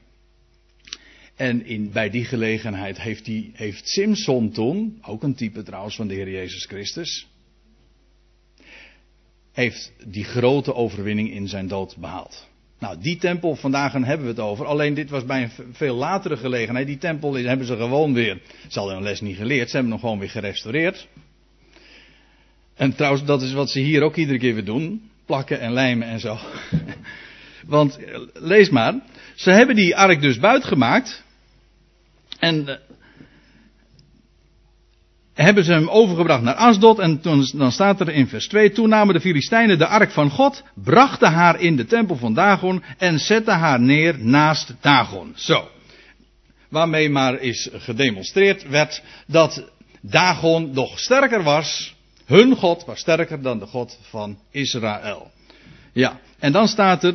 En 1.37 1.67
in, 1.67 1.93
bij 1.93 2.11
die 2.11 2.25
gelegenheid 2.25 3.01
heeft, 3.01 3.27
heeft 3.53 3.89
Simpson 3.89 4.51
toen, 4.51 4.99
ook 5.03 5.23
een 5.23 5.35
type 5.35 5.63
trouwens 5.63 5.97
van 5.97 6.09
de 6.09 6.15
Heer 6.15 6.31
Jezus 6.31 6.67
Christus, 6.67 7.27
heeft 9.53 9.93
die 10.07 10.25
grote 10.25 10.75
overwinning 10.75 11.31
in 11.31 11.49
zijn 11.49 11.69
dood 11.69 11.97
behaald. 11.97 12.51
Nou, 12.83 12.97
die 13.01 13.17
tempel, 13.17 13.57
vandaag 13.57 13.93
hebben 13.93 14.23
we 14.23 14.33
het 14.33 14.41
over. 14.41 14.67
Alleen 14.67 14.95
dit 14.95 15.11
was 15.11 15.25
bij 15.25 15.43
een 15.43 15.51
veel 15.73 15.95
latere 15.95 16.37
gelegenheid. 16.37 16.87
Die 16.87 16.99
tempel 16.99 17.35
hebben 17.35 17.67
ze 17.67 17.77
gewoon 17.77 18.15
weer. 18.15 18.41
Ze 18.69 18.79
hadden 18.79 18.97
een 18.97 19.03
les 19.03 19.21
niet 19.21 19.37
geleerd. 19.37 19.71
Ze 19.71 19.75
hebben 19.75 19.93
hem 19.93 20.01
gewoon 20.01 20.19
weer 20.19 20.31
gerestaureerd. 20.31 21.09
En 22.75 22.95
trouwens, 22.95 23.25
dat 23.25 23.43
is 23.43 23.53
wat 23.53 23.71
ze 23.71 23.81
hier 23.81 24.03
ook 24.03 24.17
iedere 24.17 24.39
keer 24.39 24.55
weer 24.55 24.65
doen. 24.65 25.11
Plakken 25.27 25.61
en 25.61 25.73
lijmen 25.73 26.09
en 26.09 26.21
zo. 26.21 26.39
Want, 27.67 27.99
lees 28.33 28.71
maar. 28.71 28.95
Ze 29.35 29.51
hebben 29.51 29.77
die 29.77 29.97
ark 29.97 30.21
dus 30.21 30.39
buitgemaakt. 30.39 31.23
En 32.39 32.81
hebben 35.35 35.65
ze 35.65 35.73
hem 35.73 35.89
overgebracht 35.89 36.43
naar 36.43 36.55
Asdod. 36.55 36.99
En 36.99 37.21
toen, 37.21 37.49
dan 37.55 37.73
staat 37.73 38.01
er 38.01 38.09
in 38.09 38.29
vers 38.29 38.49
2. 38.49 38.73
Toen 38.73 38.89
namen 38.89 39.15
de 39.15 39.21
Filistijnen 39.21 39.79
de 39.79 39.87
ark 39.87 40.11
van 40.11 40.31
God. 40.31 40.63
Brachten 40.75 41.33
haar 41.33 41.61
in 41.61 41.77
de 41.77 41.85
tempel 41.85 42.17
van 42.17 42.35
Dagon. 42.35 42.83
En 42.99 43.19
zetten 43.19 43.59
haar 43.59 43.81
neer 43.81 44.19
naast 44.19 44.75
Dagon. 44.81 45.33
Zo. 45.37 45.69
Waarmee 46.69 47.11
maar 47.11 47.41
is 47.41 47.69
gedemonstreerd 47.73 48.69
werd 48.69 49.03
dat 49.27 49.65
Dagon 50.01 50.71
nog 50.73 50.99
sterker 50.99 51.43
was. 51.43 51.95
Hun 52.27 52.57
God 52.57 52.85
was 52.85 53.01
sterker 53.01 53.43
dan 53.43 53.59
de 53.59 53.67
God 53.67 53.99
van 54.03 54.39
Israël. 54.51 55.31
Ja, 55.93 56.21
en 56.39 56.53
dan 56.53 56.69
staat 56.69 57.05
er. 57.05 57.15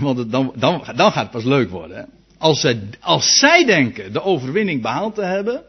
Want 0.00 0.30
dan, 0.30 0.52
dan, 0.56 0.84
dan 0.94 1.12
gaat 1.12 1.14
het 1.14 1.30
pas 1.30 1.44
leuk 1.44 1.70
worden. 1.70 1.96
Hè? 1.96 2.02
Als, 2.38 2.60
zij, 2.60 2.80
als 3.00 3.38
zij 3.38 3.64
denken 3.64 4.12
de 4.12 4.22
overwinning 4.22 4.82
behaald 4.82 5.14
te 5.14 5.22
hebben 5.22 5.62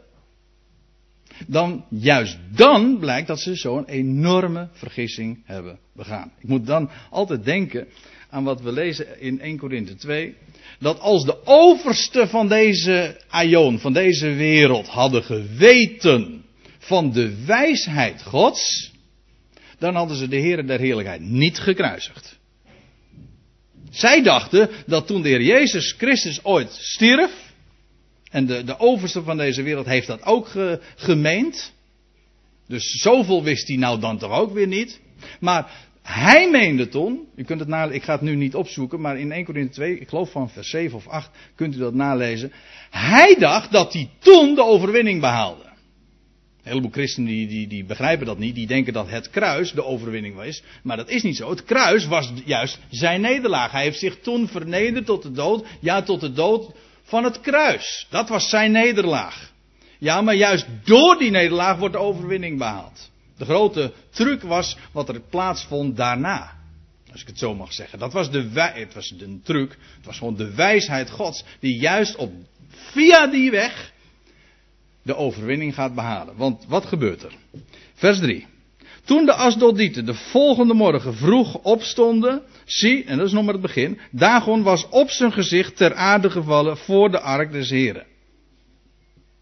dan 1.46 1.84
juist 1.90 2.38
dan 2.50 2.98
blijkt 2.98 3.26
dat 3.26 3.40
ze 3.40 3.54
zo'n 3.54 3.84
enorme 3.84 4.68
vergissing 4.72 5.42
hebben 5.44 5.78
begaan. 5.94 6.32
Ik 6.40 6.48
moet 6.48 6.66
dan 6.66 6.90
altijd 7.10 7.44
denken 7.44 7.86
aan 8.30 8.44
wat 8.44 8.60
we 8.60 8.72
lezen 8.72 9.20
in 9.20 9.40
1 9.40 9.58
Korinthe 9.58 9.94
2. 9.94 10.34
Dat 10.78 11.00
als 11.00 11.24
de 11.24 11.46
overste 11.46 12.28
van 12.28 12.48
deze 12.48 13.20
aion, 13.28 13.78
van 13.78 13.92
deze 13.92 14.32
wereld, 14.32 14.86
hadden 14.86 15.22
geweten 15.22 16.44
van 16.78 17.12
de 17.12 17.44
wijsheid 17.44 18.22
Gods, 18.22 18.92
dan 19.78 19.94
hadden 19.94 20.16
ze 20.16 20.28
de 20.28 20.36
Heer 20.36 20.66
der 20.66 20.78
Heerlijkheid 20.78 21.20
niet 21.20 21.58
gekruisigd. 21.58 22.38
Zij 23.90 24.22
dachten 24.22 24.70
dat 24.86 25.06
toen 25.06 25.22
de 25.22 25.28
Heer 25.28 25.42
Jezus 25.42 25.94
Christus 25.98 26.44
ooit 26.44 26.72
stierf, 26.72 27.43
en 28.34 28.46
de, 28.46 28.64
de 28.64 28.78
overste 28.78 29.22
van 29.22 29.36
deze 29.36 29.62
wereld 29.62 29.86
heeft 29.86 30.06
dat 30.06 30.22
ook 30.22 30.48
ge, 30.48 30.80
gemeend. 30.96 31.72
Dus 32.66 33.00
zoveel 33.00 33.42
wist 33.42 33.68
hij 33.68 33.76
nou 33.76 34.00
dan 34.00 34.18
toch 34.18 34.32
ook 34.32 34.52
weer 34.52 34.66
niet. 34.66 35.00
Maar 35.40 35.70
hij 36.02 36.50
meende 36.50 36.88
toen, 36.88 37.26
u 37.36 37.44
kunt 37.44 37.60
het 37.60 37.92
ik 37.92 38.02
ga 38.02 38.12
het 38.12 38.20
nu 38.20 38.34
niet 38.34 38.54
opzoeken, 38.54 39.00
maar 39.00 39.18
in 39.18 39.32
1 39.32 39.44
Corinthië 39.44 39.74
2, 39.74 39.98
ik 39.98 40.08
geloof 40.08 40.30
van 40.30 40.50
vers 40.50 40.70
7 40.70 40.96
of 40.96 41.08
8, 41.08 41.30
kunt 41.54 41.74
u 41.74 41.78
dat 41.78 41.94
nalezen. 41.94 42.52
Hij 42.90 43.36
dacht 43.38 43.72
dat 43.72 43.92
hij 43.92 44.08
toen 44.18 44.54
de 44.54 44.64
overwinning 44.64 45.20
behaalde. 45.20 45.64
Een 45.64 46.70
heleboel 46.70 46.90
christenen 46.90 47.28
die, 47.28 47.46
die, 47.46 47.66
die 47.66 47.84
begrijpen 47.84 48.26
dat 48.26 48.38
niet, 48.38 48.54
die 48.54 48.66
denken 48.66 48.92
dat 48.92 49.10
het 49.10 49.30
kruis 49.30 49.72
de 49.72 49.84
overwinning 49.84 50.34
was. 50.34 50.62
Maar 50.82 50.96
dat 50.96 51.08
is 51.08 51.22
niet 51.22 51.36
zo. 51.36 51.50
Het 51.50 51.64
kruis 51.64 52.06
was 52.06 52.32
juist 52.44 52.78
zijn 52.90 53.20
nederlaag. 53.20 53.70
Hij 53.70 53.82
heeft 53.82 53.98
zich 53.98 54.20
toen 54.20 54.48
vernederd 54.48 55.06
tot 55.06 55.22
de 55.22 55.32
dood, 55.32 55.66
ja 55.80 56.02
tot 56.02 56.20
de 56.20 56.32
dood 56.32 56.72
van 57.04 57.24
het 57.24 57.40
kruis. 57.40 58.06
Dat 58.10 58.28
was 58.28 58.48
zijn 58.48 58.72
nederlaag. 58.72 59.52
Ja, 59.98 60.20
maar 60.20 60.34
juist 60.34 60.66
door 60.84 61.18
die 61.18 61.30
nederlaag 61.30 61.78
wordt 61.78 61.94
de 61.94 62.00
overwinning 62.00 62.58
behaald. 62.58 63.10
De 63.36 63.44
grote 63.44 63.92
truc 64.10 64.42
was 64.42 64.76
wat 64.92 65.08
er 65.08 65.20
plaatsvond 65.20 65.96
daarna. 65.96 66.52
Als 67.12 67.20
ik 67.20 67.26
het 67.26 67.38
zo 67.38 67.54
mag 67.54 67.72
zeggen. 67.72 67.98
Dat 67.98 68.12
was 68.12 68.30
de, 68.30 68.50
het 68.74 68.94
was 68.94 69.14
een 69.18 69.40
truc. 69.44 69.70
Het 69.96 70.06
was 70.06 70.18
gewoon 70.18 70.36
de 70.36 70.54
wijsheid 70.54 71.10
Gods. 71.10 71.44
Die 71.60 71.78
juist 71.78 72.16
op, 72.16 72.32
via 72.68 73.26
die 73.26 73.50
weg 73.50 73.92
de 75.02 75.16
overwinning 75.16 75.74
gaat 75.74 75.94
behalen. 75.94 76.36
Want 76.36 76.64
wat 76.68 76.86
gebeurt 76.86 77.22
er? 77.22 77.32
Vers 77.94 78.18
3. 78.18 78.46
Toen 79.04 79.26
de 79.26 79.34
Asdodieten 79.34 80.06
de 80.06 80.14
volgende 80.14 80.74
morgen 80.74 81.14
vroeg 81.14 81.54
opstonden, 81.54 82.42
zie, 82.64 83.04
en 83.04 83.16
dat 83.16 83.26
is 83.26 83.32
nog 83.32 83.44
maar 83.44 83.52
het 83.52 83.62
begin, 83.62 83.98
Dagon 84.10 84.62
was 84.62 84.88
op 84.88 85.10
zijn 85.10 85.32
gezicht 85.32 85.76
ter 85.76 85.94
aarde 85.94 86.30
gevallen 86.30 86.76
voor 86.76 87.10
de 87.10 87.20
ark 87.20 87.52
des 87.52 87.70
Heren. 87.70 88.06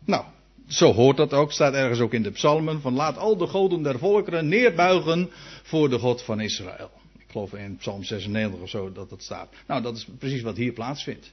Nou, 0.04 0.24
zo 0.68 0.92
hoort 0.92 1.16
dat 1.16 1.32
ook, 1.32 1.52
staat 1.52 1.74
ergens 1.74 2.00
ook 2.00 2.12
in 2.12 2.22
de 2.22 2.30
psalmen, 2.30 2.80
van 2.80 2.94
laat 2.94 3.18
al 3.18 3.36
de 3.36 3.46
goden 3.46 3.82
der 3.82 3.98
volkeren 3.98 4.48
neerbuigen 4.48 5.30
voor 5.62 5.88
de 5.88 5.98
God 5.98 6.22
van 6.22 6.40
Israël. 6.40 6.90
Ik 7.18 7.26
geloof 7.30 7.52
in 7.52 7.76
psalm 7.76 8.04
96 8.04 8.60
of 8.60 8.68
zo 8.68 8.92
dat 8.92 9.10
dat 9.10 9.22
staat. 9.22 9.48
Nou, 9.66 9.82
dat 9.82 9.96
is 9.96 10.06
precies 10.18 10.42
wat 10.42 10.56
hier 10.56 10.72
plaatsvindt. 10.72 11.32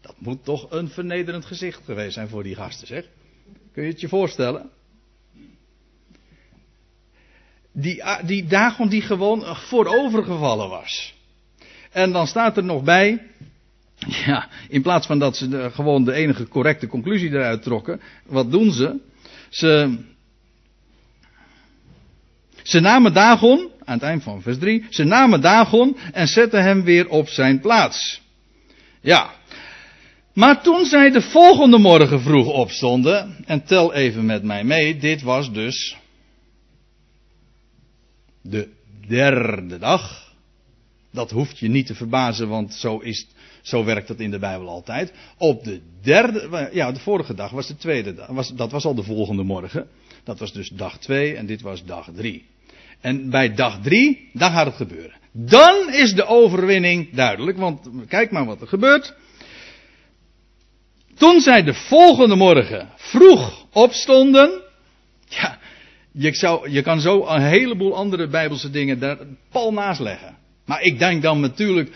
Dat 0.00 0.14
moet 0.18 0.44
toch 0.44 0.70
een 0.70 0.88
vernederend 0.88 1.44
gezicht 1.44 1.80
geweest 1.84 2.14
zijn 2.14 2.28
voor 2.28 2.42
die 2.42 2.54
gasten, 2.54 2.86
zeg. 2.86 3.04
Kun 3.72 3.82
je 3.82 3.90
het 3.90 4.00
je 4.00 4.08
voorstellen? 4.08 4.70
Die, 7.72 8.04
ah, 8.04 8.26
die 8.26 8.46
Dagon 8.46 8.88
die 8.88 9.02
gewoon 9.02 9.56
voorovergevallen 9.56 10.68
was. 10.68 11.14
En 11.90 12.12
dan 12.12 12.26
staat 12.26 12.56
er 12.56 12.64
nog 12.64 12.82
bij, 12.82 13.22
ja, 14.26 14.48
in 14.68 14.82
plaats 14.82 15.06
van 15.06 15.18
dat 15.18 15.36
ze 15.36 15.70
gewoon 15.72 16.04
de 16.04 16.12
enige 16.12 16.48
correcte 16.48 16.86
conclusie 16.86 17.30
eruit 17.30 17.62
trokken, 17.62 18.00
wat 18.26 18.50
doen 18.50 18.72
ze? 18.72 18.96
Ze, 19.48 19.98
ze 22.62 22.80
namen 22.80 23.12
Dagon, 23.12 23.70
aan 23.84 23.94
het 23.94 24.02
eind 24.02 24.22
van 24.22 24.42
vers 24.42 24.58
3, 24.58 24.86
ze 24.90 25.04
namen 25.04 25.40
Dagon 25.40 25.96
en 26.12 26.28
zetten 26.28 26.62
hem 26.62 26.82
weer 26.84 27.08
op 27.08 27.28
zijn 27.28 27.60
plaats. 27.60 28.20
Ja. 29.00 29.30
Maar 30.32 30.62
toen 30.62 30.84
zij 30.84 31.10
de 31.10 31.20
volgende 31.20 31.78
morgen 31.78 32.20
vroeg 32.20 32.46
opstonden, 32.46 33.36
en 33.46 33.64
tel 33.64 33.94
even 33.94 34.26
met 34.26 34.42
mij 34.42 34.64
mee, 34.64 34.96
dit 34.96 35.22
was 35.22 35.52
dus 35.52 35.96
de 38.42 38.68
derde 39.06 39.78
dag. 39.78 40.34
Dat 41.12 41.30
hoeft 41.30 41.58
je 41.58 41.68
niet 41.68 41.86
te 41.86 41.94
verbazen, 41.94 42.48
want 42.48 42.74
zo, 42.74 42.98
is, 42.98 43.26
zo 43.62 43.84
werkt 43.84 44.08
het 44.08 44.20
in 44.20 44.30
de 44.30 44.38
Bijbel 44.38 44.68
altijd. 44.68 45.12
Op 45.38 45.64
de 45.64 45.80
derde, 46.02 46.70
ja, 46.72 46.92
de 46.92 47.00
vorige 47.00 47.34
dag 47.34 47.50
was 47.50 47.66
de 47.66 47.76
tweede 47.76 48.14
dag. 48.14 48.26
Was, 48.26 48.54
dat 48.54 48.70
was 48.70 48.84
al 48.84 48.94
de 48.94 49.02
volgende 49.02 49.42
morgen. 49.42 49.88
Dat 50.24 50.38
was 50.38 50.52
dus 50.52 50.68
dag 50.68 50.98
twee 50.98 51.36
en 51.36 51.46
dit 51.46 51.60
was 51.60 51.84
dag 51.84 52.08
drie. 52.14 52.46
En 53.00 53.30
bij 53.30 53.54
dag 53.54 53.80
drie, 53.82 54.30
daar 54.32 54.50
gaat 54.50 54.66
het 54.66 54.74
gebeuren. 54.74 55.18
Dan 55.32 55.92
is 55.92 56.14
de 56.14 56.26
overwinning 56.26 57.14
duidelijk, 57.14 57.58
want 57.58 57.88
kijk 58.08 58.30
maar 58.30 58.44
wat 58.44 58.60
er 58.60 58.68
gebeurt. 58.68 59.14
Toen 61.14 61.40
zij 61.40 61.62
de 61.62 61.74
volgende 61.74 62.36
morgen 62.36 62.88
vroeg 62.96 63.66
opstonden. 63.72 64.62
Ja, 65.28 65.58
je, 66.12 66.60
je 66.68 66.82
kan 66.82 67.00
zo 67.00 67.26
een 67.26 67.42
heleboel 67.42 67.96
andere 67.96 68.28
bijbelse 68.28 68.70
dingen 68.70 68.98
daar 68.98 69.18
pal 69.50 69.72
naast 69.72 70.00
leggen. 70.00 70.36
Maar 70.64 70.82
ik 70.82 70.98
denk 70.98 71.22
dan 71.22 71.40
natuurlijk 71.40 71.90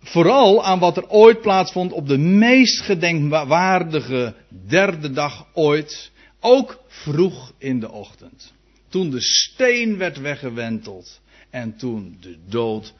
vooral 0.00 0.64
aan 0.64 0.78
wat 0.78 0.96
er 0.96 1.08
ooit 1.08 1.40
plaatsvond 1.40 1.92
op 1.92 2.08
de 2.08 2.18
meest 2.18 2.80
gedenkwaardige 2.80 4.34
derde 4.66 5.10
dag 5.10 5.46
ooit. 5.52 6.12
Ook 6.40 6.78
vroeg 6.86 7.52
in 7.58 7.80
de 7.80 7.90
ochtend. 7.90 8.52
Toen 8.88 9.10
de 9.10 9.20
steen 9.20 9.96
werd 9.96 10.20
weggewenteld. 10.20 11.20
En 11.50 11.76
toen 11.76 12.16
de 12.20 12.36
dood 12.48 12.94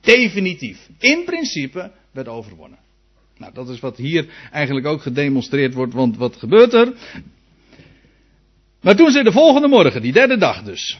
definitief, 0.00 0.88
in 0.98 1.24
principe, 1.24 1.90
werd 2.10 2.28
overwonnen. 2.28 2.78
Nou, 3.36 3.52
dat 3.52 3.68
is 3.68 3.80
wat 3.80 3.96
hier 3.96 4.26
eigenlijk 4.52 4.86
ook 4.86 5.02
gedemonstreerd 5.02 5.74
wordt. 5.74 5.92
Want 5.94 6.16
wat 6.16 6.36
gebeurt 6.36 6.72
er? 6.72 6.92
Maar 8.82 8.96
toen 8.96 9.10
ze 9.10 9.22
de 9.22 9.32
volgende 9.32 9.68
morgen, 9.68 10.02
die 10.02 10.12
derde 10.12 10.36
dag 10.36 10.62
dus, 10.62 10.98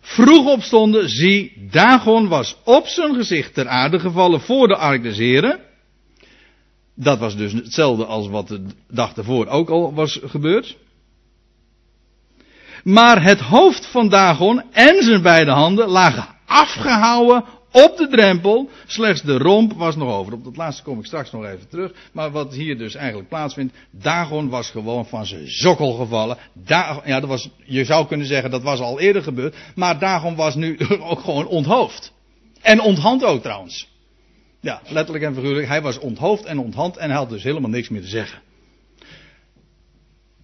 vroeg 0.00 0.46
opstonden, 0.46 1.08
zie, 1.08 1.68
Dagon 1.70 2.28
was 2.28 2.56
op 2.64 2.86
zijn 2.86 3.14
gezicht 3.14 3.54
ter 3.54 3.68
aarde 3.68 4.00
gevallen 4.00 4.40
voor 4.40 4.68
de 4.68 4.76
ark 4.76 5.02
des 5.02 5.16
Heren. 5.16 5.60
Dat 6.94 7.18
was 7.18 7.36
dus 7.36 7.52
hetzelfde 7.52 8.04
als 8.04 8.28
wat 8.28 8.48
de 8.48 8.66
dag 8.88 9.16
ervoor 9.16 9.46
ook 9.46 9.68
al 9.68 9.94
was 9.94 10.20
gebeurd. 10.24 10.76
Maar 12.84 13.22
het 13.22 13.40
hoofd 13.40 13.86
van 13.86 14.08
Dagon 14.08 14.62
en 14.72 15.02
zijn 15.02 15.22
beide 15.22 15.50
handen 15.50 15.88
lagen 15.88 16.26
afgehouden 16.46 17.44
op 17.72 17.96
de 17.96 18.08
drempel. 18.08 18.70
Slechts 18.86 19.22
de 19.22 19.38
romp 19.38 19.72
was 19.72 19.96
nog 19.96 20.14
over. 20.14 20.32
Op 20.32 20.44
dat 20.44 20.56
laatste 20.56 20.82
kom 20.82 20.98
ik 20.98 21.04
straks 21.04 21.30
nog 21.30 21.44
even 21.44 21.68
terug. 21.68 21.92
Maar 22.12 22.30
wat 22.30 22.54
hier 22.54 22.78
dus 22.78 22.94
eigenlijk 22.94 23.28
plaatsvindt. 23.28 23.74
Dagon 23.90 24.48
was 24.48 24.70
gewoon 24.70 25.06
van 25.06 25.26
zijn 25.26 25.50
zokkel 25.50 25.92
gevallen. 25.92 26.36
Ja, 26.64 27.20
dat 27.20 27.24
was, 27.24 27.50
je 27.64 27.84
zou 27.84 28.06
kunnen 28.06 28.26
zeggen 28.26 28.50
dat 28.50 28.62
was 28.62 28.80
al 28.80 29.00
eerder 29.00 29.22
gebeurd. 29.22 29.56
Maar 29.74 29.98
Dagon 29.98 30.36
was 30.36 30.54
nu 30.54 30.78
ook 31.10 31.20
gewoon 31.20 31.46
onthoofd. 31.46 32.12
En 32.60 32.80
onthand 32.80 33.24
ook 33.24 33.42
trouwens. 33.42 33.88
Ja, 34.60 34.82
letterlijk 34.88 35.24
en 35.24 35.34
figuurlijk. 35.34 35.68
Hij 35.68 35.82
was 35.82 35.98
onthoofd 35.98 36.44
en 36.44 36.58
onthand 36.58 36.96
en 36.96 37.08
hij 37.08 37.18
had 37.18 37.28
dus 37.28 37.42
helemaal 37.42 37.70
niks 37.70 37.88
meer 37.88 38.00
te 38.00 38.08
zeggen. 38.08 38.40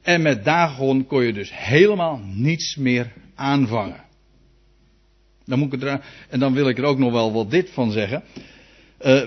En 0.03 0.23
met 0.23 0.45
Dagon 0.45 1.07
kon 1.07 1.25
je 1.25 1.33
dus 1.33 1.51
helemaal 1.55 2.21
niets 2.23 2.77
meer 2.77 3.13
aanvangen. 3.35 4.06
Dan 5.47 5.59
moet 5.59 5.73
ik 5.73 5.83
er, 5.83 6.01
en 6.29 6.39
dan 6.39 6.55
wil 6.55 6.69
ik 6.69 6.79
er 6.79 6.85
ook 6.85 6.99
nog 6.99 7.13
wel 7.13 7.33
wat 7.33 7.51
dit 7.51 7.71
van 7.71 7.91
zeggen. 7.93 8.23
Uh, 9.05 9.23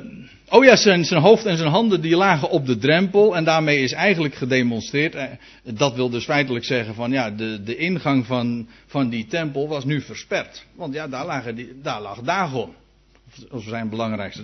oh 0.50 0.64
ja, 0.64 0.76
zijn, 0.76 1.06
zijn 1.06 1.22
hoofd 1.22 1.46
en 1.46 1.58
zijn 1.58 1.70
handen 1.70 2.02
die 2.02 2.16
lagen 2.16 2.50
op 2.50 2.66
de 2.66 2.78
drempel. 2.78 3.36
En 3.36 3.44
daarmee 3.44 3.80
is 3.80 3.92
eigenlijk 3.92 4.36
gedemonstreerd. 4.36 5.16
Uh, 5.16 5.24
dat 5.64 5.96
wil 5.96 6.10
dus 6.10 6.26
feitelijk 6.26 6.66
zeggen 6.66 6.96
van 6.96 7.12
ja, 7.12 7.32
de, 7.32 7.64
de 7.64 7.76
ingang 7.76 8.26
van, 8.26 8.68
van 8.86 9.10
die 9.10 9.28
tempel 9.28 9.68
was 9.68 9.86
nu 9.86 10.02
versperd. 10.02 10.66
Want 10.76 10.94
ja, 10.94 11.08
daar, 11.08 11.26
lagen 11.26 11.56
die, 11.56 11.80
daar 11.82 12.02
lag 12.02 12.22
Dagon. 12.22 12.74
Of 13.52 13.64
zijn 13.64 13.90
belangrijkste, 13.90 14.44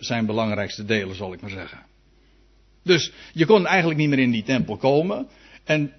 zijn 0.00 0.26
belangrijkste 0.26 0.84
delen, 0.84 1.16
zal 1.16 1.32
ik 1.32 1.40
maar 1.40 1.50
zeggen. 1.50 1.78
Dus 2.82 3.12
je 3.32 3.46
kon 3.46 3.66
eigenlijk 3.66 3.98
niet 3.98 4.08
meer 4.08 4.18
in 4.18 4.30
die 4.30 4.42
tempel 4.42 4.76
komen. 4.76 5.26
En 5.64 5.92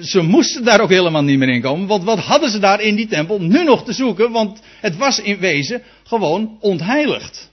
ze 0.00 0.22
moesten 0.22 0.64
daar 0.64 0.80
ook 0.80 0.88
helemaal 0.88 1.22
niet 1.22 1.38
meer 1.38 1.48
in 1.48 1.60
komen. 1.60 1.86
Want 1.86 2.04
wat 2.04 2.18
hadden 2.18 2.50
ze 2.50 2.58
daar 2.58 2.80
in 2.80 2.94
die 2.94 3.06
tempel 3.06 3.40
nu 3.40 3.64
nog 3.64 3.84
te 3.84 3.92
zoeken? 3.92 4.30
Want 4.30 4.62
het 4.80 4.96
was 4.96 5.20
in 5.20 5.38
wezen 5.38 5.82
gewoon 6.04 6.56
ontheiligd. 6.60 7.50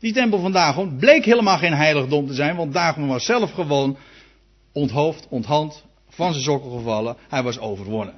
Die 0.00 0.12
tempel 0.12 0.40
van 0.40 0.52
Dagon 0.52 0.96
bleek 0.96 1.24
helemaal 1.24 1.58
geen 1.58 1.74
heiligdom 1.74 2.26
te 2.26 2.34
zijn. 2.34 2.56
Want 2.56 2.72
Dagon 2.72 3.06
was 3.06 3.24
zelf 3.24 3.52
gewoon 3.52 3.96
onthoofd, 4.72 5.26
onthand, 5.28 5.84
van 6.08 6.32
zijn 6.32 6.44
sokkel 6.44 6.70
gevallen. 6.70 7.16
Hij 7.28 7.42
was 7.42 7.58
overwonnen. 7.58 8.14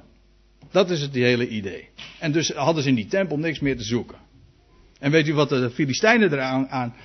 Dat 0.71 0.89
is 0.89 1.01
het 1.01 1.13
hele 1.13 1.49
idee. 1.49 1.89
En 2.19 2.31
dus 2.31 2.51
hadden 2.51 2.83
ze 2.83 2.89
in 2.89 2.95
die 2.95 3.07
tempel 3.07 3.37
niks 3.37 3.59
meer 3.59 3.77
te 3.77 3.83
zoeken. 3.83 4.17
En 4.99 5.11
weet 5.11 5.27
u 5.27 5.33
wat 5.33 5.49
de 5.49 5.69
Filistijnen 5.69 6.33
eraan 6.33 6.69
aan, 6.69 6.95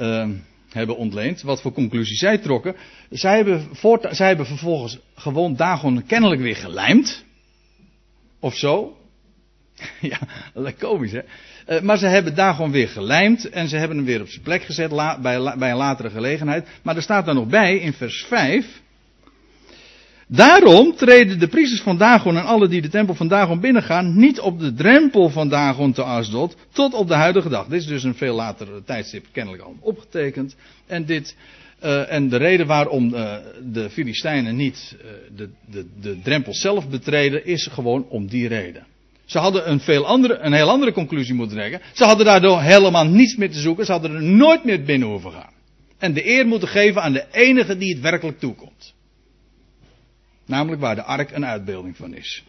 uh, 0.00 0.28
hebben 0.68 0.96
ontleend? 0.96 1.42
Wat 1.42 1.60
voor 1.60 1.72
conclusie 1.72 2.16
zij 2.16 2.38
trokken? 2.38 2.76
Zij 3.10 3.36
hebben, 3.36 3.68
zij 4.10 4.26
hebben 4.26 4.46
vervolgens 4.46 4.98
gewoon 5.14 5.56
Dagon 5.56 6.06
kennelijk 6.06 6.40
weer 6.40 6.56
gelijmd. 6.56 7.24
Of 8.40 8.56
zo. 8.56 8.96
ja, 10.00 10.18
is 10.54 10.74
komisch 10.78 11.12
hè. 11.12 11.20
Uh, 11.68 11.80
maar 11.80 11.98
ze 11.98 12.06
hebben 12.06 12.34
Dagon 12.34 12.70
weer 12.70 12.88
gelijmd 12.88 13.48
en 13.48 13.68
ze 13.68 13.76
hebben 13.76 13.96
hem 13.96 14.06
weer 14.06 14.20
op 14.20 14.28
zijn 14.28 14.42
plek 14.42 14.62
gezet 14.62 14.90
bij, 15.20 15.56
bij 15.58 15.70
een 15.70 15.76
latere 15.76 16.10
gelegenheid. 16.10 16.68
Maar 16.82 16.96
er 16.96 17.02
staat 17.02 17.26
daar 17.26 17.34
nog 17.34 17.46
bij 17.46 17.76
in 17.76 17.92
vers 17.92 18.24
5. 18.24 18.80
Daarom 20.30 20.96
treden 20.96 21.38
de 21.38 21.48
priesters 21.48 21.80
van 21.80 21.98
Dagon 21.98 22.36
en 22.36 22.44
alle 22.44 22.68
die 22.68 22.82
de 22.82 22.88
tempel 22.88 23.14
van 23.14 23.28
Dagon 23.28 23.60
binnengaan 23.60 24.16
niet 24.16 24.40
op 24.40 24.60
de 24.60 24.74
drempel 24.74 25.28
van 25.28 25.48
Dagon 25.48 25.92
te 25.92 26.02
Asdod 26.02 26.56
tot 26.72 26.94
op 26.94 27.08
de 27.08 27.14
huidige 27.14 27.48
dag. 27.48 27.66
Dit 27.66 27.80
is 27.80 27.86
dus 27.86 28.02
een 28.02 28.14
veel 28.14 28.34
later 28.34 28.68
tijdstip 28.84 29.26
kennelijk 29.32 29.62
al 29.62 29.76
opgetekend. 29.80 30.56
En, 30.86 31.04
dit, 31.04 31.36
uh, 31.84 32.12
en 32.12 32.28
de 32.28 32.36
reden 32.36 32.66
waarom 32.66 33.14
uh, 33.14 33.36
de 33.72 33.90
Filistijnen 33.90 34.56
niet 34.56 34.96
de, 35.36 35.48
de, 35.70 35.86
de 36.00 36.20
drempel 36.22 36.54
zelf 36.54 36.88
betreden 36.88 37.46
is 37.46 37.66
gewoon 37.66 38.06
om 38.08 38.26
die 38.26 38.48
reden. 38.48 38.86
Ze 39.24 39.38
hadden 39.38 39.70
een, 39.70 39.80
veel 39.80 40.06
andere, 40.06 40.38
een 40.38 40.52
heel 40.52 40.70
andere 40.70 40.92
conclusie 40.92 41.34
moeten 41.34 41.56
trekken. 41.56 41.80
Ze 41.92 42.04
hadden 42.04 42.26
daardoor 42.26 42.60
helemaal 42.60 43.06
niets 43.06 43.36
meer 43.36 43.50
te 43.50 43.60
zoeken. 43.60 43.84
Ze 43.84 43.92
hadden 43.92 44.14
er 44.14 44.22
nooit 44.22 44.64
meer 44.64 44.82
binnen 44.82 45.08
hoeven 45.08 45.32
gaan. 45.32 45.52
En 45.98 46.12
de 46.12 46.28
eer 46.28 46.46
moeten 46.46 46.68
geven 46.68 47.02
aan 47.02 47.12
de 47.12 47.24
enige 47.32 47.76
die 47.76 47.92
het 47.92 48.02
werkelijk 48.02 48.38
toekomt. 48.38 48.96
Namelijk 50.48 50.80
waar 50.80 50.94
de 50.94 51.02
ark 51.02 51.30
een 51.30 51.46
uitbeelding 51.46 51.96
van 51.96 52.14
is. 52.14 52.44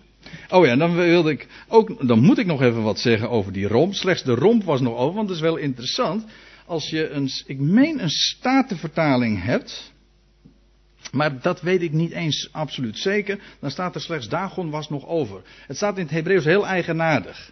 Oh 0.50 0.66
ja, 0.66 0.76
dan 0.76 0.96
wilde 0.96 1.32
ik 1.32 1.48
ook, 1.68 2.08
dan 2.08 2.20
moet 2.20 2.38
ik 2.38 2.46
nog 2.46 2.62
even 2.62 2.82
wat 2.84 3.00
zeggen 3.00 3.30
over 3.30 3.54
die 3.54 3.68
romp. 3.68 3.94
Slechts 3.94 4.24
de 4.24 4.36
romp 4.36 4.64
was 4.64 4.82
nog 4.82 4.98
over, 4.98 5.16
want 5.16 5.28
dat 5.28 5.36
is 5.36 5.44
wel 5.44 5.58
interessant. 5.58 6.26
Als 6.66 6.90
je 6.90 7.10
een, 7.10 7.30
ik 7.46 7.60
meen 7.60 8.04
een 8.04 8.10
statenvertaling 8.10 9.44
hebt, 9.44 9.92
maar 11.12 11.42
dat 11.42 11.62
weet 11.62 11.82
ik 11.82 11.92
niet 11.92 12.12
eens 12.12 12.50
absoluut 12.52 12.98
zeker, 12.98 13.40
dan 13.60 13.72
staat 13.72 13.96
er 13.96 14.02
slechts 14.02 14.30
Dagon 14.30 14.70
was 14.70 14.90
nog 14.90 15.08
over. 15.08 15.42
Het 15.68 15.76
staat 15.76 15.98
in 15.98 16.04
het 16.04 16.12
Hebreeuws 16.12 16.44
heel 16.44 16.68
eigenaardig. 16.68 17.52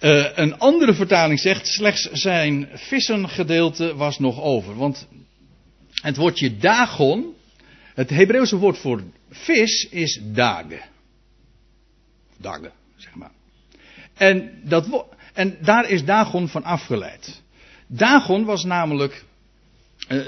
Uh, 0.00 0.26
een 0.34 0.58
andere 0.58 0.94
vertaling 0.94 1.40
zegt 1.40 1.66
slechts 1.66 2.02
zijn 2.12 2.68
vissengedeelte 2.72 3.94
was 3.94 4.18
nog 4.18 4.40
over. 4.40 4.76
Want 4.76 5.08
het 5.92 6.16
woordje 6.16 6.56
Dagon, 6.56 7.34
het 7.94 8.10
Hebreeuwse 8.10 8.56
woord 8.56 8.78
voor 8.78 9.02
vis 9.30 9.88
is 9.88 10.20
dage. 10.22 10.80
Dage, 12.36 12.70
zeg 12.96 13.14
maar. 13.14 13.30
En, 14.14 14.60
dat, 14.64 15.06
en 15.32 15.56
daar 15.60 15.90
is 15.90 16.04
Dagon 16.04 16.48
van 16.48 16.64
afgeleid. 16.64 17.42
Dagon 17.86 18.44
was 18.44 18.64
namelijk 18.64 19.24
uh, 20.08 20.26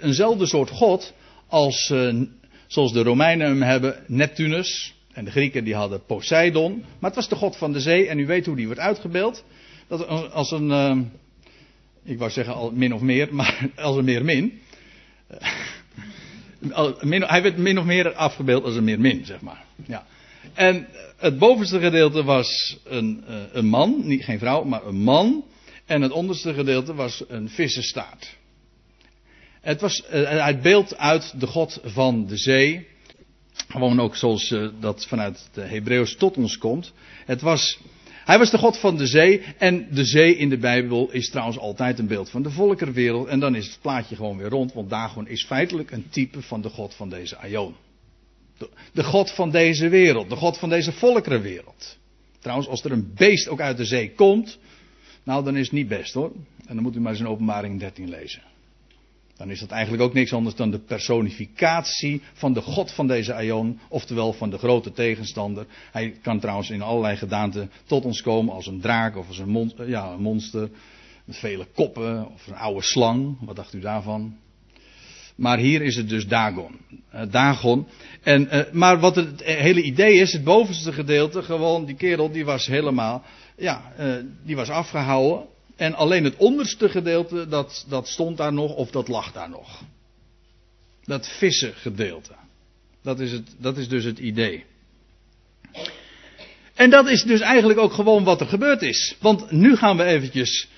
eenzelfde 0.00 0.46
soort 0.46 0.70
god 0.70 1.12
als, 1.46 1.90
uh, 1.90 2.22
zoals 2.66 2.92
de 2.92 3.02
Romeinen 3.02 3.46
hem 3.46 3.62
hebben, 3.62 4.04
Neptunus. 4.06 4.96
En 5.12 5.24
de 5.24 5.30
Grieken 5.30 5.64
die 5.64 5.74
hadden 5.74 6.04
Poseidon. 6.04 6.78
Maar 6.78 7.10
het 7.10 7.14
was 7.14 7.28
de 7.28 7.36
god 7.36 7.56
van 7.56 7.72
de 7.72 7.80
zee 7.80 8.08
en 8.08 8.18
u 8.18 8.26
weet 8.26 8.46
hoe 8.46 8.56
die 8.56 8.66
wordt 8.66 8.80
uitgebeeld. 8.80 9.44
Dat 9.88 10.06
als 10.32 10.50
een, 10.50 10.68
uh, 10.68 10.98
ik 12.04 12.18
wou 12.18 12.30
zeggen 12.30 12.54
al 12.54 12.70
min 12.70 12.94
of 12.94 13.00
meer, 13.00 13.34
maar 13.34 13.68
als 13.76 13.96
een 13.96 14.04
meer 14.04 14.24
min 14.24 14.60
hij 16.60 17.42
werd 17.42 17.56
min 17.56 17.78
of 17.78 17.84
meer 17.84 18.14
afgebeeld 18.14 18.64
als 18.64 18.74
een 18.74 19.00
min, 19.00 19.24
zeg 19.24 19.40
maar. 19.40 19.64
Ja. 19.86 20.06
En 20.54 20.88
het 21.16 21.38
bovenste 21.38 21.80
gedeelte 21.80 22.24
was 22.24 22.78
een, 22.84 23.24
eh, 23.26 23.36
een 23.52 23.66
man, 23.66 24.00
niet 24.04 24.24
geen 24.24 24.38
vrouw, 24.38 24.64
maar 24.64 24.86
een 24.86 25.02
man. 25.02 25.44
En 25.86 26.02
het 26.02 26.12
onderste 26.12 26.54
gedeelte 26.54 26.94
was 26.94 27.24
een 27.28 27.48
vissenstaart. 27.48 28.36
Het 29.60 29.80
was 29.80 30.02
het 30.08 30.62
beeld 30.62 30.96
uit 30.96 31.40
de 31.40 31.46
God 31.46 31.80
van 31.84 32.26
de 32.26 32.36
zee. 32.36 32.86
Gewoon 33.68 34.00
ook 34.00 34.16
zoals 34.16 34.54
dat 34.80 35.06
vanuit 35.06 35.48
de 35.52 35.60
Hebreeuws 35.60 36.16
tot 36.16 36.36
ons 36.36 36.58
komt. 36.58 36.92
Het 37.24 37.40
was 37.40 37.80
hij 38.28 38.38
was 38.38 38.50
de 38.50 38.58
God 38.58 38.78
van 38.78 38.96
de 38.96 39.06
zee. 39.06 39.42
En 39.58 39.88
de 39.90 40.04
zee 40.04 40.36
in 40.36 40.48
de 40.48 40.58
Bijbel 40.58 41.10
is 41.10 41.30
trouwens 41.30 41.58
altijd 41.58 41.98
een 41.98 42.06
beeld 42.06 42.30
van 42.30 42.42
de 42.42 42.50
volkerenwereld. 42.50 43.26
En 43.28 43.40
dan 43.40 43.54
is 43.54 43.66
het 43.66 43.78
plaatje 43.80 44.16
gewoon 44.16 44.36
weer 44.36 44.48
rond. 44.48 44.72
Want 44.72 44.90
Dagon 44.90 45.28
is 45.28 45.44
feitelijk 45.44 45.90
een 45.90 46.08
type 46.10 46.42
van 46.42 46.60
de 46.60 46.68
God 46.68 46.94
van 46.94 47.08
deze 47.08 47.36
Aion. 47.36 47.74
De, 48.58 48.68
de 48.92 49.04
God 49.04 49.30
van 49.30 49.50
deze 49.50 49.88
wereld. 49.88 50.28
De 50.28 50.36
God 50.36 50.58
van 50.58 50.68
deze 50.68 50.92
volkerenwereld. 50.92 51.98
Trouwens, 52.38 52.68
als 52.68 52.84
er 52.84 52.92
een 52.92 53.12
beest 53.14 53.48
ook 53.48 53.60
uit 53.60 53.76
de 53.76 53.84
zee 53.84 54.12
komt. 54.12 54.58
Nou, 55.22 55.44
dan 55.44 55.56
is 55.56 55.64
het 55.64 55.72
niet 55.72 55.88
best 55.88 56.14
hoor. 56.14 56.32
En 56.66 56.74
dan 56.74 56.82
moet 56.82 56.96
u 56.96 57.00
maar 57.00 57.12
eens 57.12 57.20
in 57.20 57.28
openbaring 57.28 57.80
13 57.80 58.08
lezen. 58.08 58.42
Dan 59.38 59.50
is 59.50 59.60
dat 59.60 59.70
eigenlijk 59.70 60.02
ook 60.02 60.12
niks 60.12 60.32
anders 60.32 60.54
dan 60.54 60.70
de 60.70 60.78
personificatie 60.78 62.22
van 62.32 62.52
de 62.52 62.60
God 62.60 62.92
van 62.92 63.06
deze 63.06 63.34
Aion, 63.34 63.78
oftewel 63.88 64.32
van 64.32 64.50
de 64.50 64.58
grote 64.58 64.92
tegenstander. 64.92 65.66
Hij 65.92 66.14
kan 66.22 66.40
trouwens 66.40 66.70
in 66.70 66.82
allerlei 66.82 67.16
gedaanten 67.16 67.70
tot 67.86 68.04
ons 68.04 68.22
komen 68.22 68.54
als 68.54 68.66
een 68.66 68.80
draak 68.80 69.16
of 69.16 69.28
als 69.28 69.38
een, 69.38 69.48
mon 69.48 69.72
ja, 69.86 70.10
een 70.12 70.22
monster 70.22 70.70
met 71.24 71.36
vele 71.36 71.66
koppen 71.74 72.28
of 72.34 72.46
een 72.46 72.54
oude 72.54 72.82
slang. 72.82 73.36
Wat 73.40 73.56
dacht 73.56 73.74
u 73.74 73.80
daarvan? 73.80 74.36
Maar 75.34 75.58
hier 75.58 75.82
is 75.82 75.96
het 75.96 76.08
dus 76.08 76.26
Dagon. 76.26 76.76
Uh, 77.14 77.22
Dagon. 77.30 77.86
En, 78.22 78.48
uh, 78.52 78.72
maar 78.72 78.98
wat 79.00 79.16
het 79.16 79.42
hele 79.44 79.82
idee 79.82 80.14
is, 80.14 80.32
het 80.32 80.44
bovenste 80.44 80.92
gedeelte, 80.92 81.42
gewoon 81.42 81.84
die 81.84 81.96
kerel 81.96 82.30
die 82.30 82.44
was 82.44 82.66
helemaal, 82.66 83.22
ja, 83.56 83.92
die 84.44 84.56
was 84.56 84.68
afgehouden. 84.68 85.46
En 85.78 85.94
alleen 85.94 86.24
het 86.24 86.36
onderste 86.36 86.88
gedeelte, 86.88 87.48
dat, 87.48 87.84
dat 87.88 88.08
stond 88.08 88.36
daar 88.36 88.52
nog 88.52 88.74
of 88.74 88.90
dat 88.90 89.08
lag 89.08 89.32
daar 89.32 89.50
nog. 89.50 89.82
Dat 91.04 91.28
vissen 91.28 91.74
gedeelte. 91.74 92.32
Dat 93.02 93.20
is, 93.20 93.32
het, 93.32 93.54
dat 93.58 93.76
is 93.76 93.88
dus 93.88 94.04
het 94.04 94.18
idee. 94.18 94.64
En 96.74 96.90
dat 96.90 97.08
is 97.08 97.22
dus 97.22 97.40
eigenlijk 97.40 97.78
ook 97.78 97.92
gewoon 97.92 98.24
wat 98.24 98.40
er 98.40 98.46
gebeurd 98.46 98.82
is. 98.82 99.16
Want 99.20 99.50
nu 99.50 99.76
gaan 99.76 99.96
we 99.96 100.04
eventjes 100.04 100.68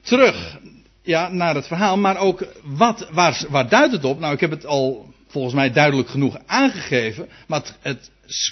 terug 0.00 0.58
ja, 1.02 1.28
naar 1.28 1.54
het 1.54 1.66
verhaal. 1.66 1.96
Maar 1.96 2.16
ook 2.16 2.46
wat, 2.62 3.08
waar, 3.10 3.68
duidt 3.68 3.92
het 3.92 4.04
op? 4.04 4.18
Nou, 4.18 4.34
ik 4.34 4.40
heb 4.40 4.50
het 4.50 4.66
al 4.66 5.14
volgens 5.28 5.54
mij 5.54 5.72
duidelijk 5.72 6.08
genoeg 6.08 6.38
aangegeven. 6.46 7.28
Maar 7.46 7.62
het, 7.80 8.10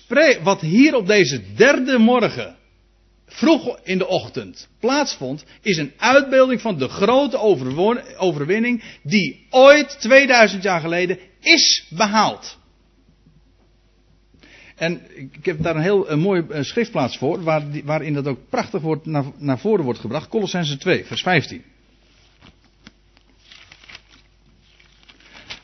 het 0.08 0.40
wat 0.42 0.60
hier 0.60 0.94
op 0.94 1.06
deze 1.06 1.54
derde 1.54 1.98
morgen 1.98 2.56
vroeg 3.32 3.78
in 3.82 3.98
de 3.98 4.06
ochtend 4.06 4.68
plaatsvond, 4.80 5.44
is 5.62 5.76
een 5.76 5.92
uitbeelding 5.96 6.60
van 6.60 6.78
de 6.78 6.88
grote 6.88 7.38
overwinning 8.18 8.82
die 9.02 9.46
ooit 9.50 10.00
2000 10.00 10.62
jaar 10.62 10.80
geleden 10.80 11.18
is 11.40 11.86
behaald. 11.90 12.58
En 14.76 15.00
ik 15.34 15.44
heb 15.44 15.62
daar 15.62 15.76
een 15.76 15.82
heel 15.82 16.10
een 16.10 16.20
mooi 16.20 16.44
schriftplaats 16.60 17.16
voor, 17.16 17.42
waar, 17.42 17.62
waarin 17.84 18.14
dat 18.14 18.26
ook 18.26 18.48
prachtig 18.48 18.80
wordt, 18.80 19.06
naar, 19.06 19.24
naar 19.38 19.58
voren 19.58 19.84
wordt 19.84 20.00
gebracht. 20.00 20.28
Colossense 20.28 20.76
2, 20.76 21.04
vers 21.04 21.22
15. 21.22 21.62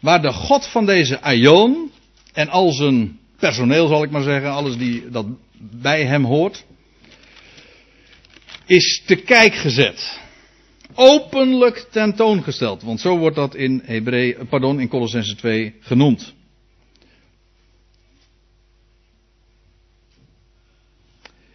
Waar 0.01 0.23
de 0.23 0.33
God 0.33 0.67
van 0.67 0.87
deze 0.87 1.21
Aion 1.21 1.91
en 2.33 2.49
al 2.49 2.73
zijn 2.73 3.19
personeel 3.39 3.89
zal 3.89 4.03
ik 4.03 4.11
maar 4.11 4.23
zeggen, 4.23 4.53
alles 4.53 4.77
die 4.77 5.11
dat 5.11 5.27
bij 5.61 6.05
hem 6.05 6.25
hoort, 6.25 6.65
is 8.69 9.03
te 9.07 9.17
kijk 9.17 9.55
gezet. 9.55 10.21
Openlijk 10.95 11.87
tentoongesteld. 11.91 12.83
Want 12.83 13.01
zo 13.01 13.19
wordt 13.19 13.37
dat 13.37 13.55
in, 13.55 13.83
Hebree, 13.85 14.37
pardon, 14.49 14.81
in 14.81 14.89
Colossense 14.89 15.37
2 15.37 15.75
genoemd. 15.81 16.35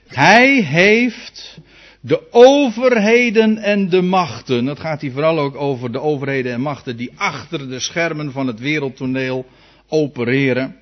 Hij 0.07 0.61
heeft 0.61 1.59
de 2.01 2.31
overheden 2.31 3.57
en 3.57 3.89
de 3.89 4.01
machten. 4.01 4.65
Dat 4.65 4.79
gaat 4.79 5.01
hier 5.01 5.11
vooral 5.11 5.39
ook 5.39 5.55
over 5.55 5.91
de 5.91 5.99
overheden 5.99 6.53
en 6.53 6.61
machten 6.61 6.97
die 6.97 7.11
achter 7.15 7.69
de 7.69 7.79
schermen 7.79 8.31
van 8.31 8.47
het 8.47 8.59
wereldtoneel 8.59 9.45
opereren. 9.87 10.75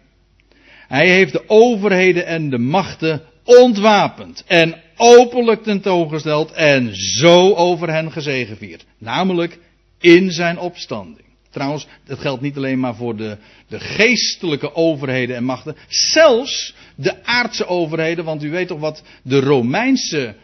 Hij 0.87 1.09
heeft 1.09 1.31
de 1.31 1.43
overheden 1.47 2.25
en 2.25 2.49
de 2.49 2.57
machten 2.57 3.21
ontwapend 3.43 4.43
en 4.47 4.81
openlijk 4.95 5.63
tentoongesteld 5.63 6.51
en 6.51 6.95
zo 6.95 7.53
over 7.53 7.89
hen 7.89 8.11
gezegevierd. 8.11 8.85
Namelijk 8.97 9.59
in 9.99 10.31
zijn 10.31 10.59
opstanding. 10.59 11.25
Trouwens, 11.49 11.87
dat 12.05 12.19
geldt 12.19 12.41
niet 12.41 12.57
alleen 12.57 12.79
maar 12.79 12.95
voor 12.95 13.15
de, 13.15 13.37
de 13.67 13.79
geestelijke 13.79 14.75
overheden 14.75 15.35
en 15.35 15.43
machten. 15.43 15.75
Zelfs 15.87 16.75
de 16.95 17.25
aardse 17.25 17.65
overheden. 17.65 18.25
Want 18.25 18.43
u 18.43 18.49
weet 18.49 18.67
toch 18.67 18.79
wat 18.79 19.03
de 19.23 19.39
Romeinse 19.39 20.35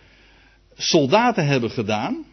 soldaten 0.77 1.45
hebben 1.45 1.71
gedaan. 1.71 2.25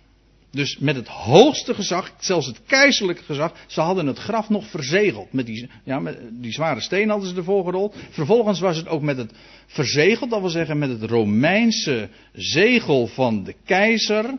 Dus 0.55 0.79
met 0.79 0.97
het 0.97 1.09
hoogste 1.09 1.75
gezag, 1.75 2.13
zelfs 2.19 2.47
het 2.47 2.61
keizerlijke 2.67 3.23
gezag, 3.23 3.53
ze 3.67 3.81
hadden 3.81 4.07
het 4.07 4.19
graf 4.19 4.49
nog 4.49 4.67
verzegeld. 4.67 5.33
Met 5.33 5.47
die, 5.47 5.71
ja, 5.85 5.99
met 5.99 6.19
die 6.31 6.53
zware 6.53 6.81
steen 6.81 7.09
hadden 7.09 7.29
ze 7.29 7.37
ervoor 7.37 7.65
gerold. 7.65 7.97
Vervolgens 8.11 8.61
was 8.61 8.77
het 8.77 8.89
ook 8.89 9.03
met 9.03 9.17
het 9.17 9.33
verzegeld, 9.67 10.31
dat 10.31 10.41
wil 10.41 10.49
zeggen 10.49 10.79
met 10.79 10.89
het 10.89 11.11
Romeinse 11.11 12.09
zegel 12.33 13.07
van 13.07 13.45
de 13.45 13.55
keizer, 13.65 14.39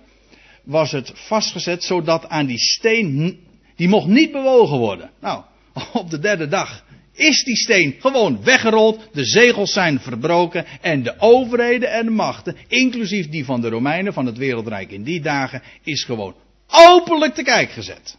was 0.63 0.91
het 0.91 1.12
vastgezet 1.13 1.84
zodat 1.84 2.30
aan 2.30 2.45
die 2.45 2.60
steen, 2.60 3.39
die 3.75 3.88
mocht 3.88 4.08
niet 4.08 4.32
bewogen 4.32 4.78
worden. 4.78 5.12
Nou, 5.21 5.43
op 5.93 6.10
de 6.10 6.19
derde 6.19 6.47
dag 6.47 6.85
is 7.15 7.43
die 7.43 7.56
steen 7.56 7.95
gewoon 7.99 8.43
weggerold, 8.43 9.10
de 9.13 9.25
zegels 9.25 9.73
zijn 9.73 9.99
verbroken 9.99 10.65
en 10.82 11.04
de 11.04 11.15
overheden 11.19 11.91
en 11.91 12.06
de 12.06 12.12
machten, 12.12 12.56
inclusief 12.67 13.30
die 13.30 13.45
van 13.45 13.62
de 13.62 13.69
Romeinen, 13.69 14.13
van 14.13 14.25
het 14.25 14.38
wereldrijk 14.38 14.91
in 14.91 15.04
die 15.04 15.21
dagen, 15.21 15.62
is 15.84 16.04
gewoon 16.04 16.36
openlijk 16.67 17.34
te 17.34 17.43
kijk 17.43 17.71
gezet. 17.71 18.17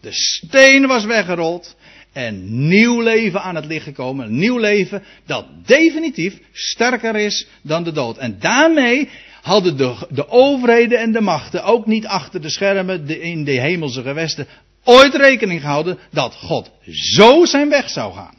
De 0.00 0.12
steen 0.12 0.86
was 0.86 1.04
weggerold 1.04 1.76
en 2.12 2.66
nieuw 2.68 3.00
leven 3.00 3.42
aan 3.42 3.54
het 3.54 3.64
licht 3.64 3.84
gekomen. 3.84 4.26
Een 4.26 4.38
nieuw 4.38 4.58
leven 4.58 5.02
dat 5.26 5.46
definitief 5.66 6.38
sterker 6.52 7.16
is 7.16 7.46
dan 7.62 7.84
de 7.84 7.92
dood. 7.92 8.18
En 8.18 8.36
daarmee 8.38 9.08
hadden 9.42 9.76
de, 9.76 10.06
de 10.10 10.28
overheden 10.28 10.98
en 10.98 11.12
de 11.12 11.20
machten 11.20 11.64
ook 11.64 11.86
niet 11.86 12.06
achter 12.06 12.40
de 12.40 12.50
schermen 12.50 13.08
in 13.08 13.44
de 13.44 13.60
hemelse 13.60 14.02
gewesten 14.02 14.46
ooit 14.84 15.14
rekening 15.14 15.60
gehouden 15.60 15.98
dat 16.10 16.34
God 16.34 16.70
zo 16.90 17.44
zijn 17.44 17.68
weg 17.68 17.90
zou 17.90 18.12
gaan. 18.12 18.34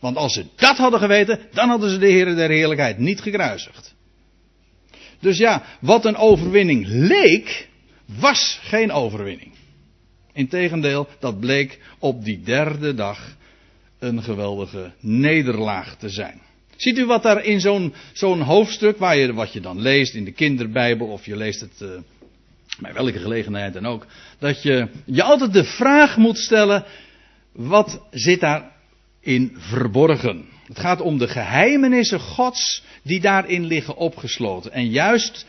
Want 0.00 0.16
als 0.16 0.32
ze 0.32 0.44
dat 0.56 0.76
hadden 0.76 1.00
geweten, 1.00 1.38
dan 1.52 1.68
hadden 1.68 1.90
ze 1.90 1.98
de 1.98 2.06
Heer 2.06 2.34
der 2.34 2.50
Heerlijkheid 2.50 2.98
niet 2.98 3.20
gekruisigd. 3.20 3.94
Dus 5.20 5.38
ja, 5.38 5.62
wat 5.80 6.04
een 6.04 6.16
overwinning 6.16 6.86
leek, 6.86 7.68
was 8.18 8.58
geen 8.62 8.92
overwinning. 8.92 9.52
Integendeel, 10.32 11.08
dat 11.18 11.40
bleek 11.40 11.78
op 11.98 12.24
die 12.24 12.40
derde 12.40 12.94
dag 12.94 13.36
een 13.98 14.22
geweldige 14.22 14.92
nederlaag 15.00 15.96
te 15.96 16.08
zijn. 16.08 16.40
Ziet 16.76 16.98
u 16.98 17.06
wat 17.06 17.22
daar 17.22 17.44
in 17.44 17.60
zo'n 18.12 18.40
hoofdstuk, 18.40 18.98
waar 18.98 19.16
je, 19.16 19.32
wat 19.32 19.52
je 19.52 19.60
dan 19.60 19.80
leest 19.80 20.14
in 20.14 20.24
de 20.24 20.32
kinderbijbel, 20.32 21.06
of 21.06 21.26
je 21.26 21.36
leest 21.36 21.60
het 21.60 21.80
uh, 21.82 21.88
bij 22.80 22.92
welke 22.92 23.18
gelegenheid 23.18 23.72
dan 23.72 23.86
ook, 23.86 24.06
dat 24.38 24.62
je 24.62 24.88
je 25.04 25.22
altijd 25.22 25.52
de 25.52 25.64
vraag 25.64 26.16
moet 26.16 26.38
stellen, 26.38 26.84
wat 27.52 28.02
zit 28.10 28.40
daarin 28.40 29.56
verborgen? 29.56 30.44
Het 30.66 30.78
gaat 30.78 31.00
om 31.00 31.18
de 31.18 31.28
geheimenissen 31.28 32.20
Gods 32.20 32.84
die 33.02 33.20
daarin 33.20 33.64
liggen 33.64 33.96
opgesloten. 33.96 34.72
En 34.72 34.88
juist 34.88 35.46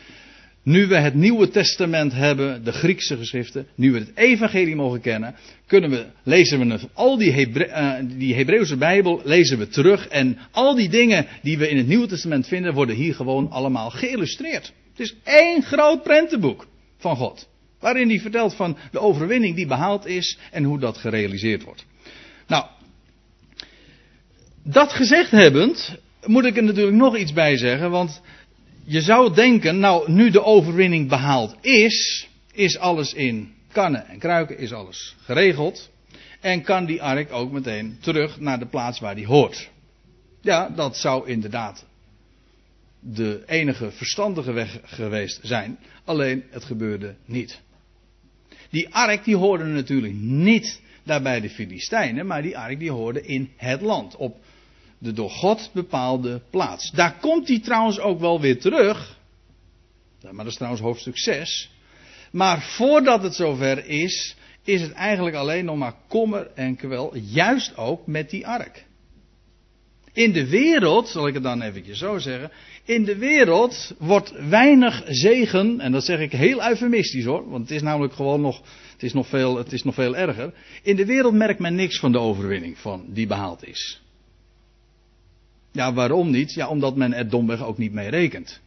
nu 0.62 0.86
we 0.86 0.96
het 0.96 1.14
Nieuwe 1.14 1.48
Testament 1.48 2.12
hebben, 2.12 2.64
de 2.64 2.72
Griekse 2.72 3.16
geschriften, 3.16 3.66
nu 3.74 3.92
we 3.92 3.98
het 3.98 4.10
Evangelie 4.14 4.76
mogen 4.76 5.00
kennen, 5.00 5.34
kunnen 5.66 5.90
we, 5.90 6.06
lezen 6.22 6.68
we 6.68 6.80
al 6.92 7.16
die, 7.16 7.48
uh, 7.48 7.92
die 8.02 8.34
Hebreeuwse 8.34 8.76
Bijbel 8.76 9.20
lezen 9.24 9.58
we 9.58 9.68
terug 9.68 10.08
en 10.08 10.38
al 10.50 10.74
die 10.74 10.88
dingen 10.88 11.26
die 11.42 11.58
we 11.58 11.68
in 11.68 11.76
het 11.76 11.86
Nieuwe 11.86 12.06
Testament 12.06 12.48
vinden, 12.48 12.74
worden 12.74 12.96
hier 12.96 13.14
gewoon 13.14 13.50
allemaal 13.50 13.90
geïllustreerd. 13.90 14.72
Het 14.90 15.00
is 15.00 15.14
één 15.24 15.62
groot 15.62 16.02
prentenboek 16.02 16.66
van 17.02 17.16
God. 17.16 17.48
Waarin 17.80 18.08
hij 18.08 18.20
vertelt 18.20 18.54
van 18.54 18.76
de 18.90 18.98
overwinning 18.98 19.56
die 19.56 19.66
behaald 19.66 20.06
is 20.06 20.38
en 20.50 20.64
hoe 20.64 20.78
dat 20.78 20.96
gerealiseerd 20.98 21.62
wordt. 21.62 21.84
Nou, 22.46 22.64
dat 24.62 24.92
gezegd 24.92 25.30
hebbend, 25.30 25.96
moet 26.26 26.44
ik 26.44 26.56
er 26.56 26.62
natuurlijk 26.62 26.96
nog 26.96 27.16
iets 27.16 27.32
bij 27.32 27.56
zeggen, 27.56 27.90
want 27.90 28.20
je 28.84 29.00
zou 29.00 29.34
denken, 29.34 29.78
nou, 29.78 30.12
nu 30.12 30.30
de 30.30 30.44
overwinning 30.44 31.08
behaald 31.08 31.56
is, 31.60 32.28
is 32.52 32.78
alles 32.78 33.14
in 33.14 33.54
kannen 33.72 34.06
en 34.08 34.18
kruiken, 34.18 34.58
is 34.58 34.72
alles 34.72 35.16
geregeld. 35.24 35.90
En 36.40 36.62
kan 36.62 36.84
die 36.84 37.02
ark 37.02 37.32
ook 37.32 37.52
meteen 37.52 37.98
terug 38.00 38.40
naar 38.40 38.58
de 38.58 38.66
plaats 38.66 39.00
waar 39.00 39.14
die 39.14 39.26
hoort. 39.26 39.70
Ja, 40.40 40.68
dat 40.68 40.96
zou 40.96 41.28
inderdaad 41.28 41.84
de 43.04 43.42
enige 43.46 43.90
verstandige 43.90 44.52
weg 44.52 44.78
geweest 44.82 45.40
zijn. 45.42 45.78
Alleen 46.04 46.44
het 46.50 46.64
gebeurde 46.64 47.14
niet. 47.24 47.60
Die 48.70 48.94
ark 48.94 49.24
die 49.24 49.36
hoorde 49.36 49.64
natuurlijk 49.64 50.14
niet 50.14 50.80
daarbij 51.02 51.40
de 51.40 51.50
Filistijnen, 51.50 52.26
maar 52.26 52.42
die 52.42 52.58
ark 52.58 52.78
die 52.78 52.90
hoorde 52.90 53.22
in 53.22 53.50
het 53.56 53.80
land. 53.80 54.16
Op 54.16 54.36
de 54.98 55.12
door 55.12 55.30
God 55.30 55.70
bepaalde 55.72 56.40
plaats. 56.50 56.90
Daar 56.90 57.18
komt 57.20 57.48
hij 57.48 57.60
trouwens 57.60 57.98
ook 57.98 58.20
wel 58.20 58.40
weer 58.40 58.60
terug. 58.60 59.18
Maar 60.22 60.34
dat 60.34 60.46
is 60.46 60.54
trouwens 60.54 60.82
hoofdstuk 60.82 61.18
6. 61.18 61.70
Maar 62.30 62.62
voordat 62.62 63.22
het 63.22 63.34
zover 63.34 63.86
is, 63.86 64.36
is 64.64 64.80
het 64.80 64.92
eigenlijk 64.92 65.36
alleen 65.36 65.64
nog 65.64 65.76
maar 65.76 65.94
kommer 66.08 66.50
en 66.54 66.76
kwel. 66.76 67.16
Juist 67.16 67.76
ook 67.76 68.06
met 68.06 68.30
die 68.30 68.46
ark. 68.46 68.84
In 70.12 70.32
de 70.32 70.48
wereld, 70.48 71.08
zal 71.08 71.26
ik 71.26 71.34
het 71.34 71.42
dan 71.42 71.62
eventjes 71.62 71.98
zo 71.98 72.18
zeggen. 72.18 72.50
In 72.84 73.04
de 73.04 73.16
wereld 73.16 73.94
wordt 73.98 74.32
weinig 74.48 75.02
zegen, 75.06 75.80
en 75.80 75.92
dat 75.92 76.04
zeg 76.04 76.20
ik 76.20 76.32
heel 76.32 76.68
eufemistisch 76.68 77.24
hoor, 77.24 77.50
want 77.50 77.62
het 77.62 77.70
is 77.70 77.82
namelijk 77.82 78.14
gewoon 78.14 78.40
nog, 78.40 78.60
het 78.92 79.02
is 79.02 79.12
nog 79.12 79.26
veel, 79.26 79.56
het 79.56 79.72
is 79.72 79.82
nog 79.82 79.94
veel 79.94 80.16
erger. 80.16 80.54
In 80.82 80.96
de 80.96 81.06
wereld 81.06 81.34
merkt 81.34 81.60
men 81.60 81.74
niks 81.74 81.98
van 81.98 82.12
de 82.12 82.18
overwinning 82.18 82.78
van 82.78 83.04
die 83.08 83.26
behaald 83.26 83.66
is. 83.66 84.00
Ja, 85.72 85.92
waarom 85.92 86.30
niet? 86.30 86.52
Ja, 86.54 86.68
omdat 86.68 86.96
men 86.96 87.12
er 87.12 87.28
domweg 87.28 87.64
ook 87.64 87.78
niet 87.78 87.92
mee 87.92 88.08
rekent. 88.08 88.60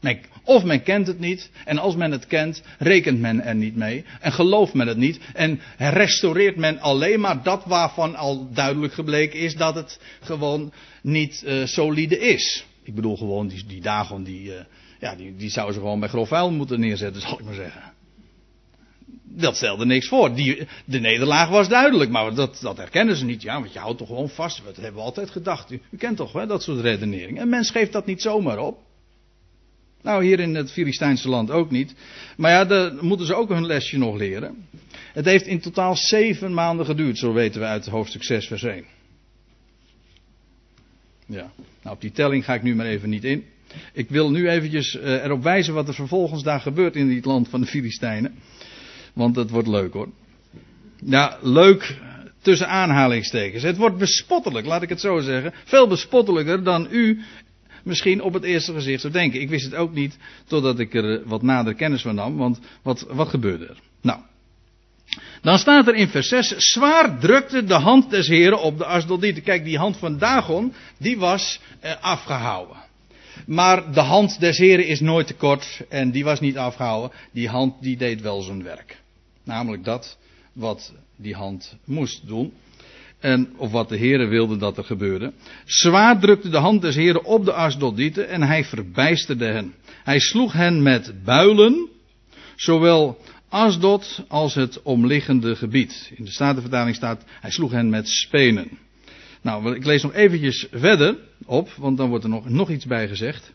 Of 0.43 0.63
men 0.63 0.83
kent 0.83 1.07
het 1.07 1.19
niet, 1.19 1.49
en 1.65 1.77
als 1.77 1.95
men 1.95 2.11
het 2.11 2.27
kent, 2.27 2.61
rekent 2.79 3.19
men 3.19 3.43
er 3.43 3.55
niet 3.55 3.75
mee, 3.75 4.05
en 4.21 4.31
gelooft 4.31 4.73
men 4.73 4.87
het 4.87 4.97
niet, 4.97 5.19
en 5.33 5.59
restaureert 5.77 6.55
men 6.55 6.79
alleen 6.79 7.19
maar 7.19 7.43
dat 7.43 7.63
waarvan 7.65 8.15
al 8.15 8.49
duidelijk 8.53 8.93
gebleken 8.93 9.39
is 9.39 9.55
dat 9.55 9.75
het 9.75 9.99
gewoon 10.21 10.73
niet 11.01 11.43
uh, 11.45 11.65
solide 11.65 12.19
is. 12.19 12.65
Ik 12.83 12.95
bedoel 12.95 13.17
gewoon 13.17 13.47
die, 13.47 13.65
die 13.67 13.81
Dagon, 13.81 14.23
die, 14.23 14.43
uh, 14.43 14.53
ja, 14.99 15.15
die, 15.15 15.35
die 15.35 15.49
zou 15.49 15.73
ze 15.73 15.79
gewoon 15.79 15.99
bij 15.99 16.09
grof 16.09 16.27
vuil 16.27 16.51
moeten 16.51 16.79
neerzetten, 16.79 17.21
zal 17.21 17.39
ik 17.39 17.45
maar 17.45 17.53
zeggen 17.53 17.94
dat 19.35 19.55
stelde 19.55 19.85
niks 19.85 20.07
voor. 20.07 20.35
Die, 20.35 20.67
de 20.85 20.99
nederlaag 20.99 21.49
was 21.49 21.69
duidelijk, 21.69 22.11
maar 22.11 22.33
dat, 22.33 22.59
dat 22.61 22.77
herkennen 22.77 23.15
ze 23.15 23.25
niet. 23.25 23.41
Ja, 23.41 23.59
want 23.59 23.73
je 23.73 23.79
houdt 23.79 23.97
toch 23.97 24.07
gewoon 24.07 24.29
vast. 24.29 24.61
Dat 24.65 24.75
hebben 24.75 24.95
we 24.95 25.01
altijd 25.01 25.29
gedacht. 25.29 25.71
U, 25.71 25.81
kent 25.97 26.17
toch 26.17 26.33
hè, 26.33 26.45
dat 26.45 26.63
soort 26.63 26.79
redeneringen. 26.79 27.41
En 27.41 27.49
mens 27.49 27.71
geeft 27.71 27.91
dat 27.91 28.05
niet 28.05 28.21
zomaar 28.21 28.59
op. 28.59 28.79
Nou, 30.01 30.23
hier 30.23 30.39
in 30.39 30.55
het 30.55 30.71
Filistijnse 30.71 31.29
land 31.29 31.51
ook 31.51 31.71
niet. 31.71 31.95
Maar 32.37 32.51
ja, 32.51 32.65
daar 32.65 32.93
moeten 33.03 33.25
ze 33.25 33.35
ook 33.35 33.49
hun 33.49 33.65
lesje 33.65 33.97
nog 33.97 34.15
leren. 34.15 34.67
Het 35.13 35.25
heeft 35.25 35.45
in 35.45 35.59
totaal 35.59 35.95
zeven 35.95 36.53
maanden 36.53 36.85
geduurd, 36.85 37.17
zo 37.17 37.33
weten 37.33 37.61
we 37.61 37.67
uit 37.67 37.85
hoofdstuk 37.85 38.23
6, 38.23 38.47
vers 38.47 38.63
1. 38.63 38.85
Ja, 41.27 41.51
nou 41.81 41.95
op 41.95 42.01
die 42.01 42.11
telling 42.11 42.45
ga 42.45 42.53
ik 42.53 42.63
nu 42.63 42.75
maar 42.75 42.85
even 42.85 43.09
niet 43.09 43.23
in. 43.23 43.45
Ik 43.93 44.09
wil 44.09 44.31
nu 44.31 44.49
eventjes 44.49 44.95
uh, 44.95 45.23
erop 45.23 45.43
wijzen 45.43 45.73
wat 45.73 45.87
er 45.87 45.93
vervolgens 45.93 46.43
daar 46.43 46.59
gebeurt 46.59 46.95
in 46.95 47.07
dit 47.07 47.25
land 47.25 47.49
van 47.49 47.61
de 47.61 47.67
Filistijnen. 47.67 48.35
Want 49.15 49.35
het 49.35 49.49
wordt 49.49 49.67
leuk 49.67 49.93
hoor. 49.93 50.09
Ja, 51.05 51.37
leuk 51.41 51.97
tussen 52.41 52.69
aanhalingstekens. 52.69 53.63
Het 53.63 53.77
wordt 53.77 53.97
bespottelijk, 53.97 54.65
laat 54.65 54.81
ik 54.81 54.89
het 54.89 54.99
zo 54.99 55.19
zeggen. 55.19 55.53
Veel 55.63 55.87
bespottelijker 55.87 56.63
dan 56.63 56.87
u 56.91 57.21
misschien 57.83 58.21
op 58.21 58.33
het 58.33 58.43
eerste 58.43 58.73
gezicht 58.73 59.01
zou 59.01 59.13
denken. 59.13 59.41
Ik 59.41 59.49
wist 59.49 59.65
het 59.65 59.75
ook 59.75 59.93
niet 59.93 60.17
totdat 60.47 60.79
ik 60.79 60.93
er 60.93 61.21
wat 61.25 61.41
nader 61.41 61.73
kennis 61.73 62.01
van 62.01 62.15
nam. 62.15 62.37
Want 62.37 62.59
wat, 62.81 63.05
wat 63.09 63.27
gebeurde 63.27 63.65
er? 63.65 63.77
Nou. 64.01 64.19
Dan 65.41 65.57
staat 65.57 65.87
er 65.87 65.95
in 65.95 66.07
vers 66.07 66.27
6. 66.27 66.47
Zwaar 66.57 67.19
drukte 67.19 67.63
de 67.63 67.73
hand 67.73 68.09
des 68.09 68.27
heren 68.27 68.61
op 68.61 68.77
de 68.77 68.85
Asdodieten. 68.85 69.43
Kijk, 69.43 69.63
die 69.63 69.77
hand 69.77 69.97
van 69.97 70.17
Dagon, 70.17 70.73
die 70.97 71.17
was 71.17 71.59
eh, 71.79 71.91
afgehouden. 72.01 72.77
Maar 73.45 73.93
de 73.93 73.99
hand 73.99 74.39
des 74.39 74.57
heren 74.57 74.87
is 74.87 74.99
nooit 74.99 75.27
te 75.27 75.33
kort 75.33 75.81
en 75.89 76.11
die 76.11 76.23
was 76.23 76.39
niet 76.39 76.57
afgehouden. 76.57 77.17
Die 77.31 77.49
hand 77.49 77.73
die 77.81 77.97
deed 77.97 78.21
wel 78.21 78.41
zijn 78.41 78.63
werk. 78.63 79.03
Namelijk 79.45 79.83
dat 79.83 80.17
wat 80.53 80.93
die 81.15 81.35
hand 81.35 81.77
moest 81.85 82.27
doen. 82.27 82.53
En, 83.19 83.53
of 83.57 83.71
wat 83.71 83.89
de 83.89 83.97
Heere 83.97 84.25
wilde 84.25 84.57
dat 84.57 84.77
er 84.77 84.83
gebeurde. 84.83 85.33
Zwaar 85.65 86.19
drukte 86.19 86.49
de 86.49 86.57
hand 86.57 86.81
des 86.81 86.95
Heren 86.95 87.23
op 87.23 87.45
de 87.45 87.53
Asdodieten 87.53 88.29
en 88.29 88.41
hij 88.41 88.63
verbijsterde 88.65 89.45
hen. 89.45 89.73
Hij 90.03 90.19
sloeg 90.19 90.53
hen 90.53 90.83
met 90.83 91.23
builen, 91.23 91.89
zowel 92.55 93.17
Asdod 93.49 94.23
als 94.27 94.53
het 94.53 94.81
omliggende 94.81 95.55
gebied. 95.55 96.11
In 96.15 96.25
de 96.25 96.31
Statenvertaling 96.31 96.95
staat, 96.95 97.23
hij 97.27 97.51
sloeg 97.51 97.71
hen 97.71 97.89
met 97.89 98.09
spenen. 98.09 98.69
Nou, 99.41 99.75
ik 99.75 99.85
lees 99.85 100.03
nog 100.03 100.13
eventjes 100.13 100.67
verder 100.71 101.17
op, 101.45 101.69
want 101.77 101.97
dan 101.97 102.09
wordt 102.09 102.23
er 102.23 102.29
nog, 102.29 102.49
nog 102.49 102.69
iets 102.69 102.85
bij 102.85 103.07
gezegd. 103.07 103.53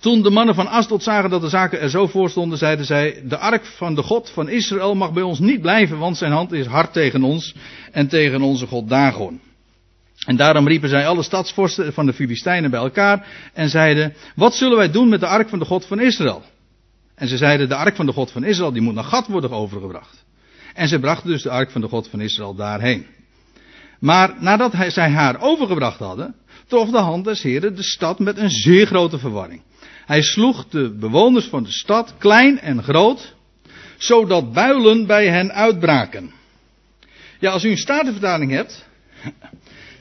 Toen 0.00 0.22
de 0.22 0.30
mannen 0.30 0.54
van 0.54 0.66
Asdod 0.66 1.02
zagen 1.02 1.30
dat 1.30 1.40
de 1.40 1.48
zaken 1.48 1.80
er 1.80 1.90
zo 1.90 2.06
voor 2.06 2.30
stonden, 2.30 2.58
zeiden 2.58 2.84
zij, 2.86 3.22
de 3.24 3.36
ark 3.36 3.64
van 3.64 3.94
de 3.94 4.02
God 4.02 4.30
van 4.30 4.48
Israël 4.48 4.94
mag 4.94 5.12
bij 5.12 5.22
ons 5.22 5.38
niet 5.38 5.60
blijven, 5.60 5.98
want 5.98 6.16
zijn 6.16 6.32
hand 6.32 6.52
is 6.52 6.66
hard 6.66 6.92
tegen 6.92 7.22
ons 7.22 7.54
en 7.92 8.08
tegen 8.08 8.42
onze 8.42 8.66
God 8.66 8.88
Dagon. 8.88 9.40
En 10.26 10.36
daarom 10.36 10.68
riepen 10.68 10.88
zij 10.88 11.06
alle 11.06 11.22
stadsvorsten 11.22 11.92
van 11.92 12.06
de 12.06 12.12
Filistijnen 12.12 12.70
bij 12.70 12.80
elkaar 12.80 13.26
en 13.52 13.68
zeiden, 13.68 14.14
wat 14.34 14.54
zullen 14.54 14.76
wij 14.76 14.90
doen 14.90 15.08
met 15.08 15.20
de 15.20 15.26
ark 15.26 15.48
van 15.48 15.58
de 15.58 15.64
God 15.64 15.86
van 15.86 16.00
Israël? 16.00 16.42
En 17.14 17.28
ze 17.28 17.36
zeiden, 17.36 17.68
de 17.68 17.74
ark 17.74 17.96
van 17.96 18.06
de 18.06 18.12
God 18.12 18.30
van 18.30 18.44
Israël, 18.44 18.72
die 18.72 18.82
moet 18.82 18.94
naar 18.94 19.04
Gat 19.04 19.26
worden 19.26 19.50
overgebracht. 19.50 20.24
En 20.74 20.88
ze 20.88 20.98
brachten 20.98 21.30
dus 21.30 21.42
de 21.42 21.50
ark 21.50 21.70
van 21.70 21.80
de 21.80 21.88
God 21.88 22.08
van 22.08 22.20
Israël 22.20 22.54
daarheen. 22.54 23.06
Maar 23.98 24.34
nadat 24.38 24.72
hij, 24.72 24.90
zij 24.90 25.10
haar 25.10 25.40
overgebracht 25.40 25.98
hadden, 25.98 26.34
trof 26.66 26.90
de 26.90 26.98
hand 26.98 27.24
des 27.24 27.42
heren 27.42 27.76
de 27.76 27.82
stad 27.82 28.18
met 28.18 28.38
een 28.38 28.50
zeer 28.50 28.86
grote 28.86 29.18
verwarring. 29.18 29.62
Hij 30.10 30.22
sloeg 30.22 30.68
de 30.68 30.96
bewoners 30.98 31.46
van 31.46 31.62
de 31.62 31.70
stad, 31.72 32.14
klein 32.18 32.60
en 32.60 32.82
groot, 32.82 33.34
zodat 33.98 34.52
builen 34.52 35.06
bij 35.06 35.28
hen 35.28 35.52
uitbraken. 35.52 36.32
Ja, 37.38 37.50
als 37.50 37.64
u 37.64 37.70
een 37.70 37.76
statenvertaling 37.76 38.50
hebt, 38.50 38.88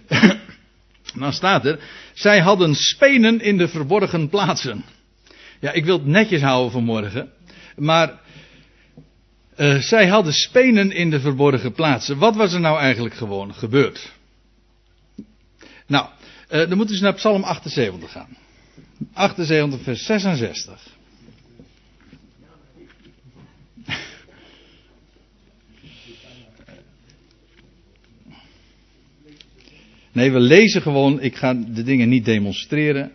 dan 1.19 1.33
staat 1.33 1.65
er, 1.65 1.79
zij 2.13 2.39
hadden 2.39 2.75
spenen 2.75 3.41
in 3.41 3.57
de 3.57 3.67
verborgen 3.67 4.29
plaatsen. 4.29 4.85
Ja, 5.59 5.71
ik 5.71 5.85
wil 5.85 5.97
het 5.97 6.05
netjes 6.05 6.41
houden 6.41 6.71
vanmorgen, 6.71 7.31
maar 7.75 8.19
uh, 9.57 9.75
zij 9.75 10.07
hadden 10.07 10.33
spenen 10.33 10.91
in 10.91 11.09
de 11.09 11.19
verborgen 11.19 11.73
plaatsen. 11.73 12.17
Wat 12.17 12.35
was 12.35 12.53
er 12.53 12.59
nou 12.59 12.79
eigenlijk 12.79 13.15
gewoon 13.15 13.53
gebeurd? 13.53 14.11
Nou, 15.87 16.07
uh, 16.51 16.67
dan 16.69 16.77
moeten 16.77 16.95
we 16.95 17.01
naar 17.01 17.13
Psalm 17.13 17.43
78 17.43 18.11
gaan. 18.11 18.38
78, 19.13 19.81
vers 19.81 20.05
66. 20.05 20.97
Nee, 30.11 30.31
we 30.31 30.39
lezen 30.39 30.81
gewoon. 30.81 31.21
Ik 31.21 31.35
ga 31.35 31.53
de 31.53 31.83
dingen 31.83 32.09
niet 32.09 32.25
demonstreren. 32.25 33.11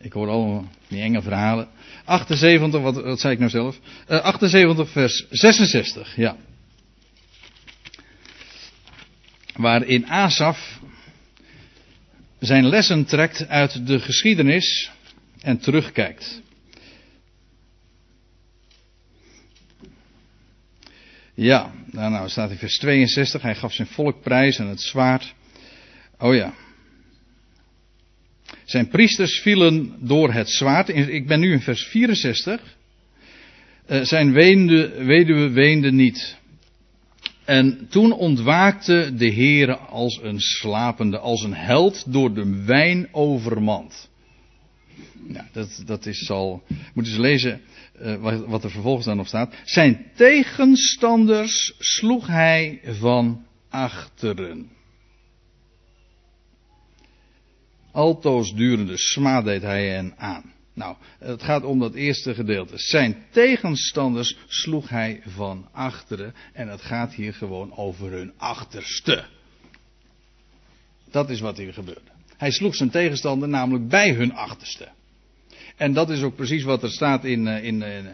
Ik 0.00 0.12
hoor 0.12 0.28
allemaal 0.28 0.68
die 0.88 1.00
enge 1.00 1.22
verhalen. 1.22 1.68
78, 2.04 2.80
wat, 2.80 3.20
zei 3.20 3.32
ik 3.32 3.38
nou 3.38 3.50
zelf? 3.50 3.78
Uh, 4.08 4.20
78, 4.20 4.90
vers 4.90 5.26
66, 5.30 6.16
ja. 6.16 6.36
Waarin 9.54 10.06
Asaf 10.06 10.80
zijn 12.38 12.68
lessen 12.68 13.04
trekt 13.04 13.48
uit 13.48 13.86
de 13.86 14.00
geschiedenis 14.00 14.90
en 15.40 15.58
terugkijkt. 15.58 16.42
Ja, 21.34 21.72
nou, 21.90 22.10
nou 22.10 22.28
staat 22.28 22.50
in 22.50 22.56
vers 22.56 22.78
62, 22.78 23.42
hij 23.42 23.54
gaf 23.54 23.72
zijn 23.72 23.88
volk 23.88 24.22
prijs 24.22 24.58
en 24.58 24.66
het 24.66 24.80
zwaard. 24.80 25.34
Oh 26.18 26.34
ja. 26.34 26.54
Zijn 28.64 28.88
priesters 28.88 29.40
vielen 29.40 29.96
door 29.98 30.32
het 30.32 30.50
zwaard. 30.50 30.88
Ik 30.88 31.26
ben 31.26 31.40
nu 31.40 31.52
in 31.52 31.60
vers 31.60 31.84
64. 31.84 32.76
Uh, 33.88 34.02
zijn 34.02 34.32
weende, 34.32 35.04
weduwe 35.04 35.50
weende 35.50 35.92
niet. 35.92 36.37
En 37.48 37.86
toen 37.90 38.12
ontwaakte 38.12 39.14
de 39.14 39.32
Heere 39.32 39.76
als 39.76 40.20
een 40.22 40.40
slapende, 40.40 41.18
als 41.18 41.42
een 41.42 41.54
held 41.54 42.12
door 42.12 42.34
de 42.34 42.64
wijn 42.64 43.08
overmand. 43.12 44.10
Ja, 45.28 45.48
dat, 45.52 45.82
dat 45.86 46.06
is 46.06 46.30
al. 46.30 46.62
Moeten 46.94 47.12
ze 47.12 47.20
lezen 47.20 47.60
uh, 48.00 48.14
wat, 48.14 48.46
wat 48.46 48.64
er 48.64 48.70
vervolgens 48.70 49.06
dan 49.06 49.16
nog 49.16 49.26
staat. 49.26 49.54
Zijn 49.64 50.06
tegenstanders 50.14 51.74
sloeg 51.78 52.26
hij 52.26 52.80
van 52.84 53.46
achteren. 53.68 54.70
Altoos 57.92 58.54
durende 58.54 58.96
smaad 58.96 59.44
deed 59.44 59.62
hij 59.62 59.88
hen 59.88 60.14
aan. 60.16 60.52
Nou, 60.78 60.96
het 61.18 61.42
gaat 61.42 61.64
om 61.64 61.78
dat 61.78 61.94
eerste 61.94 62.34
gedeelte. 62.34 62.78
Zijn 62.78 63.24
tegenstanders 63.30 64.36
sloeg 64.46 64.88
hij 64.88 65.20
van 65.26 65.68
achteren. 65.72 66.34
En 66.52 66.68
het 66.68 66.80
gaat 66.80 67.14
hier 67.14 67.34
gewoon 67.34 67.76
over 67.76 68.10
hun 68.10 68.32
achterste. 68.36 69.24
Dat 71.10 71.30
is 71.30 71.40
wat 71.40 71.56
hier 71.56 71.72
gebeurde. 71.72 72.10
Hij 72.36 72.50
sloeg 72.50 72.74
zijn 72.74 72.90
tegenstander 72.90 73.48
namelijk 73.48 73.88
bij 73.88 74.12
hun 74.12 74.32
achterste. 74.32 74.88
En 75.76 75.92
dat 75.92 76.10
is 76.10 76.22
ook 76.22 76.36
precies 76.36 76.62
wat 76.62 76.82
er 76.82 76.90
staat 76.90 77.24
in, 77.24 77.46
eh, 77.46 77.64
in, 77.64 77.82
eh, 77.82 78.04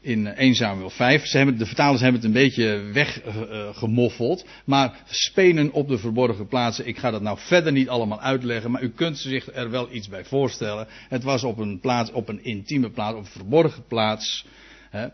in 0.00 0.26
1 0.26 0.54
Samuel 0.54 0.90
5. 0.90 1.26
Ze 1.26 1.36
hebben, 1.36 1.58
de 1.58 1.66
vertalers 1.66 2.00
hebben 2.00 2.20
het 2.20 2.28
een 2.28 2.36
beetje 2.42 2.90
weggemoffeld. 2.92 4.46
maar 4.64 5.02
spenen 5.08 5.72
op 5.72 5.88
de 5.88 5.98
verborgen 5.98 6.46
plaatsen. 6.46 6.86
Ik 6.86 6.98
ga 6.98 7.10
dat 7.10 7.22
nou 7.22 7.38
verder 7.40 7.72
niet 7.72 7.88
allemaal 7.88 8.20
uitleggen. 8.20 8.70
Maar 8.70 8.82
u 8.82 8.90
kunt 8.90 9.18
zich 9.18 9.54
er 9.54 9.70
wel 9.70 9.92
iets 9.92 10.08
bij 10.08 10.24
voorstellen. 10.24 10.86
Het 11.08 11.22
was 11.22 11.44
op 11.44 11.58
een 11.58 11.80
plaats, 11.80 12.12
op 12.12 12.28
een 12.28 12.44
intieme 12.44 12.90
plaats, 12.90 13.16
op 13.16 13.24
een 13.24 13.30
verborgen 13.30 13.84
plaats. 13.88 14.46
Hè, 14.90 15.06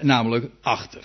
namelijk 0.00 0.50
achter. 0.62 1.02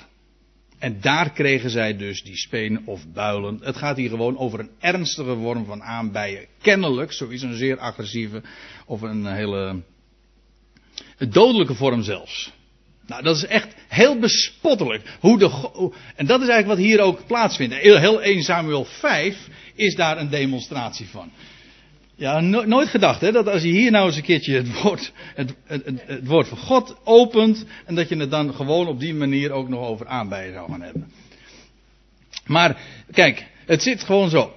En 0.79 0.97
daar 1.01 1.31
kregen 1.31 1.69
zij 1.69 1.97
dus 1.97 2.23
die 2.23 2.37
spenen 2.37 2.81
of 2.85 3.07
builen. 3.13 3.59
Het 3.61 3.77
gaat 3.77 3.97
hier 3.97 4.09
gewoon 4.09 4.37
over 4.37 4.59
een 4.59 4.71
ernstige 4.79 5.35
vorm 5.35 5.65
van 5.65 5.83
aanbijen. 5.83 6.45
Kennelijk, 6.61 7.11
is 7.29 7.41
een 7.41 7.55
zeer 7.55 7.77
agressieve 7.77 8.41
of 8.85 9.01
een 9.01 9.25
hele 9.25 9.81
dodelijke 11.29 11.75
vorm 11.75 12.03
zelfs. 12.03 12.51
Nou, 13.11 13.23
dat 13.23 13.35
is 13.35 13.45
echt 13.45 13.75
heel 13.87 14.19
bespottelijk. 14.19 15.17
Hoe 15.19 15.37
de, 15.37 15.49
en 16.15 16.25
dat 16.25 16.41
is 16.41 16.47
eigenlijk 16.47 16.79
wat 16.79 16.87
hier 16.87 16.99
ook 16.99 17.25
plaatsvindt. 17.27 17.75
Heel 17.75 18.21
1 18.21 18.43
Samuel 18.43 18.85
5 18.85 19.47
is 19.75 19.95
daar 19.95 20.17
een 20.17 20.29
demonstratie 20.29 21.07
van. 21.07 21.31
Ja, 22.15 22.39
nooit 22.39 22.87
gedacht 22.87 23.21
hè, 23.21 23.31
dat 23.31 23.47
als 23.47 23.61
je 23.61 23.67
hier 23.67 23.91
nou 23.91 24.07
eens 24.07 24.15
een 24.15 24.21
keertje 24.21 24.55
het 24.55 24.81
woord, 24.81 25.11
het, 25.35 25.55
het, 25.65 25.85
het, 26.05 26.27
woord 26.27 26.47
van 26.47 26.57
God 26.57 26.97
opent. 27.03 27.65
en 27.85 27.95
dat 27.95 28.09
je 28.09 28.17
het 28.17 28.31
dan 28.31 28.53
gewoon 28.53 28.87
op 28.87 28.99
die 28.99 29.13
manier 29.13 29.51
ook 29.51 29.69
nog 29.69 29.87
over 29.87 30.07
aanbijen 30.07 30.53
zou 30.53 30.71
gaan 30.71 30.81
hebben. 30.81 31.11
Maar 32.45 32.77
kijk, 33.11 33.45
het 33.65 33.81
zit 33.81 34.03
gewoon 34.03 34.29
zo. 34.29 34.53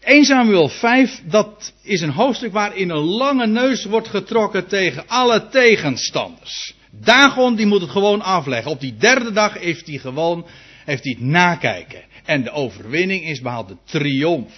1 0.00 0.24
Samuel 0.24 0.68
5, 0.68 1.22
dat 1.24 1.72
is 1.82 2.00
een 2.00 2.10
hoofdstuk 2.10 2.52
waarin 2.52 2.90
een 2.90 3.04
lange 3.04 3.46
neus 3.46 3.84
wordt 3.84 4.08
getrokken 4.08 4.66
tegen 4.66 5.08
alle 5.08 5.48
tegenstanders. 5.48 6.78
Dagon 6.90 7.56
die 7.56 7.66
moet 7.66 7.80
het 7.80 7.90
gewoon 7.90 8.22
afleggen. 8.22 8.70
Op 8.70 8.80
die 8.80 8.96
derde 8.96 9.32
dag 9.32 9.58
heeft 9.58 9.86
hij 9.86 9.98
gewoon 9.98 10.46
heeft 10.84 11.04
hij 11.04 11.12
het 11.18 11.28
nakijken. 11.28 12.02
En 12.24 12.42
de 12.42 12.50
overwinning 12.50 13.24
is 13.24 13.40
behaald. 13.40 13.68
De 13.68 13.76
triomf 13.84 14.52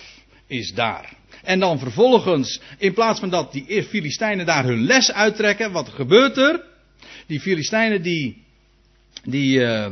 is 0.47 0.75
daar. 0.75 1.13
En 1.43 1.61
dan 1.61 1.79
vervolgens, 1.79 2.61
in 2.79 2.95
plaats 2.95 3.21
van 3.21 3.31
dat 3.31 3.53
die 3.53 3.83
Filistijnen 3.83 4.47
daar 4.47 4.65
hun 4.65 4.85
les 4.85 5.13
uittrekken, 5.13 5.73
wat 5.73 5.89
gebeurt 5.89 6.37
er? 6.37 6.63
Die 7.27 7.41
Filistijnen 7.41 8.03
die, 8.03 8.43
die, 9.25 9.59
uh, 9.59 9.87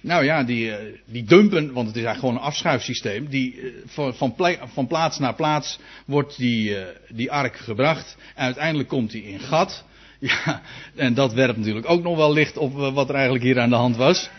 nou 0.00 0.24
ja, 0.24 0.44
die, 0.44 0.72
eh, 0.72 0.94
die 1.06 1.24
dumpen, 1.24 1.72
want 1.72 1.86
het 1.86 1.96
is 1.96 2.02
eigenlijk 2.02 2.18
gewoon 2.18 2.34
een 2.34 2.52
afschuifsysteem. 2.52 3.28
Die, 3.28 3.60
eh, 3.60 3.70
van, 3.86 4.14
van, 4.14 4.34
van 4.72 4.86
plaats 4.86 5.18
naar 5.18 5.34
plaats 5.34 5.78
wordt 6.06 6.36
die, 6.36 6.76
die 7.08 7.32
ark 7.32 7.56
gebracht. 7.56 8.16
En 8.34 8.44
uiteindelijk 8.44 8.88
komt 8.88 9.12
hij 9.12 9.20
in 9.20 9.40
gat. 9.40 9.84
Ja, 10.18 10.62
en 10.94 11.14
dat 11.14 11.32
werpt 11.32 11.58
natuurlijk 11.58 11.90
ook 11.90 12.02
nog 12.02 12.16
wel 12.16 12.32
licht 12.32 12.56
op 12.56 12.78
eh, 12.78 12.94
wat 12.94 13.08
er 13.08 13.14
eigenlijk 13.14 13.44
hier 13.44 13.60
aan 13.60 13.70
de 13.70 13.76
hand 13.76 13.96
was. 13.96 14.30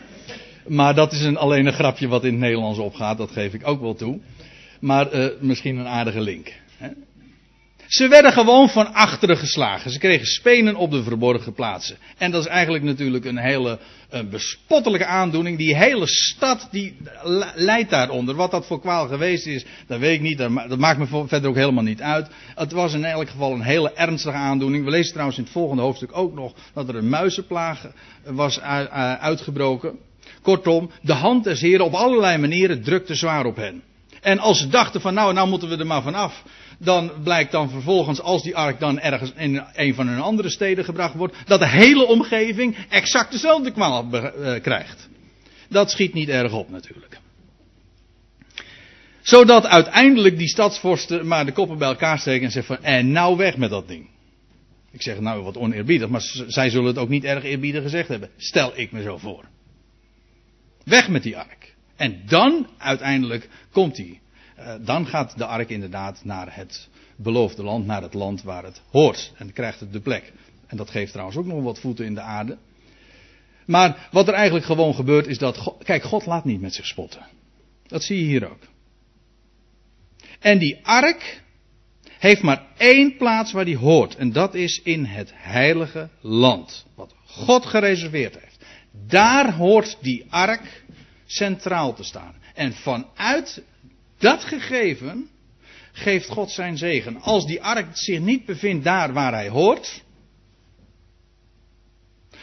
Maar 0.68 0.96
dat 0.96 1.12
is 1.12 1.22
een, 1.22 1.38
alleen 1.38 1.66
een 1.66 1.74
grapje 1.74 2.08
wat 2.08 2.24
in 2.24 2.32
het 2.32 2.40
Nederlands 2.40 2.80
opgaat, 2.80 3.18
dat 3.18 3.32
geef 3.32 3.54
ik 3.54 3.68
ook 3.68 3.82
wel 3.82 3.96
toe. 3.96 4.20
Maar 4.80 5.14
uh, 5.14 5.28
misschien 5.40 5.78
een 5.78 5.88
aardige 5.88 6.22
link. 6.22 6.54
Ze 7.90 8.08
werden 8.08 8.32
gewoon 8.32 8.70
van 8.70 8.94
achteren 8.94 9.38
geslagen. 9.38 9.92
Ze 9.92 10.00
kregen 10.00 10.26
spenen 10.26 10.76
op 10.76 10.92
de 10.92 11.04
verborgen 11.04 11.54
plaatsen. 11.54 11.98
En 12.18 12.32
dat 12.32 12.42
is 12.42 12.48
eigenlijk 12.48 12.84
natuurlijk 12.84 13.26
een 13.26 13.38
hele 13.38 13.80
een 14.10 14.30
bespottelijke 14.30 15.06
aandoening. 15.06 15.58
Die 15.58 15.76
hele 15.76 16.08
stad 16.08 16.68
die 16.72 16.98
leidt 17.56 17.90
daaronder. 17.90 18.36
Wat 18.36 18.52
dat 18.52 18.66
voor 18.66 18.80
kwaal 18.80 19.08
geweest 19.08 19.46
is, 19.46 19.66
dat 19.88 20.00
weet 20.00 20.16
ik 20.16 20.22
niet. 20.22 20.38
Dat 20.38 20.78
maakt 20.78 21.00
me 21.00 21.26
verder 21.28 21.50
ook 21.50 21.56
helemaal 21.56 21.84
niet 21.84 22.02
uit. 22.02 22.28
Het 22.56 22.72
was 22.72 22.94
in 22.94 23.06
elk 23.06 23.30
geval 23.30 23.54
een 23.54 23.62
hele 23.62 23.94
ernstige 23.94 24.38
aandoening. 24.38 24.86
We 24.86 24.92
lezen 24.92 25.12
trouwens 25.12 25.38
in 25.38 25.44
het 25.44 25.54
volgende 25.54 25.82
hoofdstuk 25.82 26.18
ook 26.18 26.34
nog 26.34 26.54
dat 26.74 26.88
er 26.88 26.96
een 26.96 27.10
muizenplaag 27.10 27.92
was 28.24 28.60
uitgebroken. 29.20 30.00
Kortom, 30.42 30.92
de 31.02 31.14
hand 31.14 31.44
des 31.44 31.62
Heren 31.62 31.86
op 31.86 31.94
allerlei 31.94 32.38
manieren 32.38 32.84
drukte 32.84 33.16
zwaar 33.16 33.46
op 33.46 33.56
hen. 33.56 33.84
En 34.22 34.40
als 34.40 34.60
ze 34.60 34.68
dachten 34.68 35.02
van 35.02 35.14
nou, 35.14 35.34
nou 35.34 35.48
moeten 35.48 35.70
we 35.70 35.78
er 35.78 35.86
maar 35.86 36.02
vanaf 36.02 36.44
dan 36.80 37.12
blijkt 37.24 37.52
dan 37.52 37.70
vervolgens, 37.70 38.22
als 38.22 38.44
die 38.44 38.56
ark 38.56 38.80
dan 38.80 39.00
ergens 39.00 39.32
in 39.36 39.64
een 39.74 39.94
van 39.94 40.08
hun 40.08 40.20
andere 40.20 40.50
steden 40.50 40.86
gebracht 40.86 41.16
wordt, 41.16 41.36
dat 41.46 41.60
de 41.60 41.68
hele 41.68 42.06
omgeving 42.06 42.78
exact 42.90 43.32
dezelfde 43.32 43.72
kwaal 43.72 44.08
uh, 44.14 44.62
krijgt. 44.62 45.10
Dat 45.70 45.92
schiet 45.92 46.14
niet 46.14 46.30
erg 46.30 46.54
op 46.54 46.70
natuurlijk. 46.70 47.20
Zodat 49.22 49.66
uiteindelijk 49.66 50.38
die 50.38 50.48
stadsvorsten 50.48 51.28
maar 51.28 51.46
de 51.46 51.52
koppen 51.52 51.78
bij 51.78 51.88
elkaar 51.88 52.20
steken 52.20 52.46
en 52.46 52.52
zeggen 52.52 52.76
van, 52.76 52.86
en 52.86 53.12
nou 53.12 53.38
weg 53.38 53.58
met 53.58 53.70
dat 53.70 53.88
ding. 53.88 54.10
Ik 54.92 55.02
zeg 55.02 55.20
nou 55.20 55.44
wat 55.44 55.58
oneerbiedig, 55.58 56.10
maar 56.10 56.22
zij 56.48 56.70
zullen 56.70 56.88
het 56.88 56.98
ook 56.98 57.10
niet 57.10 57.24
erg 57.24 57.44
eerbiedig 57.44 57.84
gezegd 57.84 58.08
hebben. 58.08 58.30
Stel 58.38 58.72
ik 58.76 58.92
me 58.92 59.02
zo 59.02 59.18
voor. 59.18 59.46
Weg 60.84 61.10
met 61.10 61.24
die 61.24 61.38
ark. 61.38 61.76
En 61.96 62.22
dan 62.26 62.68
uiteindelijk 62.78 63.50
komt 63.72 63.98
hij. 63.98 64.20
Uh, 64.60 64.74
dan 64.82 65.05
gaat 65.05 65.38
de 65.38 65.45
ark 65.45 65.70
inderdaad 65.70 66.24
naar 66.24 66.55
het 66.55 66.88
beloofde 67.16 67.64
land, 67.64 67.86
naar 67.86 68.01
het 68.01 68.14
land 68.14 68.43
waar 68.43 68.64
het 68.64 68.82
hoort. 68.91 69.32
En 69.38 69.53
krijgt 69.53 69.80
het 69.80 69.93
de 69.93 69.99
plek. 69.99 70.34
En 70.68 70.78
dat 70.78 70.89
geeft 70.89 71.12
trouwens 71.12 71.38
ook 71.38 71.45
nog 71.45 71.64
wat 71.64 71.80
voeten 71.80 72.05
in 72.05 72.14
de 72.14 72.22
aarde. 72.22 72.57
Maar 73.66 74.07
wat 74.12 74.28
er 74.28 74.34
eigenlijk 74.34 74.66
gewoon 74.66 74.93
gebeurt 74.93 75.28
is 75.28 75.38
dat. 75.38 75.76
Kijk, 75.84 76.03
God 76.03 76.26
laat 76.26 76.45
niet 76.45 76.62
met 76.62 76.74
zich 76.74 76.86
spotten. 76.86 77.26
Dat 77.88 78.03
zie 78.03 78.20
je 78.20 78.26
hier 78.26 78.49
ook. 78.49 78.68
En 80.39 80.57
die 80.57 80.80
ark 80.84 81.43
heeft 82.20 82.41
maar 82.41 82.66
één 82.78 83.18
plaats 83.18 83.51
waar 83.51 83.66
die 83.66 83.78
hoort. 83.78 84.16
En 84.16 84.32
dat 84.32 84.53
is 84.53 84.82
in 84.82 85.05
het 85.05 85.32
heilige 85.34 86.10
land. 86.22 86.86
Wat 86.95 87.14
God 87.26 87.66
gereserveerd 87.66 88.39
heeft. 88.39 88.57
Daar 89.07 89.53
hoort 89.53 89.97
die 90.01 90.26
ark 90.30 90.84
centraal 91.26 91.93
te 91.93 92.03
staan. 92.03 92.36
En 92.53 92.74
vanuit 92.74 93.64
dat 94.20 94.43
gegeven 94.43 95.30
geeft 95.91 96.30
God 96.30 96.51
zijn 96.51 96.78
zegen. 96.78 97.22
Als 97.22 97.45
die 97.45 97.61
ark 97.61 97.88
zich 97.93 98.20
niet 98.20 98.45
bevindt 98.45 98.84
daar 98.84 99.13
waar 99.13 99.34
hij 99.34 99.49
hoort. 99.49 100.03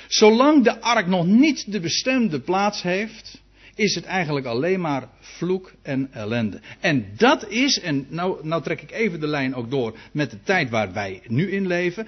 Zolang 0.08 0.64
de 0.64 0.80
ark 0.80 1.06
nog 1.06 1.26
niet 1.26 1.72
de 1.72 1.80
bestemde 1.80 2.40
plaats 2.40 2.82
heeft, 2.82 3.40
is 3.74 3.94
het 3.94 4.04
eigenlijk 4.04 4.46
alleen 4.46 4.80
maar 4.80 5.08
vloek 5.20 5.72
en 5.82 6.08
ellende. 6.12 6.60
En 6.80 7.06
dat 7.16 7.48
is, 7.48 7.80
en 7.80 8.06
nou, 8.08 8.46
nou 8.46 8.62
trek 8.62 8.82
ik 8.82 8.90
even 8.90 9.20
de 9.20 9.26
lijn 9.26 9.54
ook 9.54 9.70
door 9.70 9.98
met 10.12 10.30
de 10.30 10.42
tijd 10.42 10.70
waar 10.70 10.92
wij 10.92 11.22
nu 11.26 11.50
in 11.50 11.66
leven. 11.66 12.06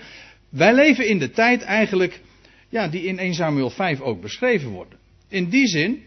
Wij 0.49 0.75
leven 0.75 1.09
in 1.09 1.19
de 1.19 1.31
tijd 1.31 1.63
eigenlijk, 1.63 2.21
ja, 2.69 2.89
die 2.89 3.03
in 3.03 3.19
1 3.19 3.35
Samuel 3.35 3.71
5 3.71 4.01
ook 4.01 4.21
beschreven 4.21 4.71
wordt. 4.71 4.95
In 5.29 5.49
die 5.49 5.67
zin, 5.67 6.03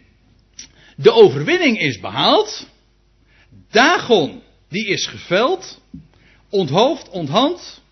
de 0.96 1.12
overwinning 1.12 1.78
is 1.78 2.00
behaald. 2.00 2.70
Dagon, 3.72 4.42
die 4.68 4.86
is 4.86 5.06
geveld. 5.06 5.80
Onthoofd, 6.50 7.08
onthand. 7.08 7.82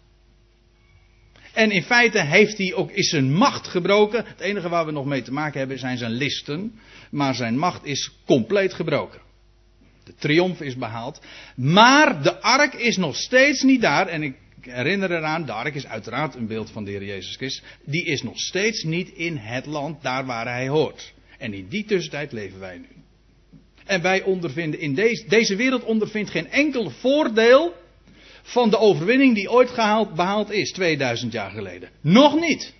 En 1.53 1.71
in 1.71 1.83
feite 1.83 2.21
heeft 2.21 2.59
hij 2.59 2.75
ook, 2.75 2.91
is 2.91 3.09
zijn 3.09 3.33
macht 3.33 3.67
gebroken. 3.67 4.25
Het 4.27 4.41
enige 4.41 4.69
waar 4.69 4.87
we 4.87 4.93
nog 4.93 5.05
mee 5.05 5.23
te 5.23 5.33
maken 5.33 5.59
hebben 5.59 5.79
zijn 5.79 5.99
zijn 5.99 6.13
listen. 6.13 6.81
Maar 7.11 7.35
zijn 7.35 7.59
macht 7.59 7.85
is 7.85 8.11
compleet 8.27 8.75
gebroken. 8.75 9.21
De 10.05 10.15
triomf 10.15 10.61
is 10.61 10.77
behaald. 10.77 11.21
Maar 11.55 12.23
de 12.23 12.41
ark 12.41 12.75
is 12.75 12.97
nog 12.97 13.17
steeds 13.17 13.63
niet 13.63 13.81
daar. 13.81 14.07
En 14.07 14.23
ik 14.23 14.35
herinner 14.61 15.11
eraan, 15.11 15.47
de 15.47 15.53
ark 15.53 15.75
is 15.75 15.87
uiteraard 15.87 16.35
een 16.35 16.47
beeld 16.47 16.71
van 16.71 16.85
de 16.85 16.91
Heer 16.91 17.05
Jezus 17.05 17.37
Christus. 17.37 17.69
Die 17.85 18.05
is 18.05 18.23
nog 18.23 18.39
steeds 18.39 18.83
niet 18.83 19.09
in 19.09 19.37
het 19.37 19.67
land, 19.67 20.03
daar 20.03 20.27
waar 20.27 20.47
hij 20.47 20.69
hoort. 20.69 21.13
En 21.39 21.55
in 21.55 21.69
die 21.69 21.85
tussentijd 21.85 22.33
leven 22.33 22.59
wij 22.59 22.79
nu. 22.79 23.00
En 23.87 24.03
wij 24.03 24.23
ondervinden 24.23 24.81
in 24.81 24.95
deze, 24.95 25.25
deze 25.29 25.57
wereld 25.57 25.85
ondervindt 25.85 26.31
geen 26.31 26.51
enkel 26.51 26.91
voordeel 26.91 27.75
van 28.43 28.71
de 28.71 28.79
overwinning 28.79 29.35
die 29.35 29.51
ooit 29.51 29.71
gehaald, 29.71 30.15
behaald 30.15 30.51
is, 30.51 30.73
2000 30.73 31.33
jaar 31.33 31.51
geleden. 31.51 31.91
Nog 32.01 32.41
niet. 32.41 32.75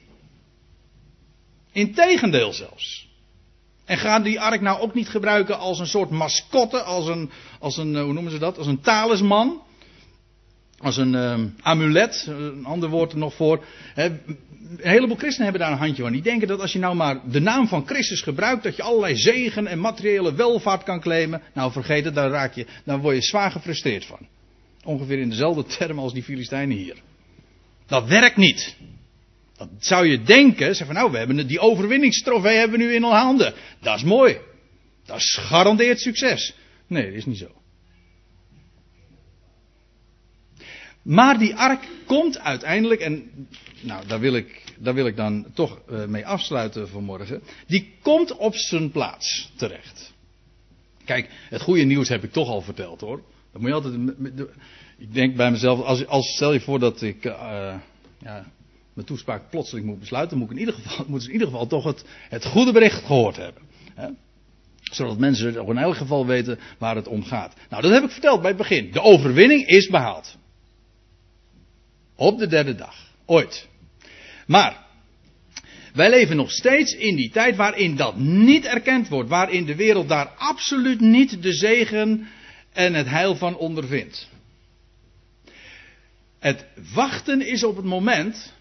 Integendeel 1.73 2.53
zelfs. 2.53 3.09
En 3.85 3.99
ga 3.99 4.21
die 4.21 4.41
ark 4.41 4.61
nou 4.61 4.81
ook 4.81 4.95
niet 4.95 5.09
gebruiken 5.09 5.59
als 5.59 5.79
een 5.79 5.87
soort 5.87 6.11
mascotte, 6.11 6.83
als 6.83 7.07
een, 7.07 7.31
als 7.59 7.77
een 7.77 7.97
eh, 7.97 8.03
hoe 8.03 8.13
noemen 8.13 8.33
ze 8.33 8.39
dat, 8.39 8.59
als 8.59 8.67
een 8.67 8.81
talisman. 8.81 9.63
Als 10.81 10.97
een 10.97 11.15
uh, 11.15 11.39
amulet, 11.61 12.27
een 12.29 12.65
ander 12.65 12.89
woord 12.89 13.13
er 13.13 13.19
nog 13.19 13.35
voor. 13.35 13.65
een 13.95 14.39
heleboel 14.77 15.17
christenen 15.17 15.51
hebben 15.51 15.61
daar 15.61 15.73
een 15.73 15.85
handje 15.85 16.03
van. 16.03 16.13
Die 16.13 16.23
denken 16.23 16.49
dat 16.49 16.61
als 16.61 16.73
je 16.73 16.79
nou 16.79 16.95
maar 16.95 17.21
de 17.31 17.41
naam 17.41 17.69
van 17.69 17.87
Christus 17.87 18.23
gebruikt, 18.23 18.63
dat 18.63 18.77
je 18.77 18.83
allerlei 18.83 19.17
zegen 19.17 19.67
en 19.67 19.81
materiële 19.81 20.35
welvaart 20.35 20.83
kan 20.83 21.01
claimen. 21.01 21.43
Nou 21.55 21.73
vergeet 21.73 22.05
het, 22.05 22.15
daar 22.15 22.31
raak 22.31 22.55
je, 22.55 22.67
dan 22.85 23.01
word 23.01 23.15
je 23.17 23.23
zwaar 23.23 23.51
gefrustreerd 23.51 24.05
van. 24.05 24.19
Ongeveer 24.85 25.19
in 25.19 25.29
dezelfde 25.29 25.65
termen 25.65 26.03
als 26.03 26.13
die 26.13 26.23
Filistijnen 26.23 26.77
hier. 26.77 26.97
Dat 27.87 28.07
werkt 28.07 28.37
niet. 28.37 28.77
Dat 29.57 29.69
zou 29.79 30.07
je 30.07 30.23
denken, 30.23 30.77
zeg 30.77 30.87
van 30.87 30.97
nou, 30.97 31.11
we 31.11 31.19
hebben 31.19 31.47
die 31.47 31.61
overwinningstrofee 31.61 32.57
hebben 32.57 32.79
we 32.79 32.85
nu 32.85 32.95
in 32.95 33.05
onze 33.05 33.17
handen. 33.17 33.55
Dat 33.81 33.97
is 33.97 34.03
mooi. 34.03 34.39
Dat 35.07 35.17
is 35.17 35.35
gegarandeerd 35.41 36.01
succes. 36.01 36.55
Nee, 36.87 37.05
dat 37.05 37.15
is 37.15 37.27
niet 37.27 37.39
zo. 37.39 37.60
Maar 41.03 41.39
die 41.39 41.55
ark 41.55 41.89
komt 42.07 42.39
uiteindelijk, 42.39 43.01
en 43.01 43.31
nou, 43.81 44.07
daar 44.07 44.21
wil 44.21 44.35
ik, 44.35 44.65
daar 44.79 44.95
wil 44.95 45.07
ik 45.07 45.17
dan 45.17 45.47
toch 45.55 45.81
uh, 45.91 46.05
mee 46.05 46.27
afsluiten 46.27 46.89
vanmorgen. 46.89 47.43
Die 47.67 47.93
komt 48.03 48.37
op 48.37 48.55
zijn 48.55 48.91
plaats 48.91 49.53
terecht. 49.57 50.13
Kijk, 51.05 51.31
het 51.49 51.63
goede 51.63 51.83
nieuws 51.83 52.09
heb 52.09 52.25
ik 52.25 52.33
toch 52.33 52.49
al 52.49 52.61
verteld 52.61 53.01
hoor. 53.01 53.23
Dat 53.53 53.61
moet 53.61 53.71
je 53.71 53.77
altijd. 53.77 53.95
Ik 54.99 55.15
denk 55.15 55.37
bij 55.37 55.51
mezelf, 55.51 55.81
als, 55.81 56.07
als 56.07 56.35
stel 56.35 56.53
je 56.53 56.61
voor 56.61 56.79
dat 56.79 57.03
ik 57.03 57.25
uh, 57.25 57.33
ja, 58.19 58.47
mijn 58.93 59.07
toespraak 59.07 59.51
plotseling 59.51 59.87
moet 59.87 59.99
besluiten, 59.99 60.39
moet 60.39 60.51
ik 60.51 60.53
in 60.53 60.61
ieder 60.61 60.75
geval, 60.75 61.05
moet 61.09 61.27
in 61.27 61.33
ieder 61.33 61.47
geval 61.47 61.67
toch 61.67 61.85
het, 61.85 62.05
het 62.29 62.45
goede 62.45 62.73
bericht 62.73 63.05
gehoord 63.05 63.37
hebben. 63.37 63.63
Hè? 63.95 64.09
Zodat 64.83 65.19
mensen 65.19 65.61
ook 65.61 65.71
in 65.71 65.79
elk 65.79 65.97
geval 65.97 66.27
weten 66.27 66.59
waar 66.79 66.97
het 66.97 67.09
om 67.09 67.25
gaat. 67.25 67.55
Nou, 67.69 67.83
dat 67.83 67.93
heb 67.93 68.03
ik 68.03 68.11
verteld 68.11 68.41
bij 68.41 68.49
het 68.49 68.59
begin. 68.59 68.91
De 68.93 69.03
overwinning 69.03 69.67
is 69.67 69.89
behaald. 69.89 70.39
Op 72.21 72.39
de 72.39 72.47
derde 72.47 72.75
dag. 72.75 72.97
Ooit. 73.27 73.69
Maar, 74.47 74.87
wij 75.93 76.11
leven 76.11 76.37
nog 76.37 76.51
steeds 76.51 76.95
in 76.95 77.17
die 77.17 77.31
tijd 77.31 77.57
waarin 77.57 77.97
dat 77.97 78.17
niet 78.17 78.65
erkend 78.65 79.09
wordt. 79.09 79.29
Waarin 79.29 79.65
de 79.65 79.75
wereld 79.75 80.09
daar 80.09 80.27
absoluut 80.27 81.01
niet 81.01 81.43
de 81.43 81.53
zegen 81.53 82.29
en 82.73 82.95
het 82.95 83.07
heil 83.07 83.37
van 83.37 83.57
ondervindt. 83.57 84.29
Het 86.39 86.65
wachten 86.93 87.47
is 87.47 87.65
op 87.65 87.77
het 87.77 87.85
moment 87.85 88.53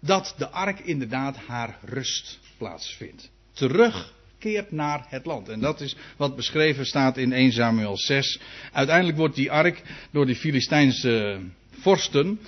dat 0.00 0.34
de 0.38 0.48
ark 0.48 0.80
inderdaad 0.80 1.36
haar 1.36 1.78
rust 1.82 2.38
plaatsvindt. 2.58 3.30
Terugkeert 3.52 4.70
naar 4.70 5.06
het 5.08 5.26
land. 5.26 5.48
En 5.48 5.60
dat 5.60 5.80
is 5.80 5.96
wat 6.16 6.36
beschreven 6.36 6.86
staat 6.86 7.16
in 7.16 7.32
1 7.32 7.52
Samuel 7.52 7.96
6. 7.96 8.40
Uiteindelijk 8.72 9.18
wordt 9.18 9.34
die 9.34 9.50
ark 9.50 9.82
door 10.10 10.26
die 10.26 10.36
Filistijnse 10.36 11.40
vorsten. 11.70 12.40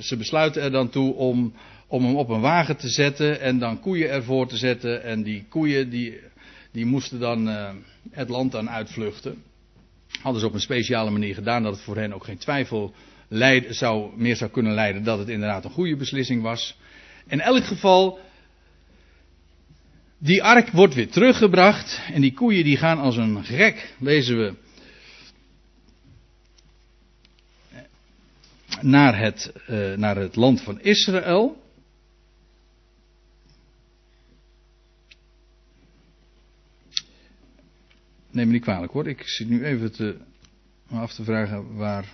Ze 0.00 0.16
besluiten 0.16 0.62
er 0.62 0.70
dan 0.70 0.88
toe 0.88 1.14
om, 1.14 1.52
om 1.86 2.04
hem 2.04 2.16
op 2.16 2.28
een 2.28 2.40
wagen 2.40 2.76
te 2.76 2.88
zetten 2.88 3.40
en 3.40 3.58
dan 3.58 3.80
koeien 3.80 4.10
ervoor 4.10 4.48
te 4.48 4.56
zetten. 4.56 5.02
En 5.02 5.22
die 5.22 5.44
koeien 5.48 5.90
die, 5.90 6.18
die 6.72 6.86
moesten 6.86 7.20
dan 7.20 7.48
uh, 7.48 7.70
het 8.10 8.28
land 8.28 8.52
dan 8.52 8.70
uitvluchten 8.70 9.42
hadden 10.22 10.40
ze 10.40 10.46
op 10.46 10.54
een 10.54 10.60
speciale 10.60 11.10
manier 11.10 11.34
gedaan 11.34 11.62
dat 11.62 11.72
het 11.72 11.82
voor 11.82 11.96
hen 11.96 12.12
ook 12.12 12.24
geen 12.24 12.38
twijfel 12.38 12.94
leid, 13.28 13.66
zou, 13.68 14.10
meer 14.16 14.36
zou 14.36 14.50
kunnen 14.50 14.74
leiden 14.74 15.04
dat 15.04 15.18
het 15.18 15.28
inderdaad 15.28 15.64
een 15.64 15.70
goede 15.70 15.96
beslissing 15.96 16.42
was. 16.42 16.78
In 17.28 17.40
elk 17.40 17.64
geval, 17.64 18.18
die 20.18 20.42
ark 20.42 20.70
wordt 20.70 20.94
weer 20.94 21.08
teruggebracht 21.10 22.00
en 22.12 22.20
die 22.20 22.32
koeien 22.32 22.64
die 22.64 22.76
gaan 22.76 22.98
als 22.98 23.16
een 23.16 23.44
gek, 23.44 23.94
lezen 23.98 24.36
we, 24.36 24.54
naar 28.80 29.18
het, 29.18 29.52
uh, 29.68 29.96
naar 29.96 30.16
het 30.16 30.36
land 30.36 30.62
van 30.62 30.80
Israël. 30.80 31.62
Neem 38.30 38.46
me 38.46 38.52
niet 38.52 38.62
kwalijk 38.62 38.92
hoor. 38.92 39.08
Ik 39.08 39.22
zit 39.28 39.48
nu 39.48 39.64
even 39.64 39.92
te, 39.92 40.16
af 40.90 41.12
te 41.14 41.24
vragen 41.24 41.76
waar. 41.76 42.04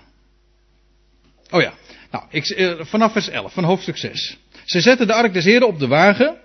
Oh 1.51 1.61
ja. 1.61 1.75
Nou, 2.11 2.25
ik, 2.31 2.45
eh, 2.45 2.85
vanaf 2.85 3.13
vers 3.13 3.29
11 3.29 3.53
van 3.53 3.65
hoofdstuk 3.65 3.97
6. 3.97 4.39
Ze 4.65 4.81
zetten 4.81 5.07
de 5.07 5.13
ark 5.13 5.33
des 5.33 5.45
Heren 5.45 5.67
op 5.67 5.79
de 5.79 5.87
wagen. 5.87 6.37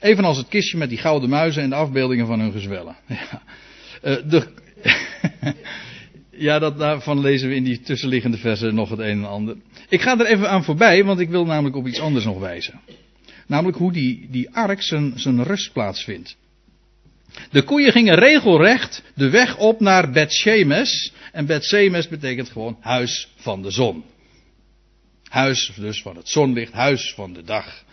Evenals 0.00 0.36
het 0.36 0.48
kistje 0.48 0.78
met 0.78 0.88
die 0.88 0.98
gouden 0.98 1.28
muizen 1.28 1.62
en 1.62 1.68
de 1.68 1.74
afbeeldingen 1.74 2.26
van 2.26 2.40
hun 2.40 2.52
gezwellen. 2.52 2.96
Ja, 3.06 3.42
uh, 4.02 4.30
de, 4.30 4.48
ja 6.38 6.58
dat, 6.58 6.78
daarvan 6.78 7.20
lezen 7.20 7.48
we 7.48 7.54
in 7.54 7.64
die 7.64 7.80
tussenliggende 7.80 8.36
versen 8.36 8.74
nog 8.74 8.90
het 8.90 8.98
een 8.98 9.06
en 9.06 9.28
ander. 9.28 9.56
Ik 9.88 10.00
ga 10.00 10.18
er 10.18 10.26
even 10.26 10.50
aan 10.50 10.64
voorbij, 10.64 11.04
want 11.04 11.20
ik 11.20 11.28
wil 11.28 11.44
namelijk 11.44 11.76
op 11.76 11.86
iets 11.86 12.00
anders 12.00 12.24
nog 12.24 12.38
wijzen. 12.38 12.80
Namelijk 13.46 13.78
hoe 13.78 13.92
die, 13.92 14.26
die 14.30 14.50
ark 14.50 14.82
zijn, 14.82 15.12
zijn 15.16 15.42
rustplaats 15.42 16.04
vindt. 16.04 16.36
De 17.50 17.62
koeien 17.62 17.92
gingen 17.92 18.14
regelrecht 18.14 19.02
de 19.14 19.30
weg 19.30 19.56
op 19.56 19.80
naar 19.80 20.10
Bet-Shemes. 20.10 21.12
En 21.32 21.46
Bet-Shemes 21.46 22.08
betekent 22.08 22.48
gewoon 22.48 22.76
huis 22.80 23.28
van 23.36 23.62
de 23.62 23.70
zon. 23.70 24.04
Huis 25.28 25.72
dus 25.76 26.02
van 26.02 26.16
het 26.16 26.28
zonlicht, 26.28 26.72
huis 26.72 27.12
van 27.14 27.32
de 27.32 27.42
dag. 27.42 27.84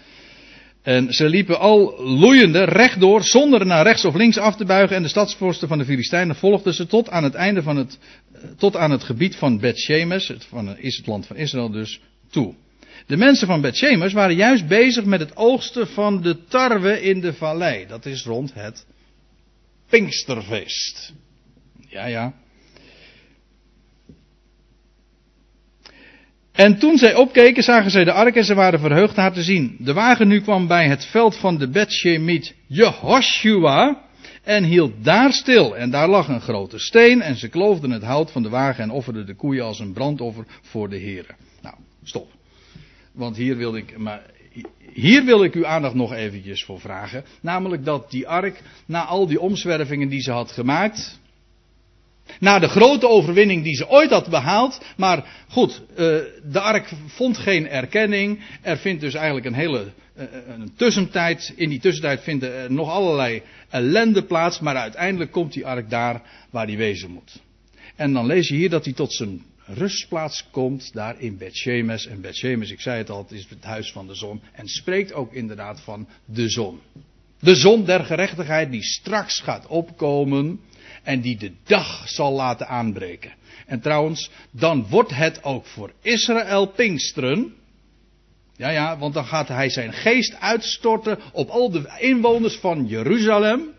En 0.85 1.13
ze 1.13 1.29
liepen 1.29 1.59
al 1.59 2.03
loeiende 2.03 2.63
rechtdoor, 2.63 3.23
zonder 3.23 3.65
naar 3.65 3.83
rechts 3.83 4.05
of 4.05 4.15
links 4.15 4.37
af 4.37 4.55
te 4.55 4.65
buigen. 4.65 4.95
En 4.95 5.01
de 5.01 5.09
stadsvorsten 5.09 5.67
van 5.67 5.77
de 5.77 5.85
Filistijnen 5.85 6.35
volgden 6.35 6.73
ze 6.73 6.87
tot 6.87 7.09
aan 7.09 7.23
het 7.23 7.33
einde 7.33 7.63
van 7.63 7.75
het, 7.75 7.99
tot 8.57 8.75
aan 8.75 8.91
het 8.91 9.03
gebied 9.03 9.35
van 9.35 9.59
Bet-Shemes, 9.59 10.27
het, 10.27 10.45
van, 10.45 10.77
is 10.77 10.97
het 10.97 11.07
land 11.07 11.27
van 11.27 11.35
Israël 11.35 11.71
dus, 11.71 12.01
toe. 12.29 12.55
De 13.05 13.17
mensen 13.17 13.47
van 13.47 13.61
Bethshemes 13.61 14.13
waren 14.13 14.35
juist 14.35 14.67
bezig 14.67 15.05
met 15.05 15.19
het 15.19 15.35
oogsten 15.35 15.87
van 15.87 16.21
de 16.21 16.45
tarwe 16.47 17.01
in 17.01 17.21
de 17.21 17.33
vallei. 17.33 17.87
Dat 17.87 18.05
is 18.05 18.23
rond 18.23 18.53
het 18.53 18.85
Pinksterfeest. 19.89 21.13
Ja, 21.87 22.05
ja. 22.05 22.33
En 26.55 26.77
toen 26.77 26.97
zij 26.97 27.15
opkeken, 27.15 27.63
zagen 27.63 27.91
zij 27.91 28.03
de 28.03 28.11
ark 28.11 28.35
en 28.35 28.43
ze 28.43 28.53
waren 28.53 28.79
verheugd 28.79 29.15
haar 29.15 29.33
te 29.33 29.43
zien. 29.43 29.75
De 29.79 29.93
wagen 29.93 30.27
nu 30.27 30.41
kwam 30.41 30.67
bij 30.67 30.87
het 30.87 31.05
veld 31.05 31.35
van 31.35 31.57
de 31.57 31.69
Bethshemiet 31.69 32.55
Jehoshua 32.67 34.01
en 34.43 34.63
hield 34.63 34.91
daar 35.03 35.33
stil. 35.33 35.77
En 35.77 35.89
daar 35.89 36.07
lag 36.07 36.27
een 36.27 36.41
grote 36.41 36.79
steen 36.79 37.21
en 37.21 37.35
ze 37.35 37.47
kloofden 37.47 37.91
het 37.91 38.03
hout 38.03 38.31
van 38.31 38.43
de 38.43 38.49
wagen 38.49 38.83
en 38.83 38.89
offerden 38.89 39.25
de 39.25 39.35
koeien 39.35 39.63
als 39.63 39.79
een 39.79 39.93
brandoffer 39.93 40.45
voor 40.61 40.89
de 40.89 40.97
heren. 40.97 41.35
Nou, 41.61 41.75
stop. 42.03 42.31
Want 43.11 43.35
hier 43.35 43.57
wil 43.57 43.75
ik, 43.75 43.97
maar 43.97 44.21
hier 44.93 45.25
wil 45.25 45.43
ik 45.43 45.53
uw 45.53 45.65
aandacht 45.65 45.95
nog 45.95 46.13
eventjes 46.13 46.63
voor 46.63 46.79
vragen. 46.79 47.23
Namelijk 47.41 47.85
dat 47.85 48.11
die 48.11 48.27
ark, 48.27 48.61
na 48.85 49.05
al 49.05 49.27
die 49.27 49.39
omzwervingen 49.39 50.09
die 50.09 50.21
ze 50.21 50.31
had 50.31 50.51
gemaakt, 50.51 51.19
na 52.39 52.59
de 52.59 52.67
grote 52.67 53.07
overwinning 53.07 53.63
die 53.63 53.75
ze 53.75 53.89
ooit 53.89 54.09
had 54.09 54.29
behaald. 54.29 54.81
Maar 54.97 55.45
goed, 55.49 55.81
eh, 55.89 55.95
de 56.43 56.59
ark 56.59 56.91
vond 57.07 57.37
geen 57.37 57.69
erkenning. 57.69 58.39
Er 58.61 58.77
vindt 58.77 59.01
dus 59.01 59.13
eigenlijk 59.13 59.45
een 59.45 59.53
hele 59.53 59.91
eh, 60.15 60.25
een 60.47 60.71
tussentijd. 60.75 61.53
In 61.55 61.69
die 61.69 61.79
tussentijd 61.79 62.21
vinden 62.21 62.73
nog 62.73 62.89
allerlei 62.89 63.41
ellende 63.69 64.23
plaats. 64.23 64.59
Maar 64.59 64.75
uiteindelijk 64.75 65.31
komt 65.31 65.53
die 65.53 65.65
ark 65.65 65.89
daar 65.89 66.21
waar 66.49 66.67
die 66.67 66.77
wezen 66.77 67.11
moet. 67.11 67.41
En 67.95 68.13
dan 68.13 68.25
lees 68.25 68.47
je 68.47 68.55
hier 68.55 68.69
dat 68.69 68.85
hij 68.85 68.93
tot 68.93 69.13
zijn 69.13 69.43
rustplaats 69.65 70.47
komt 70.51 70.93
daar 70.93 71.19
in 71.19 71.37
Bethshemes. 71.37 72.07
En 72.07 72.21
Bethshemes, 72.21 72.71
ik 72.71 72.81
zei 72.81 72.97
het 72.97 73.09
al, 73.09 73.17
het 73.17 73.31
is 73.31 73.47
het 73.49 73.63
huis 73.63 73.91
van 73.91 74.07
de 74.07 74.15
zon. 74.15 74.41
En 74.51 74.67
spreekt 74.67 75.13
ook 75.13 75.33
inderdaad 75.33 75.81
van 75.81 76.07
de 76.25 76.49
zon. 76.49 76.79
De 77.39 77.55
zon 77.55 77.85
der 77.85 78.05
gerechtigheid 78.05 78.71
die 78.71 78.83
straks 78.83 79.39
gaat 79.39 79.67
opkomen 79.67 80.59
en 81.05 81.21
die 81.21 81.37
de 81.37 81.51
dag 81.63 82.09
zal 82.09 82.33
laten 82.33 82.67
aanbreken. 82.67 83.33
En 83.65 83.81
trouwens, 83.81 84.29
dan 84.51 84.87
wordt 84.89 85.15
het 85.15 85.43
ook 85.43 85.65
voor 85.65 85.91
Israël 86.01 86.67
Pinksteren. 86.67 87.53
Ja, 88.55 88.69
ja, 88.69 88.97
want 88.97 89.13
dan 89.13 89.25
gaat 89.25 89.47
hij 89.47 89.69
zijn 89.69 89.93
geest 89.93 90.35
uitstorten 90.39 91.19
op 91.31 91.49
al 91.49 91.71
de 91.71 91.97
inwoners 91.99 92.55
van 92.55 92.87
Jeruzalem. 92.87 93.73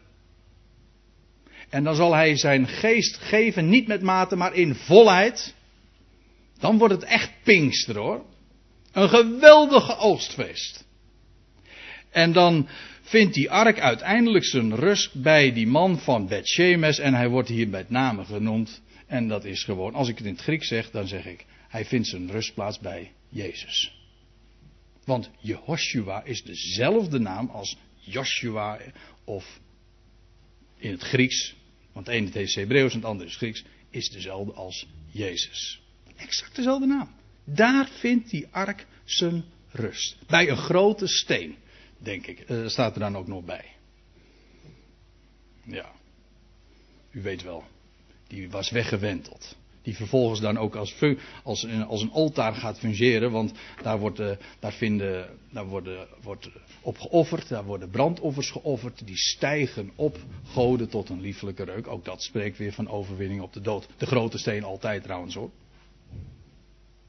En 1.68 1.84
dan 1.84 1.94
zal 1.94 2.14
hij 2.14 2.36
zijn 2.36 2.68
geest 2.68 3.16
geven, 3.16 3.68
niet 3.68 3.86
met 3.86 4.02
mate, 4.02 4.36
maar 4.36 4.54
in 4.54 4.74
volheid. 4.74 5.54
Dan 6.58 6.78
wordt 6.78 6.94
het 6.94 7.04
echt 7.04 7.30
Pinkster 7.42 7.96
hoor. 7.96 8.24
Een 8.92 9.08
geweldige 9.08 9.96
oogstfeest. 9.96 10.84
En 12.10 12.32
dan 12.32 12.68
vindt 13.06 13.34
die 13.34 13.50
ark 13.50 13.80
uiteindelijk 13.80 14.44
zijn 14.44 14.74
rust 14.74 15.22
bij 15.22 15.52
die 15.52 15.66
man 15.66 15.98
van 15.98 16.26
Bethshemes 16.28 16.98
en 16.98 17.14
hij 17.14 17.28
wordt 17.28 17.48
hier 17.48 17.68
met 17.68 17.90
name 17.90 18.24
genoemd. 18.24 18.82
En 19.06 19.28
dat 19.28 19.44
is 19.44 19.64
gewoon, 19.64 19.94
als 19.94 20.08
ik 20.08 20.18
het 20.18 20.26
in 20.26 20.32
het 20.32 20.42
Grieks 20.42 20.68
zeg, 20.68 20.90
dan 20.90 21.08
zeg 21.08 21.26
ik, 21.26 21.44
hij 21.68 21.84
vindt 21.84 22.08
zijn 22.08 22.30
rustplaats 22.30 22.78
bij 22.78 23.12
Jezus. 23.28 23.94
Want 25.04 25.30
Jehoshua 25.38 26.24
is 26.24 26.42
dezelfde 26.42 27.18
naam 27.18 27.50
als 27.50 27.76
Joshua 27.96 28.78
of 29.24 29.60
in 30.78 30.90
het 30.90 31.02
Grieks, 31.02 31.54
want 31.92 32.06
het 32.06 32.14
ene 32.14 32.30
is 32.42 32.54
Hebreeuws 32.54 32.92
en 32.92 32.98
het 32.98 33.08
andere 33.08 33.28
is 33.28 33.36
Grieks, 33.36 33.64
is 33.90 34.10
dezelfde 34.10 34.52
als 34.52 34.86
Jezus. 35.10 35.80
Exact 36.16 36.56
dezelfde 36.56 36.86
naam. 36.86 37.14
Daar 37.44 37.88
vindt 37.88 38.30
die 38.30 38.46
ark 38.50 38.86
zijn 39.04 39.44
rust. 39.70 40.16
Bij 40.26 40.48
een 40.48 40.56
grote 40.56 41.06
steen 41.06 41.56
denk 41.98 42.26
ik. 42.26 42.48
Uh, 42.48 42.68
staat 42.68 42.94
er 42.94 43.00
dan 43.00 43.16
ook 43.16 43.26
nog 43.26 43.44
bij. 43.44 43.64
Ja. 45.64 45.92
U 47.10 47.22
weet 47.22 47.42
wel. 47.42 47.64
Die 48.26 48.50
was 48.50 48.70
weggewenteld. 48.70 49.56
Die 49.82 49.96
vervolgens 49.96 50.40
dan 50.40 50.58
ook 50.58 50.74
als, 50.74 50.96
als, 51.42 51.62
een, 51.62 51.82
als 51.82 52.02
een 52.02 52.10
altaar 52.10 52.54
gaat 52.54 52.78
fungeren. 52.78 53.30
Want 53.30 53.52
daar, 53.82 53.98
wordt, 53.98 54.20
uh, 54.20 54.30
daar, 54.58 54.72
vinden, 54.72 55.38
daar 55.50 55.66
worden, 55.66 56.08
wordt 56.22 56.50
op 56.80 56.98
geofferd. 56.98 57.48
Daar 57.48 57.64
worden 57.64 57.90
brandoffers 57.90 58.50
geofferd. 58.50 59.06
Die 59.06 59.16
stijgen 59.16 59.90
op 59.94 60.18
goden 60.44 60.88
tot 60.88 61.08
een 61.08 61.20
lieflijke 61.20 61.64
reuk. 61.64 61.86
Ook 61.86 62.04
dat 62.04 62.22
spreekt 62.22 62.58
weer 62.58 62.72
van 62.72 62.88
overwinning 62.88 63.40
op 63.40 63.52
de 63.52 63.60
dood. 63.60 63.88
De 63.96 64.06
grote 64.06 64.38
steen 64.38 64.64
altijd 64.64 65.02
trouwens 65.02 65.34
hoor. 65.34 65.50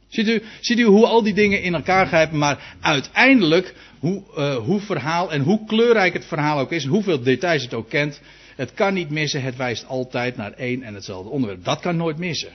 Ziet 0.08 0.28
u, 0.28 0.42
ziet 0.62 0.82
hoe 0.82 1.06
al 1.06 1.24
die 1.24 1.34
dingen 1.34 1.62
in 1.62 1.74
elkaar 1.74 2.08
grijpen, 2.08 2.38
maar 2.38 2.76
uiteindelijk 2.82 3.74
hoe, 4.00 4.24
uh, 4.38 4.56
hoe 4.56 4.80
verhaal 4.80 5.32
en 5.32 5.42
hoe 5.42 5.66
kleurrijk 5.66 6.14
het 6.14 6.26
verhaal 6.26 6.60
ook 6.60 6.72
is, 6.72 6.86
hoeveel 6.86 7.22
details 7.22 7.64
het 7.64 7.74
ook 7.74 7.90
kent, 7.90 8.22
het 8.56 8.74
kan 8.74 8.94
niet 8.94 9.10
missen, 9.10 9.42
het 9.42 9.56
wijst 9.56 9.88
altijd 9.88 10.36
naar 10.36 10.52
één 10.52 10.84
en 10.84 10.94
hetzelfde 10.94 11.30
onderwerp. 11.30 11.64
Dat 11.64 11.80
kan 11.80 11.96
nooit 11.96 12.18
missen. 12.18 12.52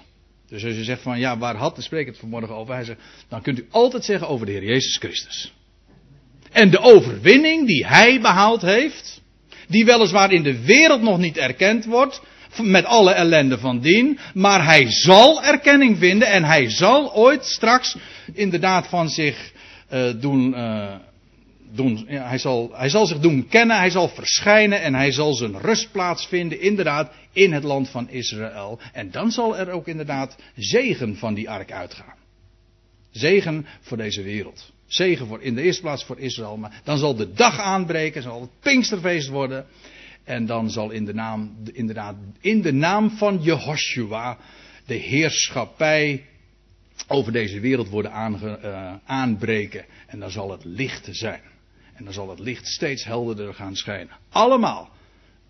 Dus 0.49 0.65
als 0.65 0.75
je 0.75 0.85
zegt 0.85 1.03
van 1.03 1.19
ja, 1.19 1.39
waar 1.39 1.57
had 1.57 1.77
de 1.77 1.83
spreker 1.83 2.11
het 2.11 2.21
vanmorgen 2.21 2.55
over? 2.55 2.75
Hij 2.75 2.97
dan 3.29 3.43
kunt 3.43 3.59
u 3.59 3.67
altijd 3.71 4.05
zeggen 4.05 4.29
over 4.29 4.47
de 4.47 4.53
Heer 4.53 4.65
Jezus 4.65 4.97
Christus. 4.97 5.53
En 6.51 6.71
de 6.71 6.79
overwinning 6.79 7.67
die 7.67 7.87
hij 7.87 8.21
behaald 8.21 8.63
heeft, 8.63 9.23
die 9.69 9.85
weliswaar 9.85 10.33
in 10.33 10.43
de 10.43 10.65
wereld 10.65 11.03
nog 11.03 11.19
niet 11.19 11.37
erkend 11.37 11.85
wordt, 11.85 12.23
met 12.61 12.85
alle 12.85 13.13
ellende 13.13 13.59
van 13.59 13.81
dien. 13.81 14.19
Maar 14.35 14.65
hij 14.65 14.91
zal 14.91 15.45
erkenning 15.45 15.99
vinden 15.99 16.29
en 16.29 16.45
hij 16.45 16.71
zal 16.71 17.15
ooit 17.15 17.45
straks 17.45 17.97
inderdaad 18.33 18.87
van 18.87 19.09
zich 19.09 19.53
uh, 19.93 20.11
doen. 20.21 20.51
Uh, 20.51 20.95
doen 21.75 22.05
hij, 22.07 22.39
zal, 22.39 22.71
hij 22.73 22.89
zal 22.89 23.07
zich 23.07 23.19
doen 23.19 23.49
kennen, 23.49 23.77
hij 23.77 23.91
zal 23.91 24.09
verschijnen 24.09 24.83
en 24.83 24.95
hij 24.95 25.13
zal 25.13 25.35
zijn 25.35 25.61
rustplaats 25.61 26.27
vinden, 26.27 26.61
inderdaad, 26.61 27.13
in 27.33 27.53
het 27.53 27.63
land 27.63 27.89
van 27.89 28.11
Israël. 28.11 28.79
En 28.93 29.11
dan 29.11 29.31
zal 29.31 29.57
er 29.59 29.71
ook 29.71 29.87
inderdaad 29.87 30.37
zegen 30.57 31.17
van 31.17 31.35
die 31.35 31.51
ark 31.51 31.73
uitgaan. 31.73 32.15
Zegen 33.11 33.67
voor 33.81 33.97
deze 33.97 34.23
wereld. 34.23 34.73
Zegen 34.87 35.27
voor, 35.27 35.43
in 35.43 35.55
de 35.55 35.63
eerste 35.63 35.83
plaats 35.83 36.05
voor 36.05 36.19
Israël. 36.19 36.57
Maar 36.57 36.81
dan 36.85 36.99
zal 36.99 37.15
de 37.15 37.33
dag 37.33 37.61
aanbreken, 37.61 38.23
zal 38.23 38.41
het 38.41 38.51
Pinksterfeest 38.61 39.29
worden. 39.29 39.67
En 40.25 40.47
dan 40.47 40.71
zal 40.71 40.91
in 40.91 41.05
de 41.05 41.15
naam, 41.15 41.57
inderdaad, 41.73 42.17
in 42.41 42.63
de 42.63 42.73
naam 42.73 43.11
van 43.11 43.39
Jehoshua 43.43 44.39
de 44.87 44.95
heerschappij 44.95 46.25
over 47.09 47.33
deze 47.33 47.61
wereld 47.61 47.89
worden 47.89 48.13
uh, 48.43 48.95
aanbreken. 49.05 49.85
En 50.07 50.19
dan 50.19 50.31
zal 50.31 50.51
het 50.51 50.65
licht 50.65 51.09
zijn. 51.11 51.41
En 51.95 52.05
dan 52.05 52.13
zal 52.13 52.31
het 52.31 52.39
licht 52.39 52.67
steeds 52.67 53.05
helderder 53.05 53.55
gaan 53.55 53.77
schijnen. 53.77 54.17
Allemaal 54.29 54.91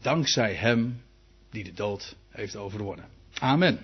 dankzij 0.01 0.55
Hem 0.55 1.03
die 1.51 1.65
de 1.65 1.73
dood 1.73 2.17
heeft 2.31 2.57
overwonnen. 2.57 3.05
Amen. 3.39 3.79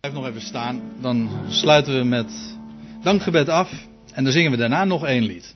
Blijf 0.00 0.14
nog 0.14 0.26
even 0.26 0.40
staan. 0.40 0.92
Dan 1.00 1.30
sluiten 1.48 1.98
we 1.98 2.04
met 2.04 2.56
dankgebed 3.02 3.48
af. 3.48 3.86
En 4.12 4.24
dan 4.24 4.32
zingen 4.32 4.50
we 4.50 4.56
daarna 4.56 4.84
nog 4.84 5.04
één 5.04 5.22
lied. 5.22 5.54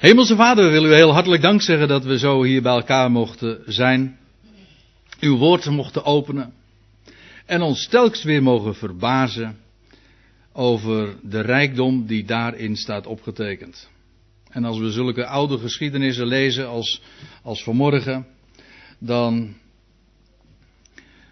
Hemelse 0.00 0.36
Vader, 0.36 0.64
we 0.64 0.70
willen 0.70 0.90
u 0.90 0.94
heel 0.94 1.12
hartelijk 1.12 1.42
dank 1.42 1.62
zeggen 1.62 1.88
dat 1.88 2.04
we 2.04 2.18
zo 2.18 2.42
hier 2.42 2.62
bij 2.62 2.72
elkaar 2.72 3.10
mochten 3.10 3.62
zijn. 3.66 4.18
Uw 5.20 5.36
woord 5.36 5.70
mochten 5.70 6.04
openen. 6.04 6.52
En 7.46 7.62
ons 7.62 7.86
telkens 7.86 8.22
weer 8.22 8.42
mogen 8.42 8.74
verbazen 8.74 9.58
over 10.52 11.16
de 11.22 11.40
rijkdom 11.40 12.06
die 12.06 12.24
daarin 12.24 12.76
staat 12.76 13.06
opgetekend. 13.06 13.88
En 14.48 14.64
als 14.64 14.78
we 14.78 14.90
zulke 14.90 15.26
oude 15.26 15.58
geschiedenissen 15.58 16.26
lezen 16.26 16.68
als, 16.68 17.02
als 17.42 17.62
vanmorgen, 17.62 18.26
dan, 18.98 19.54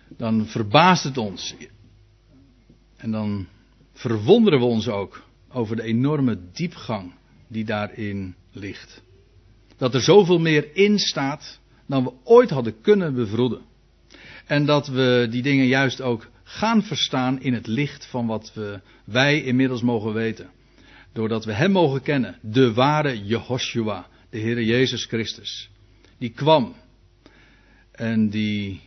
dan 0.09 0.47
verbaast 0.47 1.05
het 1.05 1.19
ons. 1.19 1.55
En 2.97 3.11
dan 3.11 3.47
verwonderen 3.93 4.59
we 4.59 4.65
ons 4.65 4.89
ook 4.89 5.23
over 5.53 5.77
de 5.77 5.83
enorme 5.83 6.39
diepgang 6.53 7.13
die 7.47 7.65
daarin 7.65 8.35
Dat 9.77 9.95
er 9.95 10.01
zoveel 10.01 10.39
meer 10.39 10.77
in 10.77 10.99
staat 10.99 11.61
dan 11.87 12.05
we 12.05 12.13
ooit 12.25 12.51
hadden 12.51 12.81
kunnen 12.81 13.15
bevroeden. 13.15 13.63
En 14.47 14.67
dat 14.67 14.87
we 14.87 15.27
die 15.31 15.43
dingen 15.43 15.67
juist 15.67 16.01
ook 16.01 16.31
gaan 16.43 16.83
verstaan 16.83 17.41
in 17.41 17.55
het 17.55 17.67
licht 17.67 18.07
van 18.07 18.27
wat 18.27 18.53
we, 18.55 18.81
wij 19.05 19.43
inmiddels 19.43 19.83
mogen 19.83 20.13
weten. 20.13 20.51
Doordat 21.13 21.45
we 21.45 21.53
Hem 21.53 21.71
mogen 21.71 22.03
kennen, 22.03 22.39
de 22.43 22.73
ware 22.73 23.25
Jehoshua, 23.25 24.07
de 24.31 24.39
Heere 24.39 24.65
Jezus 24.65 25.05
Christus. 25.05 25.71
Die 26.19 26.31
kwam 26.31 26.75
en 27.93 28.29
die 28.29 28.81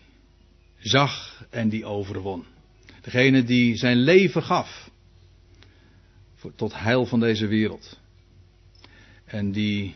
zag 0.80 1.44
en 1.50 1.70
die 1.70 1.86
overwon. 1.86 2.46
Degene 3.02 3.44
die 3.44 3.76
zijn 3.76 3.98
leven 3.98 4.44
gaf 4.44 4.90
tot 6.56 6.74
heil 6.74 7.06
van 7.06 7.20
deze 7.20 7.48
wereld. 7.48 8.00
En 9.32 9.52
die 9.52 9.96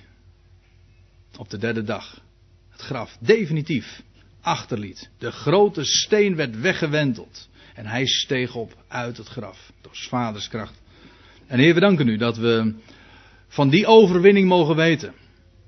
op 1.38 1.50
de 1.50 1.58
derde 1.58 1.84
dag 1.84 2.22
het 2.70 2.82
graf 2.82 3.18
definitief 3.20 4.02
achterliet. 4.42 5.10
De 5.18 5.32
grote 5.32 5.84
steen 5.84 6.36
werd 6.36 6.60
weggewenteld. 6.60 7.50
En 7.74 7.86
hij 7.86 8.06
steeg 8.06 8.56
op 8.56 8.84
uit 8.88 9.18
het 9.18 9.28
graf. 9.28 9.72
Door 9.82 9.96
vaders 9.96 10.48
kracht. 10.48 10.82
En 11.48 11.60
Heer, 11.60 11.74
we 11.74 11.80
danken 11.80 12.08
u 12.08 12.18
dat 12.18 12.38
we 12.38 12.74
van 13.48 13.70
die 13.70 13.86
overwinning 13.86 14.48
mogen 14.48 14.76
weten. 14.76 15.14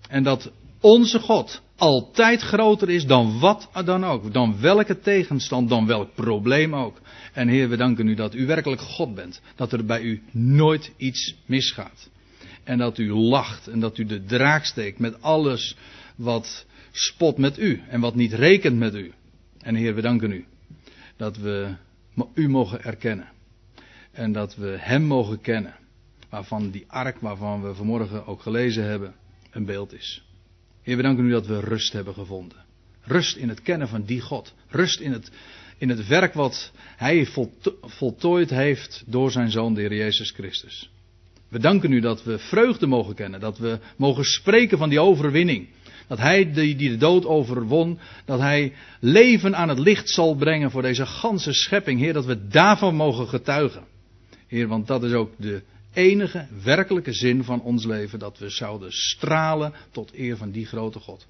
En 0.09 0.23
dat 0.23 0.51
onze 0.81 1.19
God 1.19 1.61
altijd 1.75 2.41
groter 2.41 2.89
is 2.89 3.05
dan 3.05 3.39
wat 3.39 3.69
dan 3.85 4.05
ook. 4.05 4.33
Dan 4.33 4.59
welke 4.61 4.99
tegenstand, 4.99 5.69
dan 5.69 5.85
welk 5.85 6.15
probleem 6.15 6.75
ook. 6.75 7.01
En 7.33 7.47
Heer, 7.47 7.69
we 7.69 7.77
danken 7.77 8.07
u 8.07 8.15
dat 8.15 8.35
u 8.35 8.45
werkelijk 8.45 8.81
God 8.81 9.15
bent. 9.15 9.41
Dat 9.55 9.71
er 9.71 9.85
bij 9.85 10.01
u 10.01 10.21
nooit 10.31 10.91
iets 10.97 11.35
misgaat. 11.45 12.09
En 12.67 12.77
dat 12.77 12.97
u 12.97 13.13
lacht 13.13 13.67
en 13.67 13.79
dat 13.79 13.97
u 13.97 14.05
de 14.05 14.23
draak 14.23 14.65
steekt 14.65 14.99
met 14.99 15.21
alles 15.21 15.75
wat 16.15 16.65
spot 16.91 17.37
met 17.37 17.59
u 17.59 17.81
en 17.89 17.99
wat 17.99 18.15
niet 18.15 18.33
rekent 18.33 18.77
met 18.77 18.95
u. 18.95 19.13
En 19.59 19.75
Heer, 19.75 19.95
we 19.95 20.01
danken 20.01 20.31
u 20.31 20.45
dat 21.15 21.37
we 21.37 21.75
u 22.33 22.49
mogen 22.49 22.83
erkennen. 22.83 23.29
En 24.11 24.31
dat 24.31 24.55
we 24.55 24.75
Hem 24.79 25.03
mogen 25.03 25.41
kennen. 25.41 25.75
Waarvan 26.29 26.69
die 26.69 26.85
ark, 26.87 27.19
waarvan 27.19 27.63
we 27.63 27.73
vanmorgen 27.73 28.25
ook 28.25 28.41
gelezen 28.41 28.83
hebben, 28.83 29.15
een 29.51 29.65
beeld 29.65 29.93
is. 29.93 30.23
Heer, 30.81 30.95
we 30.95 31.01
danken 31.01 31.25
u 31.25 31.29
dat 31.29 31.47
we 31.47 31.59
rust 31.59 31.93
hebben 31.93 32.13
gevonden. 32.13 32.65
Rust 33.01 33.35
in 33.35 33.49
het 33.49 33.61
kennen 33.61 33.87
van 33.87 34.03
die 34.03 34.21
God. 34.21 34.53
Rust 34.67 34.99
in 34.99 35.11
het, 35.11 35.31
in 35.77 35.89
het 35.89 36.07
werk 36.07 36.33
wat 36.33 36.71
Hij 36.95 37.27
voltooid 37.81 38.49
heeft 38.49 39.03
door 39.05 39.31
zijn 39.31 39.51
Zoon, 39.51 39.73
de 39.73 39.81
Heer 39.81 39.95
Jezus 39.95 40.31
Christus. 40.31 40.91
We 41.49 41.59
danken 41.59 41.91
u 41.91 41.99
dat 41.99 42.23
we 42.23 42.37
vreugde 42.37 42.87
mogen 42.87 43.15
kennen. 43.15 43.39
Dat 43.39 43.57
we 43.57 43.79
mogen 43.97 44.23
spreken 44.23 44.77
van 44.77 44.89
die 44.89 44.99
overwinning. 44.99 45.67
Dat 46.07 46.17
hij 46.17 46.51
die, 46.51 46.75
die 46.75 46.89
de 46.89 46.97
dood 46.97 47.25
overwon, 47.25 47.99
dat 48.25 48.39
hij 48.39 48.73
leven 48.99 49.55
aan 49.55 49.69
het 49.69 49.79
licht 49.79 50.09
zal 50.09 50.35
brengen 50.35 50.71
voor 50.71 50.81
deze 50.81 51.05
ganse 51.05 51.53
schepping. 51.53 51.99
Heer, 51.99 52.13
dat 52.13 52.25
we 52.25 52.47
daarvan 52.47 52.95
mogen 52.95 53.27
getuigen. 53.27 53.83
Heer, 54.47 54.67
want 54.67 54.87
dat 54.87 55.03
is 55.03 55.11
ook 55.11 55.31
de 55.37 55.61
enige 55.93 56.47
werkelijke 56.63 57.13
zin 57.13 57.43
van 57.43 57.61
ons 57.61 57.85
leven. 57.85 58.19
Dat 58.19 58.37
we 58.37 58.49
zouden 58.49 58.91
stralen 58.91 59.73
tot 59.91 60.11
eer 60.13 60.37
van 60.37 60.51
die 60.51 60.65
grote 60.65 60.99
God. 60.99 61.27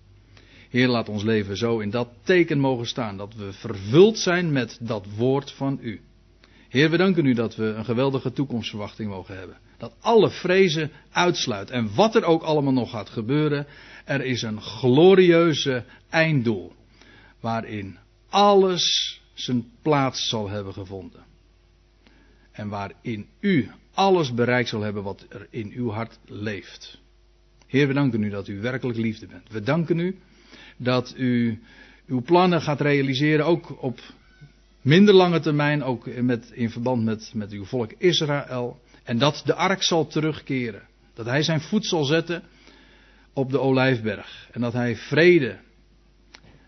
Heer, 0.70 0.88
laat 0.88 1.10
ons 1.10 1.24
leven 1.24 1.58
zo 1.58 1.80
in 1.80 1.90
dat 1.90 2.10
teken 2.24 2.60
mogen 2.60 2.88
staan. 2.88 3.18
Dat 3.18 3.34
we 3.36 3.54
vervuld 3.54 4.18
zijn 4.18 4.52
met 4.52 4.78
dat 4.82 5.06
woord 5.16 5.52
van 5.52 5.80
u. 5.82 6.02
Heer, 6.70 6.90
we 6.90 6.98
danken 6.98 7.26
u 7.26 7.34
dat 7.34 7.56
we 7.56 7.66
een 7.66 7.86
geweldige 7.86 8.32
toekomstverwachting 8.32 9.10
mogen 9.10 9.38
hebben. 9.38 9.58
Dat 9.78 9.96
alle 10.00 10.30
vrezen 10.30 10.92
uitsluit. 11.12 11.70
En 11.70 11.96
wat 11.96 12.16
er 12.16 12.24
ook 12.24 12.44
allemaal 12.44 12.74
nog 12.74 12.90
gaat 12.90 13.10
gebeuren, 13.10 13.68
er 14.06 14.22
is 14.26 14.42
een 14.42 14.62
glorieuze 14.62 15.84
einddoel. 16.10 16.74
Waarin 17.40 17.98
alles 18.30 19.18
zijn 19.34 19.72
plaats 19.82 20.30
zal 20.30 20.50
hebben 20.50 20.74
gevonden. 20.74 21.26
En 22.52 22.70
waarin 22.70 23.28
u 23.40 23.72
alles 23.94 24.34
bereikt 24.34 24.70
zal 24.70 24.82
hebben 24.82 25.04
wat 25.04 25.26
er 25.30 25.48
in 25.50 25.72
uw 25.76 25.90
hart 25.90 26.20
leeft. 26.26 27.00
Heer, 27.68 27.88
we 27.88 27.94
danken 27.94 28.24
u 28.24 28.30
dat 28.30 28.48
u 28.48 28.62
werkelijk 28.62 28.98
liefde 28.98 29.28
bent. 29.28 29.50
We 29.50 29.62
danken 29.62 30.00
u 30.00 30.20
dat 30.78 31.14
u 31.18 31.62
uw 32.08 32.22
plannen 32.22 32.62
gaat 32.62 32.82
realiseren, 32.82 33.46
ook 33.46 33.84
op 33.84 34.00
minder 34.88 35.14
lange 35.14 35.40
termijn, 35.40 35.84
ook 35.84 36.22
met, 36.22 36.52
in 36.52 36.70
verband 36.70 37.04
met, 37.04 37.32
met 37.34 37.52
uw 37.52 37.66
volk 37.66 37.94
Israël. 37.98 38.80
En 39.04 39.18
dat 39.18 39.42
de 39.46 39.54
ark 39.54 39.84
zal 39.84 40.08
terugkeren. 40.08 40.88
Dat 41.14 41.26
hij 41.26 41.44
zijn 41.44 41.62
voet 41.62 41.86
zal 41.86 42.04
zetten 42.04 42.44
op 43.34 43.52
de 43.52 43.60
olijfberg. 43.60 44.50
En 44.52 44.62
dat 44.62 44.74
hij 44.74 44.96
vrede 44.96 45.60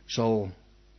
zal 0.05 0.51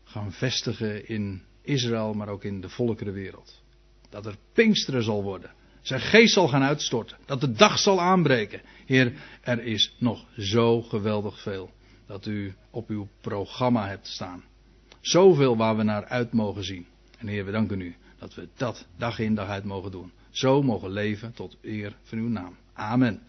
gaan 0.04 0.32
vestigen 0.32 1.08
in 1.08 1.42
Israël, 1.62 2.12
maar 2.12 2.28
ook 2.28 2.44
in 2.44 2.60
de 2.60 2.68
volkerenwereld. 2.68 3.62
Dat 4.10 4.26
er 4.26 4.36
Pinksteren 4.52 5.02
zal 5.02 5.22
worden. 5.22 5.50
Zijn 5.80 6.00
geest 6.00 6.34
zal 6.34 6.48
gaan 6.48 6.62
uitstorten. 6.62 7.16
Dat 7.26 7.40
de 7.40 7.52
dag 7.52 7.78
zal 7.78 8.00
aanbreken. 8.00 8.60
Heer, 8.86 9.12
er 9.40 9.62
is 9.62 9.94
nog 9.98 10.26
zo 10.38 10.82
geweldig 10.82 11.42
veel 11.42 11.70
dat 12.06 12.26
u 12.26 12.54
op 12.70 12.88
uw 12.88 13.08
programma 13.20 13.88
hebt 13.88 14.06
staan. 14.06 14.44
Zoveel 15.00 15.56
waar 15.56 15.76
we 15.76 15.82
naar 15.82 16.04
uit 16.04 16.32
mogen 16.32 16.64
zien. 16.64 16.86
En 17.20 17.26
Heer, 17.26 17.44
we 17.44 17.50
danken 17.50 17.80
u 17.80 17.94
dat 18.18 18.34
we 18.34 18.48
dat 18.56 18.86
dag 18.96 19.18
in 19.18 19.34
dag 19.34 19.48
uit 19.48 19.64
mogen 19.64 19.90
doen. 19.90 20.12
Zo 20.30 20.62
mogen 20.62 20.90
leven 20.90 21.32
tot 21.32 21.56
eer 21.62 21.96
van 22.02 22.18
uw 22.18 22.28
naam. 22.28 22.56
Amen. 22.72 23.22